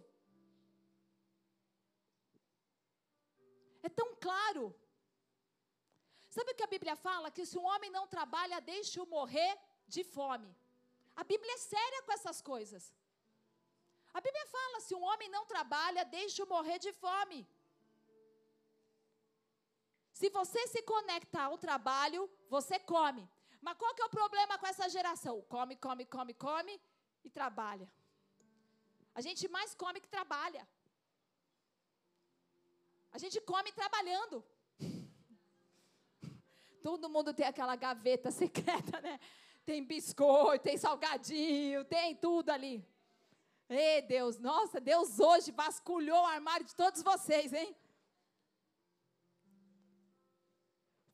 É 3.88 3.90
tão 4.00 4.10
claro. 4.28 4.64
Sabe 6.36 6.52
o 6.52 6.56
que 6.58 6.68
a 6.68 6.74
Bíblia 6.76 6.96
fala? 7.08 7.34
Que 7.36 7.46
se 7.50 7.58
um 7.62 7.68
homem 7.72 7.92
não 7.98 8.06
trabalha, 8.16 8.66
deixe-o 8.74 9.06
morrer 9.18 9.54
de 9.96 10.04
fome. 10.16 10.50
A 11.22 11.24
Bíblia 11.32 11.54
é 11.56 11.66
séria 11.74 12.02
com 12.06 12.14
essas 12.18 12.40
coisas. 12.52 12.84
A 14.18 14.22
Bíblia 14.26 14.46
fala: 14.58 14.82
se 14.88 14.94
um 15.00 15.04
homem 15.10 15.30
não 15.36 15.46
trabalha, 15.54 16.10
deixe-o 16.18 16.52
morrer 16.56 16.78
de 16.86 16.92
fome. 17.04 17.40
Se 20.20 20.30
você 20.38 20.62
se 20.74 20.82
conecta 20.92 21.40
ao 21.42 21.58
trabalho, 21.66 22.22
você 22.56 22.78
come. 22.94 23.24
Mas 23.62 23.78
qual 23.78 23.94
que 23.96 24.02
é 24.02 24.06
o 24.06 24.10
problema 24.10 24.58
com 24.58 24.68
essa 24.68 24.88
geração? 24.90 25.42
Come, 25.50 25.76
come, 25.76 26.06
come, 26.06 26.34
come 26.34 26.82
e 27.24 27.30
trabalha. 27.30 27.90
A 29.14 29.22
gente 29.22 29.48
mais 29.48 29.74
come 29.74 30.00
que 30.00 30.08
trabalha. 30.08 30.68
A 33.12 33.18
gente 33.18 33.42
come 33.42 33.72
trabalhando. 33.72 34.44
Todo 36.84 37.10
mundo 37.10 37.34
tem 37.34 37.48
aquela 37.48 37.76
gaveta 37.76 38.32
secreta, 38.32 39.02
né? 39.02 39.20
Tem 39.66 39.84
biscoito, 39.84 40.64
tem 40.64 40.78
salgadinho, 40.78 41.84
tem 41.84 42.16
tudo 42.16 42.52
ali. 42.52 42.88
Ei, 43.68 44.02
Deus, 44.02 44.38
nossa, 44.38 44.80
Deus 44.80 45.20
hoje 45.20 45.52
vasculhou 45.52 46.22
o 46.22 46.26
armário 46.26 46.66
de 46.66 46.74
todos 46.74 47.02
vocês, 47.02 47.52
hein? 47.52 47.76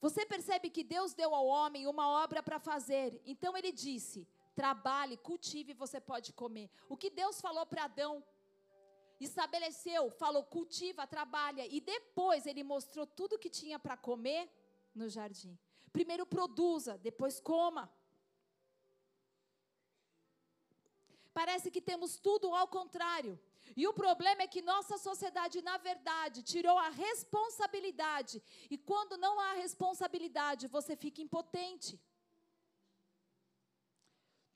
Você 0.06 0.26
percebe 0.26 0.70
que 0.76 0.84
Deus 0.84 1.14
deu 1.14 1.34
ao 1.34 1.46
homem 1.46 1.88
uma 1.88 2.06
obra 2.24 2.44
para 2.48 2.60
fazer. 2.60 3.10
Então 3.26 3.56
ele 3.60 3.72
disse: 3.72 4.28
trabalhe, 4.62 5.16
cultive, 5.30 5.82
você 5.84 6.00
pode 6.12 6.30
comer. 6.42 6.70
O 6.90 6.98
que 7.02 7.10
Deus 7.10 7.40
falou 7.46 7.66
para 7.66 7.86
Adão, 7.86 8.14
estabeleceu, 9.28 10.04
falou: 10.24 10.44
cultiva, 10.44 11.08
trabalha. 11.08 11.66
E 11.76 11.80
depois 11.80 12.46
ele 12.46 12.64
mostrou 12.74 13.06
tudo 13.20 13.40
que 13.44 13.50
tinha 13.62 13.80
para 13.80 13.96
comer 13.96 14.44
no 14.94 15.08
jardim. 15.08 15.58
Primeiro 15.98 16.26
produza, 16.26 16.98
depois 16.98 17.40
coma. 17.40 17.86
Parece 21.34 21.72
que 21.72 21.82
temos 21.82 22.18
tudo 22.18 22.54
ao 22.54 22.68
contrário. 22.68 23.40
E 23.76 23.88
o 23.88 23.94
problema 23.94 24.44
é 24.44 24.48
que 24.48 24.62
nossa 24.62 24.98
sociedade, 24.98 25.62
na 25.62 25.78
verdade, 25.78 26.44
tirou 26.44 26.78
a 26.78 26.90
responsabilidade. 26.90 28.42
E 28.70 28.78
quando 28.78 29.18
não 29.18 29.40
há 29.40 29.54
responsabilidade, 29.54 30.68
você 30.68 30.96
fica 30.96 31.22
impotente. 31.22 32.00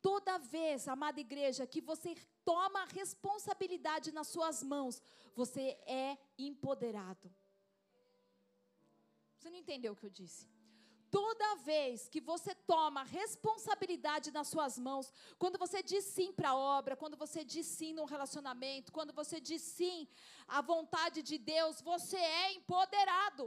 Toda 0.01 0.37
vez, 0.37 0.87
amada 0.87 1.19
igreja, 1.19 1.65
que 1.65 1.81
você 1.81 2.15
toma 2.45 2.81
a 2.81 2.85
responsabilidade 2.85 4.11
nas 4.11 4.27
suas 4.27 4.61
mãos, 4.63 5.01
você 5.35 5.77
é 5.85 6.17
empoderado. 6.37 7.33
Você 9.37 9.49
não 9.49 9.57
entendeu 9.57 9.93
o 9.93 9.95
que 9.95 10.05
eu 10.05 10.09
disse? 10.09 10.56
Toda 11.17 11.55
vez 11.69 12.07
que 12.13 12.21
você 12.31 12.53
toma 12.71 13.01
responsabilidade 13.19 14.27
nas 14.37 14.47
suas 14.53 14.73
mãos, 14.87 15.07
quando 15.41 15.57
você 15.63 15.79
diz 15.91 16.03
sim 16.15 16.29
para 16.37 16.49
a 16.51 16.59
obra, 16.77 16.99
quando 17.01 17.17
você 17.23 17.41
diz 17.53 17.67
sim 17.77 17.91
num 17.97 18.09
relacionamento, 18.15 18.93
quando 18.97 19.13
você 19.19 19.37
diz 19.49 19.63
sim 19.77 19.99
à 20.57 20.61
vontade 20.73 21.19
de 21.29 21.37
Deus, 21.53 21.81
você 21.91 22.19
é 22.41 22.53
empoderado. 22.57 23.45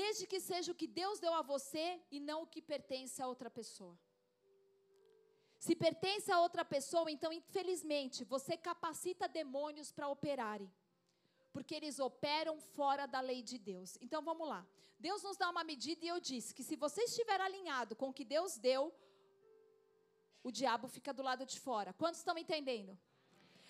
Desde 0.00 0.26
que 0.30 0.40
seja 0.50 0.72
o 0.72 0.78
que 0.80 0.88
Deus 1.02 1.20
deu 1.24 1.34
a 1.40 1.42
você 1.54 1.86
e 2.10 2.18
não 2.28 2.38
o 2.42 2.50
que 2.52 2.62
pertence 2.74 3.20
a 3.20 3.28
outra 3.32 3.50
pessoa. 3.60 3.94
se 5.64 5.74
pertence 5.86 6.28
a 6.32 6.38
outra 6.44 6.64
pessoa, 6.64 7.08
então, 7.16 7.30
infelizmente, 7.40 8.24
você 8.24 8.54
capacita 8.68 9.28
demônios 9.40 9.90
para 9.96 10.08
operarem. 10.14 10.70
Porque 11.52 11.74
eles 11.74 11.98
operam 11.98 12.58
fora 12.60 13.06
da 13.06 13.20
lei 13.20 13.42
de 13.42 13.58
Deus. 13.58 13.98
Então 14.00 14.22
vamos 14.22 14.48
lá. 14.48 14.66
Deus 14.98 15.22
nos 15.22 15.36
dá 15.36 15.50
uma 15.50 15.64
medida 15.64 16.04
e 16.04 16.08
eu 16.08 16.20
disse 16.20 16.54
que 16.54 16.64
se 16.68 16.76
você 16.76 17.02
estiver 17.02 17.40
alinhado 17.40 17.94
com 18.00 18.08
o 18.08 18.16
que 18.18 18.24
Deus 18.24 18.56
deu, 18.56 18.94
o 20.42 20.50
diabo 20.50 20.88
fica 20.88 21.12
do 21.12 21.22
lado 21.22 21.44
de 21.44 21.58
fora. 21.60 21.92
Quantos 21.92 22.20
estão 22.20 22.36
entendendo? 22.38 22.98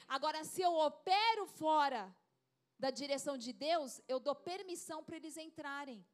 Agora, 0.07 0.45
se 0.45 0.61
eu 0.61 0.73
opero 0.75 1.47
fora 1.47 2.03
da 2.79 2.91
direção 2.91 3.37
de 3.37 3.53
Deus, 3.53 4.01
eu 4.09 4.19
dou 4.21 4.35
permissão 4.35 5.03
para 5.05 5.17
eles 5.17 5.37
entrarem. 5.37 6.05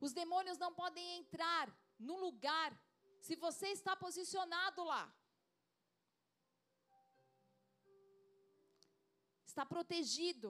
Os 0.00 0.12
demônios 0.12 0.58
não 0.58 0.72
podem 0.74 1.18
entrar 1.18 1.66
no 1.98 2.16
lugar 2.16 2.70
se 3.20 3.36
você 3.36 3.68
está 3.68 3.94
posicionado 3.94 4.82
lá. 4.82 5.04
Está 9.52 9.64
protegido. 9.66 10.48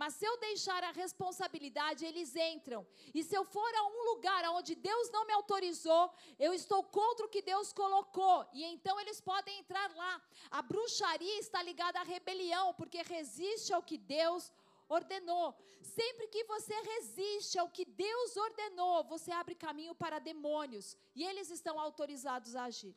Mas 0.00 0.14
se 0.14 0.24
eu 0.24 0.34
deixar 0.38 0.82
a 0.82 0.92
responsabilidade, 0.92 2.06
eles 2.10 2.30
entram. 2.34 2.80
E 3.16 3.22
se 3.22 3.34
eu 3.38 3.44
for 3.44 3.72
a 3.80 3.82
um 3.94 4.02
lugar 4.10 4.42
onde 4.58 4.74
Deus 4.74 5.10
não 5.14 5.26
me 5.26 5.34
autorizou, 5.38 6.04
eu 6.46 6.52
estou 6.60 6.82
contra 6.98 7.26
o 7.26 7.28
que 7.34 7.42
Deus 7.42 7.68
colocou. 7.80 8.38
E 8.54 8.64
então 8.74 8.98
eles 9.02 9.20
podem 9.20 9.58
entrar 9.58 9.94
lá. 9.94 10.14
A 10.50 10.62
bruxaria 10.62 11.38
está 11.38 11.62
ligada 11.62 12.00
à 12.00 12.02
rebelião, 12.02 12.72
porque 12.78 13.02
resiste 13.02 13.74
ao 13.74 13.82
que 13.82 13.98
Deus 13.98 14.50
ordenou. 14.88 15.46
Sempre 15.82 16.28
que 16.28 16.44
você 16.44 16.76
resiste 16.92 17.58
ao 17.58 17.68
que 17.68 17.84
Deus 17.84 18.38
ordenou, 18.46 19.04
você 19.04 19.30
abre 19.32 19.54
caminho 19.66 19.94
para 19.94 20.18
demônios. 20.30 20.96
E 21.14 21.24
eles 21.24 21.50
estão 21.50 21.78
autorizados 21.78 22.56
a 22.56 22.64
agir. 22.70 22.96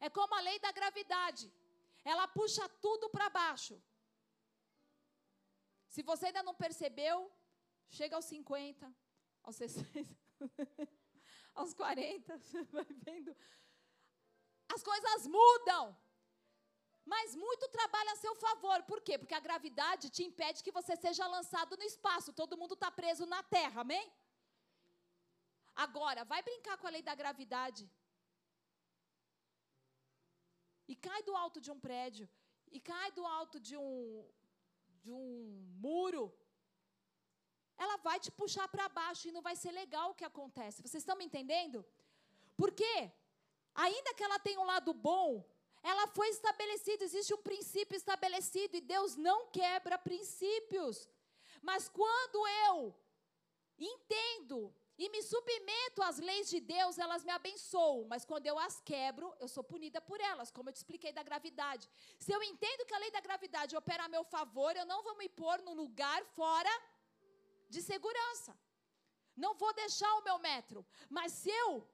É 0.00 0.08
como 0.08 0.34
a 0.34 0.40
lei 0.40 0.58
da 0.60 0.72
gravidade. 0.72 1.52
Ela 2.12 2.26
puxa 2.26 2.66
tudo 2.86 3.10
para 3.10 3.28
baixo. 3.28 3.76
Se 5.88 6.02
você 6.02 6.26
ainda 6.26 6.42
não 6.42 6.54
percebeu, 6.54 7.16
chega 7.98 8.16
aos 8.16 8.26
50, 8.26 8.94
aos 9.42 9.56
60, 9.56 10.16
aos 11.54 11.72
40, 11.74 12.38
você 12.38 12.62
vai 12.76 12.86
vendo. 13.06 13.34
As 14.74 14.82
coisas 14.82 15.26
mudam. 15.26 15.96
Mas 17.12 17.34
muito 17.34 17.66
trabalha 17.68 18.12
a 18.12 18.16
seu 18.16 18.34
favor. 18.34 18.82
Por 18.82 19.00
quê? 19.00 19.16
Porque 19.20 19.36
a 19.36 19.44
gravidade 19.48 20.10
te 20.10 20.22
impede 20.22 20.62
que 20.62 20.76
você 20.78 20.94
seja 21.04 21.26
lançado 21.26 21.74
no 21.74 21.82
espaço. 21.92 22.34
Todo 22.40 22.58
mundo 22.62 22.74
está 22.74 22.90
preso 22.90 23.24
na 23.34 23.42
terra, 23.42 23.80
amém? 23.80 24.12
Agora, 25.74 26.22
vai 26.32 26.42
brincar 26.42 26.76
com 26.76 26.86
a 26.86 26.90
lei 26.90 27.02
da 27.08 27.14
gravidade. 27.14 27.90
E 30.86 30.94
cai 31.06 31.22
do 31.22 31.34
alto 31.44 31.60
de 31.64 31.70
um 31.74 31.80
prédio. 31.86 32.28
E 32.70 32.78
cai 32.78 33.10
do 33.12 33.24
alto 33.24 33.58
de 33.58 33.74
um, 33.76 34.30
de 35.02 35.10
um 35.10 35.26
muro, 35.86 36.24
ela 37.84 37.96
vai 37.98 38.18
te 38.24 38.30
puxar 38.40 38.66
para 38.68 38.88
baixo 38.88 39.28
e 39.28 39.34
não 39.36 39.42
vai 39.48 39.56
ser 39.56 39.72
legal 39.82 40.10
o 40.10 40.14
que 40.14 40.24
acontece. 40.24 40.82
Vocês 40.82 41.02
estão 41.02 41.16
me 41.16 41.24
entendendo? 41.24 41.84
Porque, 42.56 42.92
ainda 43.74 44.14
que 44.14 44.24
ela 44.24 44.38
tenha 44.46 44.60
um 44.60 44.70
lado 44.74 44.92
bom, 44.92 45.30
ela 45.82 46.06
foi 46.08 46.28
estabelecida, 46.28 47.04
existe 47.04 47.32
um 47.32 47.42
princípio 47.50 47.96
estabelecido 47.96 48.76
e 48.76 48.80
Deus 48.80 49.14
não 49.16 49.46
quebra 49.46 49.96
princípios. 49.96 51.08
Mas 51.62 51.88
quando 51.88 52.46
eu 52.66 52.94
entendo 53.78 54.74
e 54.98 55.08
me 55.10 55.22
submeto 55.22 56.02
às 56.02 56.18
leis 56.18 56.50
de 56.50 56.58
Deus, 56.58 56.98
elas 56.98 57.22
me 57.22 57.30
abençoam, 57.30 58.04
mas 58.12 58.24
quando 58.24 58.46
eu 58.46 58.58
as 58.58 58.80
quebro, 58.80 59.32
eu 59.38 59.46
sou 59.46 59.62
punida 59.62 60.00
por 60.00 60.20
elas, 60.20 60.50
como 60.50 60.68
eu 60.68 60.72
te 60.72 60.80
expliquei 60.82 61.12
da 61.12 61.22
gravidade. 61.22 61.88
Se 62.18 62.32
eu 62.32 62.42
entendo 62.42 62.84
que 62.84 62.94
a 62.94 62.98
lei 62.98 63.10
da 63.12 63.20
gravidade 63.20 63.76
opera 63.76 64.04
a 64.04 64.08
meu 64.08 64.24
favor, 64.24 64.74
eu 64.76 64.84
não 64.84 65.02
vou 65.04 65.16
me 65.16 65.28
pôr 65.28 65.62
num 65.62 65.74
lugar 65.74 66.24
fora 66.24 66.74
de 67.70 67.80
segurança. 67.80 68.58
Não 69.36 69.54
vou 69.54 69.72
deixar 69.72 70.12
o 70.16 70.24
meu 70.24 70.38
metro, 70.40 70.84
mas 71.08 71.32
se 71.32 71.48
eu 71.48 71.88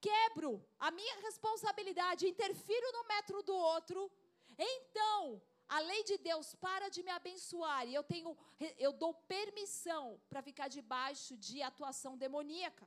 quebro 0.00 0.64
a 0.78 0.92
minha 0.92 1.16
responsabilidade, 1.22 2.28
interfiro 2.28 2.92
no 2.92 3.08
metro 3.08 3.42
do 3.42 3.56
outro, 3.56 4.08
então 4.56 5.42
a 5.68 5.78
lei 5.80 6.02
de 6.04 6.16
Deus 6.18 6.54
para 6.54 6.88
de 6.88 7.02
me 7.02 7.10
abençoar 7.10 7.86
e 7.86 7.94
eu 7.94 8.04
tenho 8.04 8.36
eu 8.78 8.92
dou 8.92 9.12
permissão 9.36 10.20
para 10.28 10.42
ficar 10.42 10.68
debaixo 10.68 11.36
de 11.36 11.62
atuação 11.62 12.16
demoníaca. 12.16 12.86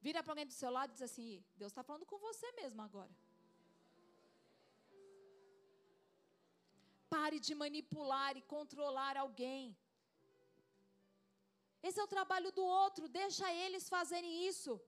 Vira 0.00 0.22
para 0.22 0.32
alguém 0.32 0.46
do 0.46 0.52
seu 0.52 0.70
lado 0.70 0.90
e 0.90 0.92
diz 0.94 1.02
assim: 1.02 1.44
Deus 1.56 1.72
está 1.72 1.82
falando 1.82 2.06
com 2.10 2.18
você 2.18 2.50
mesmo 2.60 2.82
agora. 2.82 3.14
Pare 7.08 7.40
de 7.40 7.54
manipular 7.54 8.36
e 8.36 8.42
controlar 8.42 9.16
alguém. 9.16 9.76
Esse 11.82 11.98
é 12.00 12.04
o 12.04 12.12
trabalho 12.16 12.50
do 12.52 12.64
outro, 12.64 13.08
deixa 13.08 13.52
eles 13.64 13.88
fazerem 13.88 14.46
isso. 14.46 14.80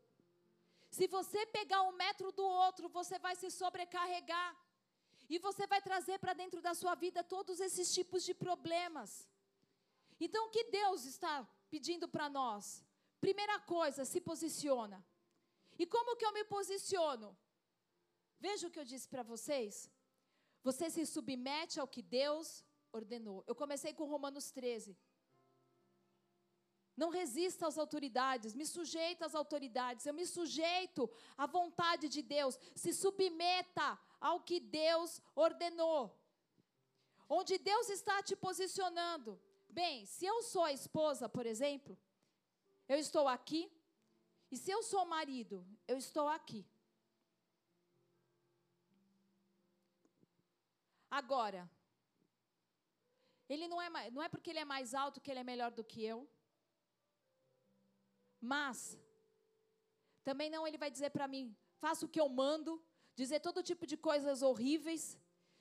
Se 0.90 1.06
você 1.06 1.46
pegar 1.46 1.82
um 1.82 1.92
metro 1.92 2.32
do 2.32 2.44
outro, 2.44 2.88
você 2.88 3.18
vai 3.18 3.34
se 3.36 3.50
sobrecarregar. 3.50 4.56
E 5.28 5.38
você 5.38 5.64
vai 5.66 5.80
trazer 5.80 6.18
para 6.18 6.32
dentro 6.32 6.60
da 6.60 6.74
sua 6.74 6.94
vida 6.96 7.22
todos 7.22 7.60
esses 7.60 7.94
tipos 7.94 8.24
de 8.24 8.34
problemas. 8.34 9.28
Então, 10.18 10.46
o 10.46 10.50
que 10.50 10.64
Deus 10.64 11.04
está 11.04 11.48
pedindo 11.70 12.08
para 12.08 12.28
nós? 12.28 12.84
Primeira 13.20 13.58
coisa, 13.60 14.04
se 14.04 14.20
posiciona. 14.20 14.98
E 15.78 15.86
como 15.86 16.16
que 16.16 16.26
eu 16.26 16.32
me 16.32 16.44
posiciono? 16.44 17.36
Veja 18.40 18.66
o 18.66 18.70
que 18.70 18.80
eu 18.80 18.84
disse 18.84 19.08
para 19.08 19.22
vocês. 19.22 19.88
Você 20.62 20.90
se 20.90 21.06
submete 21.06 21.78
ao 21.78 21.86
que 21.86 22.02
Deus 22.02 22.64
ordenou. 22.92 23.44
Eu 23.46 23.54
comecei 23.54 23.94
com 23.94 24.04
Romanos 24.04 24.50
13. 24.50 24.96
Não 27.00 27.08
resista 27.08 27.66
às 27.66 27.76
autoridades, 27.82 28.54
me 28.60 28.66
sujeita 28.66 29.24
às 29.24 29.34
autoridades, 29.34 30.04
eu 30.04 30.14
me 30.18 30.26
sujeito 30.26 31.02
à 31.42 31.46
vontade 31.58 32.06
de 32.14 32.20
Deus, 32.20 32.58
se 32.82 32.92
submeta 32.92 33.86
ao 34.28 34.40
que 34.48 34.58
Deus 34.60 35.10
ordenou. 35.34 36.02
Onde 37.36 37.56
Deus 37.70 37.88
está 37.88 38.16
te 38.22 38.36
posicionando. 38.36 39.40
Bem, 39.80 40.04
se 40.04 40.26
eu 40.26 40.42
sou 40.42 40.64
a 40.64 40.74
esposa, 40.80 41.26
por 41.36 41.46
exemplo, 41.52 41.96
eu 42.86 42.98
estou 42.98 43.26
aqui, 43.36 43.62
e 44.50 44.56
se 44.62 44.70
eu 44.70 44.82
sou 44.82 45.02
o 45.04 45.12
marido, 45.16 45.56
eu 45.88 45.96
estou 45.96 46.28
aqui. 46.28 46.62
Agora, 51.20 51.62
ele 53.48 53.66
não 53.72 53.80
é, 53.80 53.88
não 54.10 54.22
é 54.22 54.28
porque 54.28 54.50
ele 54.50 54.58
é 54.58 54.66
mais 54.66 54.92
alto 54.92 55.22
que 55.22 55.30
ele 55.30 55.40
é 55.40 55.44
melhor 55.52 55.70
do 55.70 55.82
que 55.92 56.04
eu. 56.04 56.20
Mas, 58.40 58.98
também 60.24 60.50
não 60.50 60.66
ele 60.66 60.78
vai 60.78 60.90
dizer 60.90 61.10
para 61.10 61.28
mim, 61.28 61.54
faça 61.78 62.06
o 62.06 62.08
que 62.08 62.20
eu 62.20 62.28
mando, 62.28 62.82
dizer 63.14 63.40
todo 63.40 63.62
tipo 63.62 63.86
de 63.86 63.96
coisas 63.96 64.42
horríveis, 64.42 65.18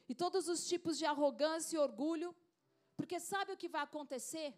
e 0.08 0.16
todos 0.16 0.48
os 0.48 0.68
tipos 0.68 0.98
de 0.98 1.06
arrogância 1.06 1.76
e 1.76 1.80
orgulho, 1.80 2.36
porque 2.98 3.20
sabe 3.20 3.52
o 3.52 3.58
que 3.58 3.70
vai 3.70 3.84
acontecer? 3.84 4.54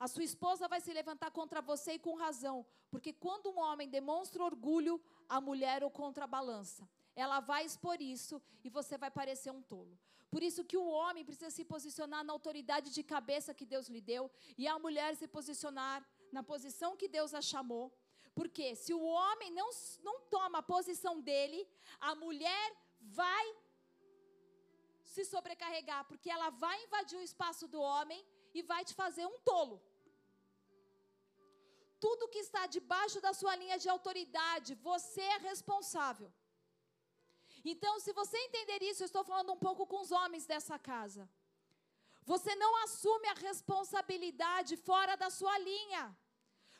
A 0.00 0.08
sua 0.08 0.24
esposa 0.24 0.66
vai 0.66 0.80
se 0.80 0.92
levantar 0.92 1.30
contra 1.30 1.60
você 1.60 1.92
e 1.92 1.98
com 1.98 2.14
razão, 2.14 2.66
porque 2.90 3.12
quando 3.12 3.50
um 3.50 3.58
homem 3.60 3.88
demonstra 3.88 4.42
orgulho, 4.42 5.00
a 5.28 5.40
mulher 5.40 5.84
o 5.84 5.90
contrabalança. 5.90 6.88
Ela 7.14 7.38
vai 7.38 7.64
expor 7.64 8.00
isso 8.00 8.42
e 8.64 8.70
você 8.70 8.98
vai 8.98 9.10
parecer 9.10 9.50
um 9.52 9.62
tolo. 9.62 9.96
Por 10.30 10.42
isso 10.42 10.64
que 10.64 10.76
o 10.76 10.86
homem 10.86 11.24
precisa 11.24 11.50
se 11.50 11.64
posicionar 11.64 12.24
na 12.24 12.32
autoridade 12.32 12.90
de 12.90 13.02
cabeça 13.02 13.54
que 13.54 13.66
Deus 13.66 13.88
lhe 13.88 14.00
deu 14.00 14.30
e 14.56 14.66
a 14.66 14.78
mulher 14.78 15.14
se 15.16 15.28
posicionar 15.28 16.04
na 16.32 16.42
posição 16.42 16.96
que 17.00 17.08
Deus 17.08 17.32
a 17.34 17.42
chamou. 17.52 17.86
Porque 18.34 18.66
se 18.82 18.92
o 18.94 19.02
homem 19.02 19.50
não, 19.58 19.70
não 20.02 20.16
toma 20.34 20.58
a 20.58 20.68
posição 20.74 21.20
dele, 21.20 21.60
a 21.98 22.14
mulher 22.14 22.66
vai 23.00 23.44
se 25.14 25.24
sobrecarregar, 25.24 26.02
porque 26.10 26.30
ela 26.30 26.50
vai 26.64 26.76
invadir 26.84 27.18
o 27.18 27.28
espaço 27.30 27.66
do 27.74 27.80
homem 27.80 28.20
e 28.54 28.62
vai 28.62 28.82
te 28.84 28.94
fazer 28.94 29.26
um 29.26 29.38
tolo. 29.50 29.76
Tudo 32.04 32.28
que 32.28 32.38
está 32.38 32.66
debaixo 32.66 33.20
da 33.20 33.32
sua 33.40 33.54
linha 33.62 33.78
de 33.78 33.88
autoridade, 33.88 34.74
você 34.90 35.20
é 35.20 35.38
responsável. 35.50 36.32
Então, 37.72 37.92
se 38.00 38.12
você 38.20 38.38
entender 38.38 38.82
isso, 38.90 39.02
eu 39.02 39.10
estou 39.10 39.24
falando 39.30 39.52
um 39.52 39.62
pouco 39.66 39.86
com 39.86 40.00
os 40.00 40.10
homens 40.10 40.46
dessa 40.46 40.78
casa. 40.78 41.28
Você 42.24 42.54
não 42.54 42.84
assume 42.84 43.28
a 43.28 43.34
responsabilidade 43.34 44.76
fora 44.76 45.16
da 45.16 45.30
sua 45.30 45.58
linha. 45.58 46.16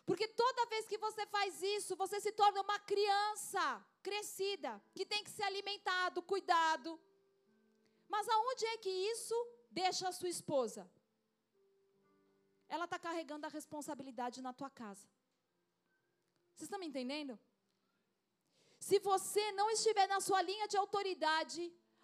Porque 0.06 0.26
toda 0.28 0.66
vez 0.66 0.86
que 0.86 0.98
você 0.98 1.26
faz 1.26 1.62
isso, 1.62 1.96
você 1.96 2.20
se 2.20 2.32
torna 2.32 2.62
uma 2.62 2.78
criança 2.78 3.84
crescida, 4.02 4.82
que 4.94 5.06
tem 5.06 5.22
que 5.22 5.30
ser 5.30 5.44
alimentado, 5.44 6.22
cuidado. 6.22 7.00
Mas 8.08 8.28
aonde 8.28 8.66
é 8.66 8.76
que 8.78 8.90
isso 8.90 9.34
deixa 9.70 10.08
a 10.08 10.12
sua 10.12 10.28
esposa? 10.28 10.90
ela 12.74 12.84
está 12.84 12.98
carregando 13.06 13.46
a 13.46 13.54
responsabilidade 13.58 14.40
na 14.46 14.52
tua 14.52 14.70
casa. 14.70 15.06
Vocês 16.54 16.66
estão 16.68 16.78
me 16.78 16.86
entendendo? 16.86 17.38
Se 18.78 18.98
você 19.00 19.44
não 19.52 19.68
estiver 19.70 20.06
na 20.06 20.20
sua 20.20 20.40
linha 20.40 20.66
de 20.68 20.76
autoridade, 20.76 21.62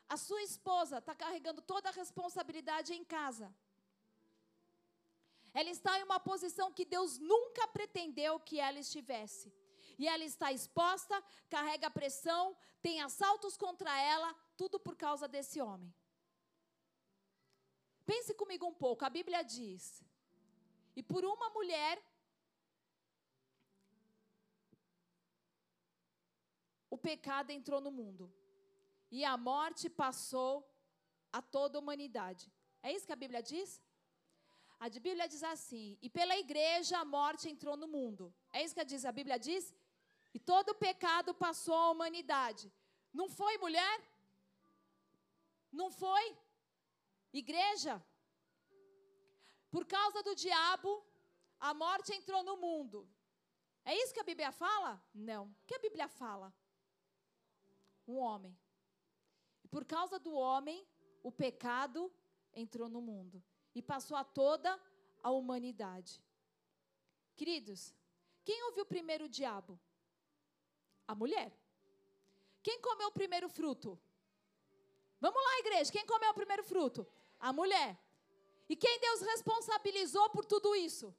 a 0.09 0.17
sua 0.17 0.43
esposa 0.43 0.99
está 0.99 1.15
carregando 1.15 1.61
toda 1.61 1.89
a 1.89 1.93
responsabilidade 1.93 2.93
em 2.93 3.05
casa. 3.05 3.53
Ela 5.53 5.71
está 5.71 5.99
em 5.99 6.05
uma 6.05 6.21
posição 6.21 6.73
que 6.73 6.85
Deus 6.85 7.19
nunca 7.19 7.67
pretendeu 7.69 8.39
que 8.39 8.61
ela 8.61 8.79
estivesse. 8.79 9.53
E 9.99 10.07
ela 10.07 10.25
está 10.25 10.53
exposta, 10.53 11.23
carrega 11.49 11.91
pressão, 11.91 12.57
tem 12.83 13.01
assaltos 13.01 13.57
contra 13.57 13.99
ela, 13.99 14.35
tudo 14.57 14.79
por 14.79 14.95
causa 14.95 15.27
desse 15.27 15.61
homem. 15.61 15.93
Pense 18.05 18.35
comigo 18.35 18.67
um 18.67 18.75
pouco, 18.75 19.05
a 19.05 19.11
Bíblia 19.11 19.43
diz: 19.43 20.05
e 20.95 21.03
por 21.03 21.25
uma 21.25 21.51
mulher, 21.51 22.03
o 26.89 26.97
pecado 26.97 27.51
entrou 27.51 27.81
no 27.81 27.91
mundo, 27.91 28.33
e 29.11 29.25
a 29.25 29.37
morte 29.37 29.89
passou 29.89 30.69
a 31.33 31.41
toda 31.41 31.79
a 31.79 31.81
humanidade. 31.81 32.53
É 32.83 32.93
isso 32.93 33.07
que 33.07 33.13
a 33.13 33.23
Bíblia 33.25 33.43
diz? 33.43 33.83
A 34.79 34.89
Bíblia 34.89 35.27
diz 35.29 35.43
assim: 35.43 35.99
e 36.03 36.09
pela 36.11 36.37
igreja 36.37 36.99
a 36.99 37.05
morte 37.05 37.49
entrou 37.49 37.77
no 37.77 37.89
mundo. 37.89 38.35
É 38.53 38.63
isso 38.63 38.75
que 38.75 38.81
a 38.81 39.13
Bíblia 39.13 39.39
diz? 39.39 39.75
E 40.35 40.39
todo 40.39 40.71
o 40.71 40.75
pecado 40.75 41.33
passou 41.35 41.75
à 41.75 41.91
humanidade. 41.91 42.71
Não 43.13 43.29
foi, 43.29 43.57
mulher? 43.59 43.97
Não 45.73 45.91
foi? 45.91 46.37
Igreja? 47.33 48.05
Por 49.71 49.85
causa 49.87 50.23
do 50.23 50.35
diabo, 50.35 51.05
a 51.59 51.73
morte 51.73 52.13
entrou 52.15 52.43
no 52.43 52.57
mundo. 52.57 53.09
É 53.85 53.95
isso 53.95 54.13
que 54.13 54.21
a 54.21 54.25
Bíblia 54.31 54.53
fala? 54.53 55.03
Não. 55.15 55.45
O 55.47 55.67
que 55.67 55.75
a 55.75 55.79
Bíblia 55.79 56.09
fala? 56.09 56.53
Um 58.07 58.17
homem. 58.17 58.57
Por 59.67 59.85
causa 59.85 60.19
do 60.19 60.33
homem, 60.35 60.87
o 61.23 61.31
pecado 61.31 62.13
entrou 62.55 62.89
no 62.89 63.01
mundo 63.01 63.43
e 63.75 63.83
passou 63.83 64.17
a 64.17 64.25
toda 64.25 64.81
a 65.23 65.31
humanidade. 65.31 66.23
Queridos, 67.35 67.95
quem 68.45 68.63
ouviu 68.65 68.87
primeiro 68.87 69.25
o 69.27 69.29
diabo? 69.29 69.79
A 71.07 71.15
mulher. 71.15 71.53
Quem 72.63 72.81
comeu 72.81 73.09
o 73.09 73.13
primeiro 73.13 73.49
fruto? 73.49 73.99
Vamos 75.21 75.43
lá, 75.43 75.59
igreja. 75.59 75.93
Quem 75.93 76.07
comeu 76.07 76.31
o 76.31 76.35
primeiro 76.35 76.65
fruto? 76.65 77.07
A 77.39 77.53
mulher. 77.53 77.99
E 78.69 78.75
quem 78.75 78.99
Deus 78.99 79.21
responsabilizou 79.21 80.31
por 80.31 80.45
tudo 80.45 80.75
isso? 80.75 81.15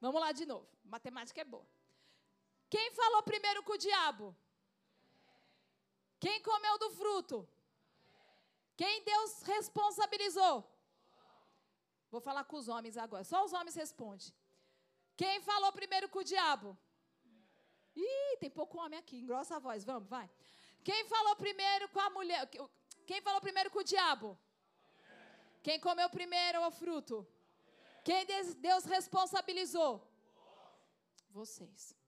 Vamos 0.00 0.20
lá 0.20 0.32
de 0.32 0.44
novo. 0.46 0.68
Matemática 0.84 1.40
é 1.40 1.44
boa. 1.44 1.66
Quem 2.68 2.90
falou 2.92 3.22
primeiro 3.22 3.62
com 3.62 3.72
o 3.72 3.78
diabo? 3.78 4.36
Quem 6.24 6.42
comeu 6.42 6.78
do 6.78 6.90
fruto? 6.90 7.48
Quem 8.76 9.02
Deus 9.04 9.42
responsabilizou? 9.42 10.56
Vou 12.10 12.20
falar 12.20 12.44
com 12.44 12.56
os 12.56 12.68
homens 12.68 12.96
agora. 12.96 13.24
Só 13.24 13.44
os 13.44 13.52
homens 13.52 13.74
respondem. 13.74 14.32
Quem 15.16 15.40
falou 15.40 15.72
primeiro 15.72 16.08
com 16.08 16.20
o 16.20 16.24
diabo? 16.24 16.76
Ih, 17.96 18.36
tem 18.38 18.50
pouco 18.50 18.78
homem 18.78 18.98
aqui, 18.98 19.16
engrossa 19.18 19.56
a 19.56 19.58
voz, 19.58 19.84
vamos, 19.84 20.08
vai. 20.08 20.28
Quem 20.82 21.04
falou 21.06 21.34
primeiro 21.36 21.88
com 21.88 22.00
a 22.00 22.10
mulher? 22.10 22.48
Quem 23.06 23.20
falou 23.20 23.40
primeiro 23.40 23.70
com 23.70 23.80
o 23.80 23.84
diabo? 23.84 24.38
Quem 25.62 25.78
comeu 25.78 26.08
primeiro 26.08 26.60
o 26.66 26.70
fruto? 26.70 27.26
Quem 28.02 28.24
Deus 28.68 28.84
responsabilizou? 28.84 29.92
Vocês. 31.30 31.99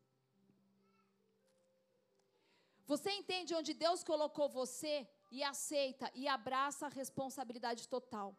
Você 2.86 3.10
entende 3.10 3.54
onde 3.54 3.72
Deus 3.72 4.02
colocou 4.04 4.48
você 4.48 5.08
e 5.30 5.42
aceita 5.42 6.10
e 6.14 6.28
abraça 6.28 6.86
a 6.86 6.90
responsabilidade 6.90 7.88
total. 7.88 8.36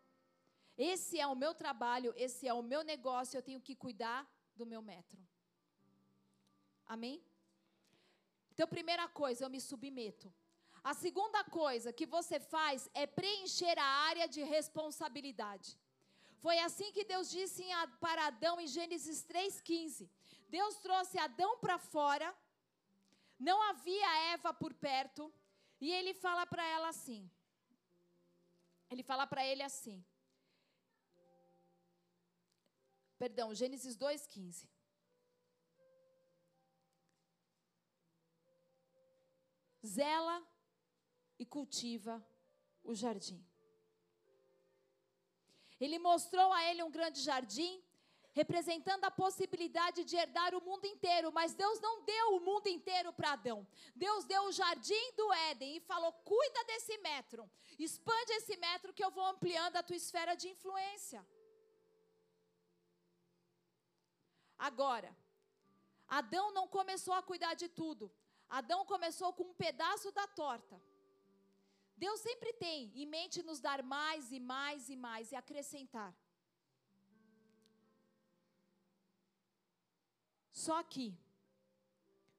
Esse 0.77 1.19
é 1.19 1.27
o 1.27 1.35
meu 1.35 1.53
trabalho, 1.53 2.13
esse 2.15 2.47
é 2.47 2.53
o 2.53 2.61
meu 2.61 2.83
negócio, 2.83 3.37
eu 3.37 3.41
tenho 3.41 3.61
que 3.61 3.75
cuidar 3.75 4.27
do 4.55 4.65
meu 4.65 4.81
metro. 4.81 5.19
Amém? 6.85 7.23
Então, 8.51 8.67
primeira 8.67 9.07
coisa, 9.07 9.45
eu 9.45 9.49
me 9.49 9.61
submeto. 9.61 10.31
A 10.83 10.93
segunda 10.93 11.43
coisa 11.45 11.93
que 11.93 12.05
você 12.05 12.39
faz 12.39 12.89
é 12.93 13.07
preencher 13.07 13.77
a 13.79 13.89
área 14.09 14.27
de 14.27 14.43
responsabilidade. 14.43 15.79
Foi 16.39 16.59
assim 16.59 16.91
que 16.91 17.05
Deus 17.05 17.29
disse 17.29 17.63
para 18.01 18.27
Adão 18.27 18.59
em 18.59 18.67
Gênesis 18.67 19.25
3,15. 19.25 20.09
Deus 20.49 20.75
trouxe 20.77 21.17
Adão 21.17 21.57
para 21.57 21.77
fora, 21.77 22.35
não 23.47 23.61
havia 23.69 24.09
Eva 24.33 24.51
por 24.53 24.73
perto, 24.73 25.23
e 25.79 25.91
ele 25.91 26.13
fala 26.25 26.45
para 26.45 26.65
ela 26.75 26.89
assim. 26.95 27.21
Ele 28.89 29.03
fala 29.03 29.25
para 29.31 29.45
ele 29.45 29.63
assim. 29.63 29.97
Perdão, 33.17 33.53
Gênesis 33.53 33.95
2,15. 33.97 34.67
zela 39.85 40.41
e 41.37 41.45
cultiva 41.45 42.25
o 42.83 42.95
jardim. 42.95 43.45
Ele 45.79 45.99
mostrou 45.99 46.53
a 46.53 46.63
ele 46.69 46.83
um 46.83 46.91
grande 46.91 47.21
jardim, 47.21 47.82
representando 48.33 49.03
a 49.05 49.11
possibilidade 49.11 50.03
de 50.03 50.15
herdar 50.17 50.53
o 50.55 50.61
mundo 50.61 50.85
inteiro, 50.85 51.31
mas 51.31 51.53
Deus 51.53 51.79
não 51.79 52.01
deu 52.03 52.35
o 52.35 52.39
mundo 52.39 52.67
inteiro 52.67 53.13
para 53.13 53.33
Adão. 53.33 53.65
Deus 53.95 54.25
deu 54.25 54.43
o 54.45 54.51
jardim 54.51 55.05
do 55.15 55.31
Éden 55.49 55.77
e 55.77 55.79
falou: 55.91 56.11
cuida 56.31 56.63
desse 56.65 56.97
metro, 56.97 57.49
expande 57.77 58.33
esse 58.33 58.57
metro 58.57 58.93
que 58.93 59.03
eu 59.03 59.11
vou 59.11 59.25
ampliando 59.25 59.77
a 59.77 59.83
tua 59.83 59.95
esfera 59.95 60.35
de 60.35 60.49
influência. 60.49 61.25
Agora, 64.57 65.15
Adão 66.07 66.51
não 66.51 66.67
começou 66.67 67.13
a 67.13 67.21
cuidar 67.21 67.53
de 67.53 67.67
tudo. 67.67 68.11
Adão 68.49 68.85
começou 68.85 69.31
com 69.33 69.43
um 69.43 69.53
pedaço 69.53 70.11
da 70.11 70.25
torta. 70.27 70.81
Deus 71.95 72.19
sempre 72.19 72.51
tem 72.53 72.91
em 72.95 73.05
mente 73.05 73.43
nos 73.43 73.59
dar 73.59 73.81
mais 73.83 74.31
e 74.31 74.39
mais 74.39 74.89
e 74.89 74.95
mais 74.95 75.31
e 75.31 75.35
acrescentar. 75.35 76.13
Só 80.53 80.83
que 80.83 81.17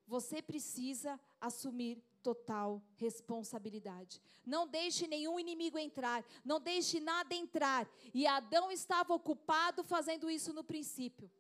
você 0.07 0.41
precisa 0.41 1.21
assumir 1.41 2.01
total 2.23 2.81
responsabilidade. 2.95 4.23
Não 4.47 4.67
deixe 4.67 5.07
nenhum 5.09 5.39
inimigo 5.39 5.77
entrar, 5.77 6.25
não 6.45 6.61
deixe 6.61 7.01
nada 7.01 7.35
entrar. 7.35 7.87
E 8.15 8.27
Adão 8.27 8.71
estava 8.71 9.13
ocupado 9.13 9.83
fazendo 9.83 10.31
isso 10.31 10.53
no 10.53 10.63
princípio. 10.63 11.31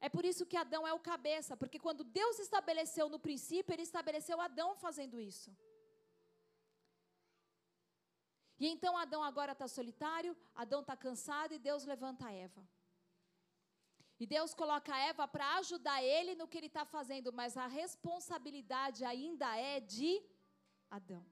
É 0.00 0.08
por 0.08 0.24
isso 0.24 0.46
que 0.46 0.56
Adão 0.56 0.86
é 0.86 0.92
o 0.92 1.00
cabeça, 1.00 1.56
porque 1.56 1.78
quando 1.78 2.04
Deus 2.04 2.38
estabeleceu 2.38 3.08
no 3.08 3.18
princípio, 3.18 3.72
ele 3.72 3.82
estabeleceu 3.82 4.40
Adão 4.40 4.76
fazendo 4.76 5.18
isso. 5.18 5.50
E 8.60 8.66
então 8.68 8.96
Adão 8.96 9.22
agora 9.22 9.52
está 9.52 9.66
solitário, 9.66 10.36
Adão 10.54 10.82
está 10.82 10.96
cansado 10.96 11.54
e 11.54 11.58
Deus 11.58 11.84
levanta 11.84 12.26
a 12.26 12.32
Eva. 12.32 12.62
E 14.20 14.26
Deus 14.26 14.52
coloca 14.52 14.92
a 14.92 14.98
Eva 14.98 15.28
para 15.28 15.56
ajudar 15.58 16.02
ele 16.02 16.34
no 16.34 16.48
que 16.48 16.58
ele 16.58 16.66
está 16.66 16.84
fazendo, 16.84 17.32
mas 17.32 17.56
a 17.56 17.66
responsabilidade 17.66 19.04
ainda 19.04 19.56
é 19.56 19.78
de 19.78 20.22
Adão. 20.90 21.24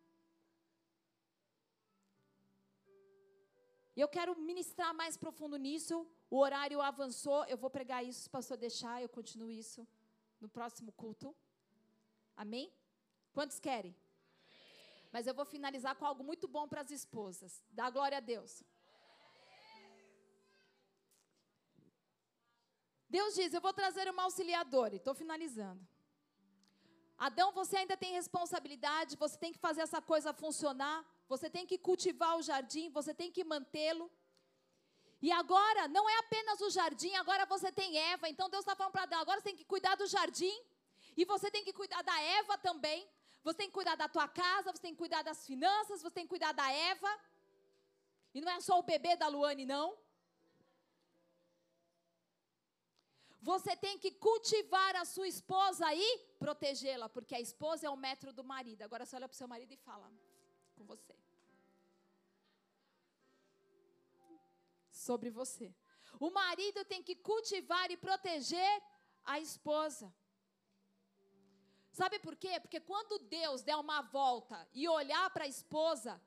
E 3.97 4.01
eu 4.01 4.09
quero 4.09 4.39
ministrar 4.39 4.95
mais 4.95 5.17
profundo 5.17 5.57
nisso, 5.57 6.07
o 6.31 6.39
horário 6.39 6.81
avançou, 6.83 7.45
eu 7.47 7.57
vou 7.57 7.71
pregar 7.71 8.05
isso, 8.05 8.21
se 8.21 8.29
o 8.29 8.31
pastor 8.31 8.57
deixar, 8.57 9.01
eu 9.01 9.09
continuo 9.09 9.51
isso 9.51 9.87
no 10.39 10.49
próximo 10.49 10.93
culto. 10.93 11.35
Amém? 12.37 12.71
Quantos 13.33 13.59
querem? 13.59 13.97
Mas 15.11 15.27
eu 15.27 15.35
vou 15.35 15.47
finalizar 15.47 15.97
com 15.97 16.05
algo 16.05 16.23
muito 16.23 16.47
bom 16.47 16.69
para 16.69 16.83
as 16.83 16.91
esposas. 16.91 17.65
Dá 17.71 17.89
glória 17.89 18.19
a 18.19 18.21
Deus. 18.21 18.63
Deus 23.09 23.35
diz: 23.35 23.53
Eu 23.53 23.61
vou 23.61 23.73
trazer 23.73 24.09
uma 24.09 24.25
auxiliadora. 24.25 24.97
Estou 24.97 25.15
finalizando. 25.15 25.81
Adão, 27.19 27.51
você 27.53 27.79
ainda 27.79 27.97
tem 27.97 28.13
responsabilidade, 28.13 29.17
você 29.17 29.39
tem 29.39 29.53
que 29.53 29.59
fazer 29.59 29.81
essa 29.81 30.03
coisa 30.03 30.35
funcionar, 30.35 31.05
você 31.27 31.49
tem 31.49 31.67
que 31.67 31.79
cultivar 31.79 32.37
o 32.37 32.43
jardim, 32.43 32.91
você 32.91 33.15
tem 33.15 33.33
que 33.33 33.43
mantê-lo. 33.43 34.11
E 35.23 35.33
agora, 35.33 35.89
não 35.89 36.09
é 36.09 36.19
apenas 36.19 36.61
o 36.61 36.69
jardim, 36.69 37.15
agora 37.15 37.47
você 37.47 37.73
tem 37.73 37.97
Eva. 38.13 38.29
Então 38.29 38.51
Deus 38.51 38.63
está 38.63 38.77
falando 38.77 38.93
para 38.93 39.05
Adão: 39.05 39.21
agora 39.21 39.41
você 39.41 39.45
tem 39.45 39.57
que 39.57 39.65
cuidar 39.65 39.95
do 39.97 40.07
jardim. 40.07 40.57
E 41.17 41.25
você 41.25 41.51
tem 41.51 41.65
que 41.65 41.73
cuidar 41.73 42.03
da 42.03 42.21
Eva 42.21 42.59
também. 42.59 43.09
Você 43.43 43.59
tem 43.59 43.69
que 43.69 43.73
cuidar 43.73 43.95
da 43.95 44.09
tua 44.09 44.29
casa, 44.29 44.73
você 44.73 44.83
tem 44.83 44.93
que 44.93 44.99
cuidar 44.99 45.23
das 45.23 45.47
finanças, 45.47 46.03
você 46.03 46.11
tem 46.11 46.25
que 46.25 46.29
cuidar 46.29 46.53
da 46.53 46.71
Eva. 46.71 47.09
E 48.35 48.41
não 48.41 48.53
é 48.53 48.61
só 48.61 48.79
o 48.79 48.83
bebê 48.83 49.17
da 49.17 49.29
Luane, 49.29 49.65
não. 49.65 49.97
Você 53.41 53.77
tem 53.77 53.99
que 53.99 54.11
cultivar 54.13 54.97
a 54.97 55.05
sua 55.05 55.29
esposa 55.29 55.93
e 55.95 56.19
protegê-la, 56.39 57.09
porque 57.09 57.35
a 57.35 57.41
esposa 57.41 57.87
é 57.87 57.91
o 57.91 57.97
metro 57.97 58.33
do 58.33 58.45
marido. 58.45 58.83
Agora 58.83 59.05
você 59.05 59.17
olha 59.17 59.29
para 59.29 59.35
o 59.35 59.39
seu 59.39 59.49
marido 59.49 59.73
e 59.73 59.77
fala 59.77 60.11
com 60.75 60.85
você. 60.85 61.15
Sobre 64.91 65.31
você. 65.31 65.75
O 66.19 66.31
marido 66.31 66.85
tem 66.85 67.03
que 67.03 67.15
cultivar 67.15 67.91
e 67.91 67.97
proteger 67.97 68.83
a 69.25 69.39
esposa. 69.39 70.13
Sabe 71.93 72.19
por 72.19 72.37
quê? 72.37 72.61
Porque 72.61 72.81
quando 72.81 73.19
Deus 73.19 73.63
der 73.63 73.77
uma 73.77 74.03
volta 74.03 74.69
e 74.75 74.89
olhar 74.89 75.31
para 75.31 75.45
a 75.45 75.49
esposa 75.49 76.21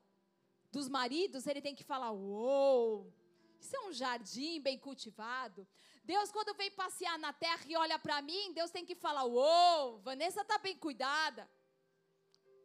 dos 0.70 0.88
maridos, 0.88 1.46
ele 1.46 1.62
tem 1.62 1.74
que 1.74 1.84
falar: 1.84 2.10
Uou, 2.10 3.12
isso 3.60 3.76
é 3.76 3.80
um 3.80 3.92
jardim 3.92 4.60
bem 4.60 4.78
cultivado. 4.78 5.66
Deus, 6.02 6.32
quando 6.32 6.54
vem 6.54 6.70
passear 6.70 7.18
na 7.18 7.32
terra 7.32 7.62
e 7.66 7.76
olha 7.76 7.98
para 7.98 8.20
mim, 8.22 8.52
Deus 8.52 8.70
tem 8.70 8.84
que 8.84 8.94
falar: 8.94 9.24
Uou, 9.24 9.98
Vanessa 10.00 10.40
está 10.42 10.58
bem 10.58 10.76
cuidada. 10.76 11.48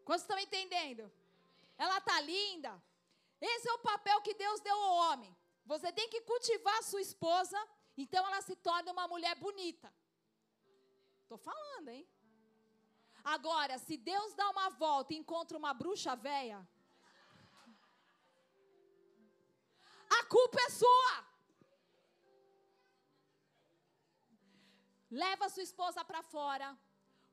Quantos 0.04 0.24
estão 0.24 0.40
entendendo? 0.40 1.12
Ela 1.78 1.98
está 1.98 2.20
linda. 2.22 2.82
Esse 3.42 3.68
é 3.68 3.74
o 3.74 3.80
papel 3.80 4.22
que 4.22 4.34
Deus 4.34 4.60
deu 4.62 4.76
ao 4.76 4.96
homem. 4.96 5.36
Você 5.66 5.92
tem 5.92 6.08
que 6.10 6.22
cultivar 6.22 6.78
a 6.78 6.84
sua 6.84 7.02
esposa, 7.02 7.58
então 7.98 8.26
ela 8.26 8.42
se 8.42 8.56
torna 8.56 8.92
uma 8.92 9.08
mulher 9.08 9.36
bonita. 9.36 9.92
Estou 11.24 11.38
falando, 11.38 11.90
hein? 11.90 12.08
Agora, 13.24 13.80
se 13.80 13.98
Deus 13.98 14.34
dá 14.36 14.50
uma 14.52 14.70
volta 14.70 15.14
e 15.14 15.18
encontra 15.18 15.58
uma 15.58 15.74
bruxa 15.74 16.16
velha, 16.16 16.66
a 20.10 20.24
culpa 20.26 20.60
é 20.62 20.70
sua. 20.70 21.25
Leva 25.24 25.48
sua 25.48 25.64
esposa 25.64 26.04
para 26.04 26.22
fora, 26.22 26.68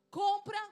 compra 0.09 0.63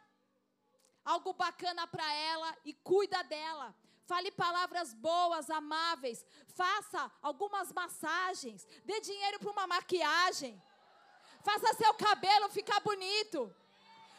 algo 1.04 1.32
bacana 1.32 1.84
para 1.94 2.08
ela 2.14 2.56
e 2.64 2.72
cuida 2.72 3.20
dela. 3.24 3.74
Fale 4.10 4.30
palavras 4.30 4.94
boas, 4.94 5.50
amáveis. 5.50 6.24
Faça 6.60 7.10
algumas 7.20 7.72
massagens. 7.72 8.64
Dê 8.84 9.00
dinheiro 9.00 9.40
para 9.40 9.50
uma 9.50 9.66
maquiagem. 9.66 10.52
Faça 11.48 11.74
seu 11.74 11.92
cabelo 11.94 12.48
ficar 12.48 12.78
bonito. 12.80 13.52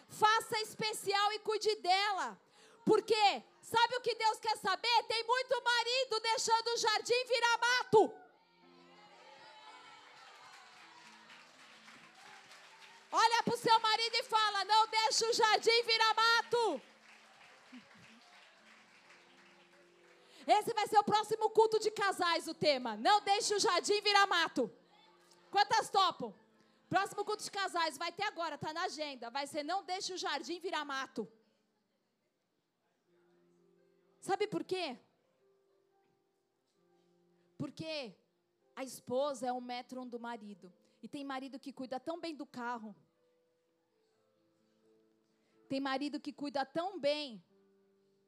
Faça 0.10 0.60
especial 0.60 1.32
e 1.32 1.40
cuide 1.40 1.74
dela. 1.78 2.38
Porque 2.86 3.24
sabe 3.62 3.96
o 3.96 4.02
que 4.02 4.16
Deus 4.16 4.38
quer 4.40 4.58
saber? 4.58 5.04
Tem 5.04 5.24
muito 5.26 5.64
marido 5.64 6.20
deixando 6.20 6.68
o 6.68 6.78
jardim 6.78 7.24
virar 7.26 7.58
mato. 7.58 8.14
Olha 13.12 13.44
para 13.44 13.54
o 13.54 13.58
seu 13.58 13.80
marido 13.80 14.16
e 14.16 14.24
fala: 14.24 14.66
Não 14.66 14.88
deixe 14.88 15.26
o 15.26 15.34
jardim 15.34 15.84
virar 15.84 16.14
mato. 16.14 16.82
Esse 20.48 20.74
vai 20.74 20.88
ser 20.88 20.98
o 20.98 21.04
próximo 21.04 21.50
culto 21.50 21.80
de 21.80 21.92
casais, 21.92 22.48
o 22.48 22.54
tema. 22.54 22.96
Não 22.98 23.22
deixe 23.22 23.54
o 23.54 23.60
jardim 23.60 24.02
virar 24.02 24.26
mato. 24.28 24.72
Quantas 25.52 25.90
topam? 25.90 26.34
Próximo 26.90 27.24
culto 27.24 27.44
de 27.44 27.52
casais 27.52 27.98
vai 27.98 28.12
ter 28.12 28.24
agora, 28.24 28.58
tá 28.58 28.74
na 28.74 28.84
agenda. 28.84 29.30
Vai 29.30 29.46
ser 29.46 29.64
não 29.64 29.84
deixe 29.84 30.14
o 30.14 30.18
jardim 30.18 30.60
virar 30.60 30.84
mato. 30.84 31.28
Sabe 34.20 34.48
por 34.48 34.64
quê? 34.64 34.98
Porque 37.58 38.16
a 38.76 38.84
esposa 38.84 39.48
é 39.48 39.54
um 39.54 39.62
metro 39.62 40.04
do 40.06 40.20
marido. 40.20 40.72
E 41.02 41.08
tem 41.08 41.24
marido 41.24 41.60
que 41.60 41.74
cuida 41.74 42.00
tão 42.00 42.20
bem 42.20 42.36
do 42.36 42.46
carro. 42.46 42.96
Tem 45.68 45.80
marido 45.80 46.20
que 46.20 46.34
cuida 46.34 46.66
tão 46.66 47.00
bem 47.00 47.44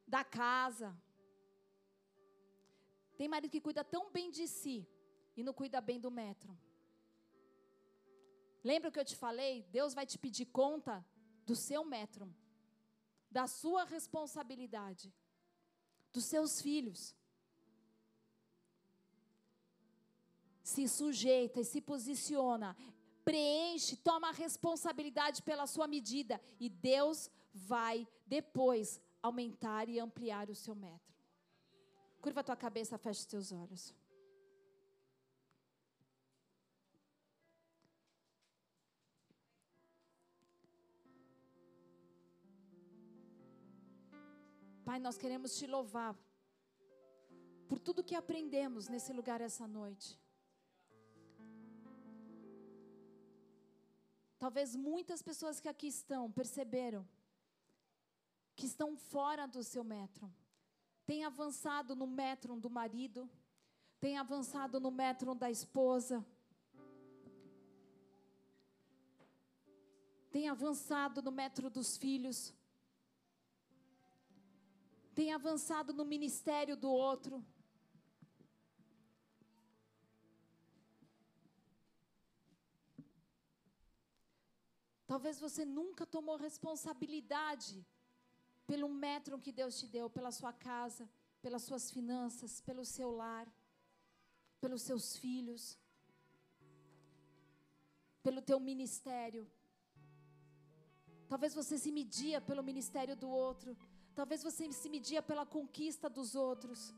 da 0.08 0.24
casa. 0.24 0.90
Tem 3.18 3.28
marido 3.28 3.52
que 3.52 3.62
cuida 3.62 3.84
tão 3.84 4.12
bem 4.12 4.32
de 4.32 4.48
si 4.48 4.88
e 5.36 5.44
não 5.44 5.54
cuida 5.54 5.80
bem 5.80 6.00
do 6.00 6.10
metro. 6.10 6.58
Lembra 8.64 8.92
que 8.92 9.00
eu 9.00 9.06
te 9.06 9.16
falei? 9.16 9.64
Deus 9.78 9.94
vai 9.94 10.06
te 10.06 10.18
pedir 10.18 10.46
conta 10.46 11.06
do 11.46 11.56
seu 11.56 11.84
metro, 11.84 12.34
da 13.30 13.46
sua 13.46 13.84
responsabilidade, 13.84 15.14
dos 16.14 16.26
seus 16.26 16.62
filhos. 16.62 17.14
Se 20.74 20.88
sujeita 20.88 21.60
e 21.60 21.64
se 21.64 21.80
posiciona, 21.80 22.76
preenche, 23.24 23.96
toma 23.96 24.30
a 24.30 24.32
responsabilidade 24.32 25.44
pela 25.44 25.68
sua 25.68 25.88
medida 25.88 26.42
e 26.60 26.68
Deus 26.68 27.30
vai 27.54 28.08
depois 28.26 29.00
aumentar 29.22 29.88
e 29.88 30.00
ampliar 30.00 30.50
o 30.50 30.56
seu 30.56 30.74
metro. 30.74 31.14
Curva 32.20 32.40
a 32.40 32.44
tua 32.44 32.56
cabeça, 32.56 32.98
feche 32.98 33.20
os 33.20 33.26
teus 33.28 33.52
olhos. 33.52 33.94
Pai, 44.84 45.00
nós 45.00 45.20
queremos 45.20 45.56
te 45.56 45.68
louvar 45.68 46.18
por 47.70 47.80
tudo 47.80 48.04
que 48.04 48.16
aprendemos 48.16 48.88
nesse 48.88 49.14
lugar 49.14 49.40
essa 49.40 49.68
noite. 49.68 50.23
Talvez 54.44 54.76
muitas 54.76 55.22
pessoas 55.22 55.62
que 55.62 55.70
aqui 55.70 55.88
estão 55.88 56.30
perceberam 56.30 57.08
que 58.58 58.66
estão 58.66 58.90
fora 58.98 59.46
do 59.48 59.62
seu 59.64 59.84
metro. 59.86 60.30
Tem 61.06 61.24
avançado 61.24 61.96
no 61.96 62.06
metro 62.06 62.54
do 62.58 62.70
marido, 62.70 63.22
tem 64.02 64.18
avançado 64.18 64.82
no 64.82 64.92
metro 64.92 65.34
da 65.34 65.50
esposa. 65.50 66.26
Tem 70.30 70.50
avançado 70.50 71.22
no 71.22 71.32
metro 71.32 71.70
dos 71.70 71.96
filhos 71.96 72.54
tem 75.14 75.32
avançado 75.32 75.94
no 75.94 76.04
ministério 76.04 76.76
do 76.76 76.90
outro. 76.92 77.46
Talvez 85.06 85.40
você 85.40 85.64
nunca 85.66 86.06
tomou 86.06 86.38
responsabilidade 86.38 87.86
pelo 88.66 88.88
metro 88.90 89.40
que 89.40 89.52
Deus 89.52 89.80
te 89.80 89.88
deu, 89.88 90.10
pela 90.10 90.32
sua 90.32 90.54
casa, 90.54 91.10
pelas 91.42 91.64
suas 91.64 91.92
finanças, 91.92 92.62
pelo 92.62 92.86
seu 92.86 93.12
lar, 93.12 93.48
pelos 94.62 94.82
seus 94.82 95.18
filhos, 95.18 95.78
pelo 98.22 98.42
teu 98.42 98.60
ministério. 98.60 99.46
Talvez 101.28 101.54
você 101.54 101.78
se 101.78 101.92
media 101.92 102.40
pelo 102.40 102.64
ministério 102.64 103.16
do 103.16 103.30
outro. 103.30 103.76
Talvez 104.16 104.42
você 104.42 104.72
se 104.72 104.90
media 104.90 105.22
pela 105.22 105.46
conquista 105.46 106.10
dos 106.10 106.34
outros. 106.34 106.94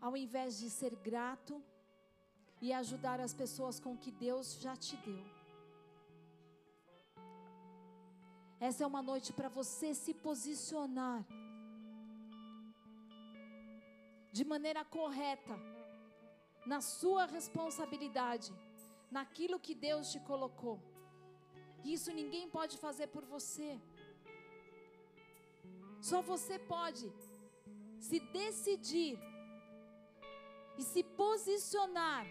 Ao 0.00 0.16
invés 0.16 0.58
de 0.58 0.68
ser 0.70 0.96
grato 0.96 1.62
e 2.60 2.72
ajudar 2.72 3.18
as 3.20 3.32
pessoas 3.32 3.80
com 3.80 3.92
o 3.94 3.98
que 3.98 4.10
Deus 4.10 4.58
já 4.60 4.76
te 4.76 4.96
deu. 4.98 5.24
Essa 8.68 8.84
é 8.84 8.86
uma 8.86 9.02
noite 9.02 9.32
para 9.32 9.48
você 9.48 9.94
se 9.94 10.12
posicionar 10.12 11.24
de 14.32 14.44
maneira 14.44 14.84
correta 14.84 15.54
na 16.66 16.80
sua 16.80 17.24
responsabilidade, 17.24 18.52
naquilo 19.10 19.58
que 19.58 19.74
Deus 19.74 20.12
te 20.12 20.20
colocou. 20.20 20.78
Isso 21.82 22.12
ninguém 22.12 22.48
pode 22.48 22.76
fazer 22.76 23.06
por 23.06 23.24
você. 23.24 23.80
Só 26.00 26.20
você 26.20 26.58
pode 26.58 27.10
se 27.98 28.20
decidir 28.20 29.18
e 30.78 30.82
se 30.82 31.02
posicionar 31.02 32.26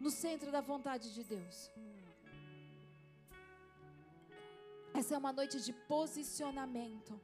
no 0.00 0.10
centro 0.10 0.50
da 0.50 0.60
vontade 0.60 1.12
de 1.14 1.22
Deus. 1.24 1.70
Essa 4.94 5.14
é 5.14 5.18
uma 5.18 5.32
noite 5.32 5.60
de 5.60 5.72
posicionamento, 5.72 7.20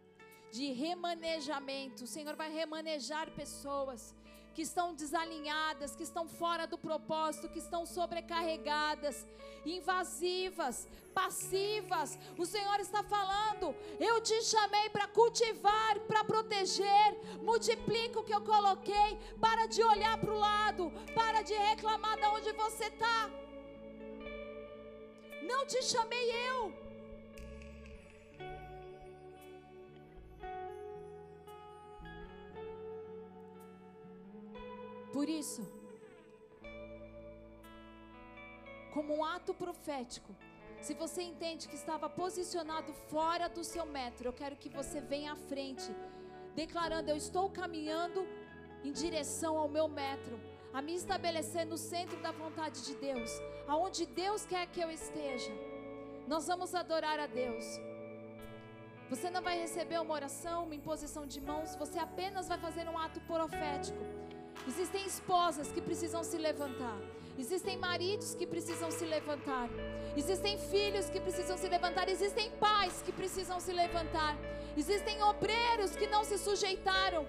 de 0.51 0.73
remanejamento. 0.73 2.05
O 2.05 2.07
Senhor 2.07 2.35
vai 2.37 2.51
remanejar 2.53 3.31
pessoas, 3.31 4.15
que 4.55 4.63
estão 4.63 4.95
desalinhadas, 4.95 5.97
que 5.97 6.03
estão 6.03 6.29
fora 6.29 6.67
do 6.67 6.79
propósito, 6.79 7.49
que 7.49 7.59
estão 7.59 7.85
sobrecarregadas, 7.87 9.27
invasivas, 9.65 10.89
passivas. 11.15 12.19
O 12.37 12.45
Senhor 12.47 12.81
está 12.81 13.03
falando: 13.03 13.75
eu 13.99 14.21
te 14.21 14.43
chamei 14.43 14.91
para 14.91 15.09
cultivar, 15.09 16.01
para 16.01 16.25
proteger. 16.25 17.09
Multiplica 17.43 18.21
o 18.21 18.25
que 18.25 18.35
eu 18.35 18.41
coloquei. 18.41 19.19
Para 19.41 19.67
de 19.67 19.83
olhar 19.83 20.19
para 20.19 20.33
o 20.33 20.39
lado, 20.39 20.93
para 21.15 21.43
de 21.43 21.55
reclamar 21.55 22.17
de 22.17 22.27
onde 22.27 22.53
você 22.53 22.85
está. 22.85 23.31
Não 25.43 25.67
te 25.67 25.83
chamei 25.83 26.31
eu. 26.49 26.82
Por 35.23 35.29
isso, 35.29 35.63
como 38.93 39.17
um 39.17 39.25
ato 39.25 39.55
profético, 39.55 40.35
se 40.81 40.95
você 40.95 41.23
entende 41.23 41.69
que 41.69 41.77
estava 41.77 42.09
posicionado 42.11 42.93
fora 42.93 43.49
do 43.49 43.63
seu 43.63 43.87
metro, 43.87 44.29
eu 44.29 44.33
quero 44.33 44.57
que 44.57 44.69
você 44.69 45.01
venha 45.01 45.35
à 45.35 45.37
frente, 45.37 45.89
declarando: 46.57 47.09
Eu 47.09 47.17
estou 47.17 47.49
caminhando 47.49 48.27
em 48.83 48.91
direção 48.91 49.57
ao 49.57 49.69
meu 49.69 49.87
metro, 49.87 50.41
a 50.75 50.83
me 50.83 50.97
estabelecer 50.97 51.65
no 51.67 51.79
centro 51.79 52.21
da 52.21 52.33
vontade 52.33 52.85
de 52.85 52.97
Deus, 52.97 53.31
aonde 53.69 54.05
Deus 54.07 54.45
quer 54.45 54.67
que 54.67 54.81
eu 54.81 54.91
esteja. 54.91 55.53
Nós 56.27 56.49
vamos 56.49 56.75
adorar 56.75 57.21
a 57.21 57.29
Deus. 57.29 57.65
Você 59.09 59.31
não 59.31 59.41
vai 59.41 59.57
receber 59.61 60.01
uma 60.01 60.15
oração, 60.15 60.65
uma 60.65 60.75
imposição 60.75 61.25
de 61.27 61.41
mãos, 61.41 61.77
você 61.77 62.01
apenas 62.01 62.49
vai 62.49 62.59
fazer 62.59 62.89
um 62.89 62.99
ato 62.99 63.21
profético. 63.21 64.22
Existem 64.67 65.05
esposas 65.07 65.73
que 65.73 65.81
precisam 65.81 66.23
se 66.23 66.39
levantar. 66.39 66.99
Existem 67.39 67.77
maridos 67.79 68.35
que 68.35 68.47
precisam 68.47 68.91
se 68.91 69.05
levantar. 69.05 69.69
Existem 70.17 70.59
filhos 70.59 71.09
que 71.09 71.21
precisam 71.21 71.57
se 71.57 71.69
levantar. 71.69 72.09
Existem 72.09 72.51
pais 72.53 73.03
que 73.05 73.13
precisam 73.13 73.59
se 73.59 73.73
levantar. 73.73 74.37
Existem 74.77 75.23
obreiros 75.23 75.97
que 75.97 76.07
não 76.07 76.25
se 76.25 76.39
sujeitaram. 76.39 77.27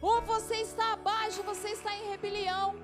Ou 0.00 0.20
você 0.22 0.56
está 0.56 0.92
abaixo, 0.92 1.42
você 1.42 1.70
está 1.70 1.96
em 1.96 2.10
rebelião. 2.10 2.76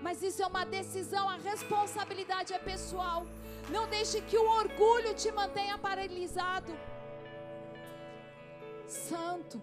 Mas 0.00 0.22
isso 0.22 0.42
é 0.42 0.46
uma 0.46 0.64
decisão, 0.64 1.28
a 1.28 1.36
responsabilidade 1.36 2.52
é 2.52 2.58
pessoal. 2.58 3.24
Não 3.70 3.86
deixe 3.88 4.20
que 4.22 4.36
o 4.36 4.48
orgulho 4.62 5.14
te 5.14 5.30
mantenha 5.30 5.78
paralisado. 5.78 6.72
Santo, 8.88 9.62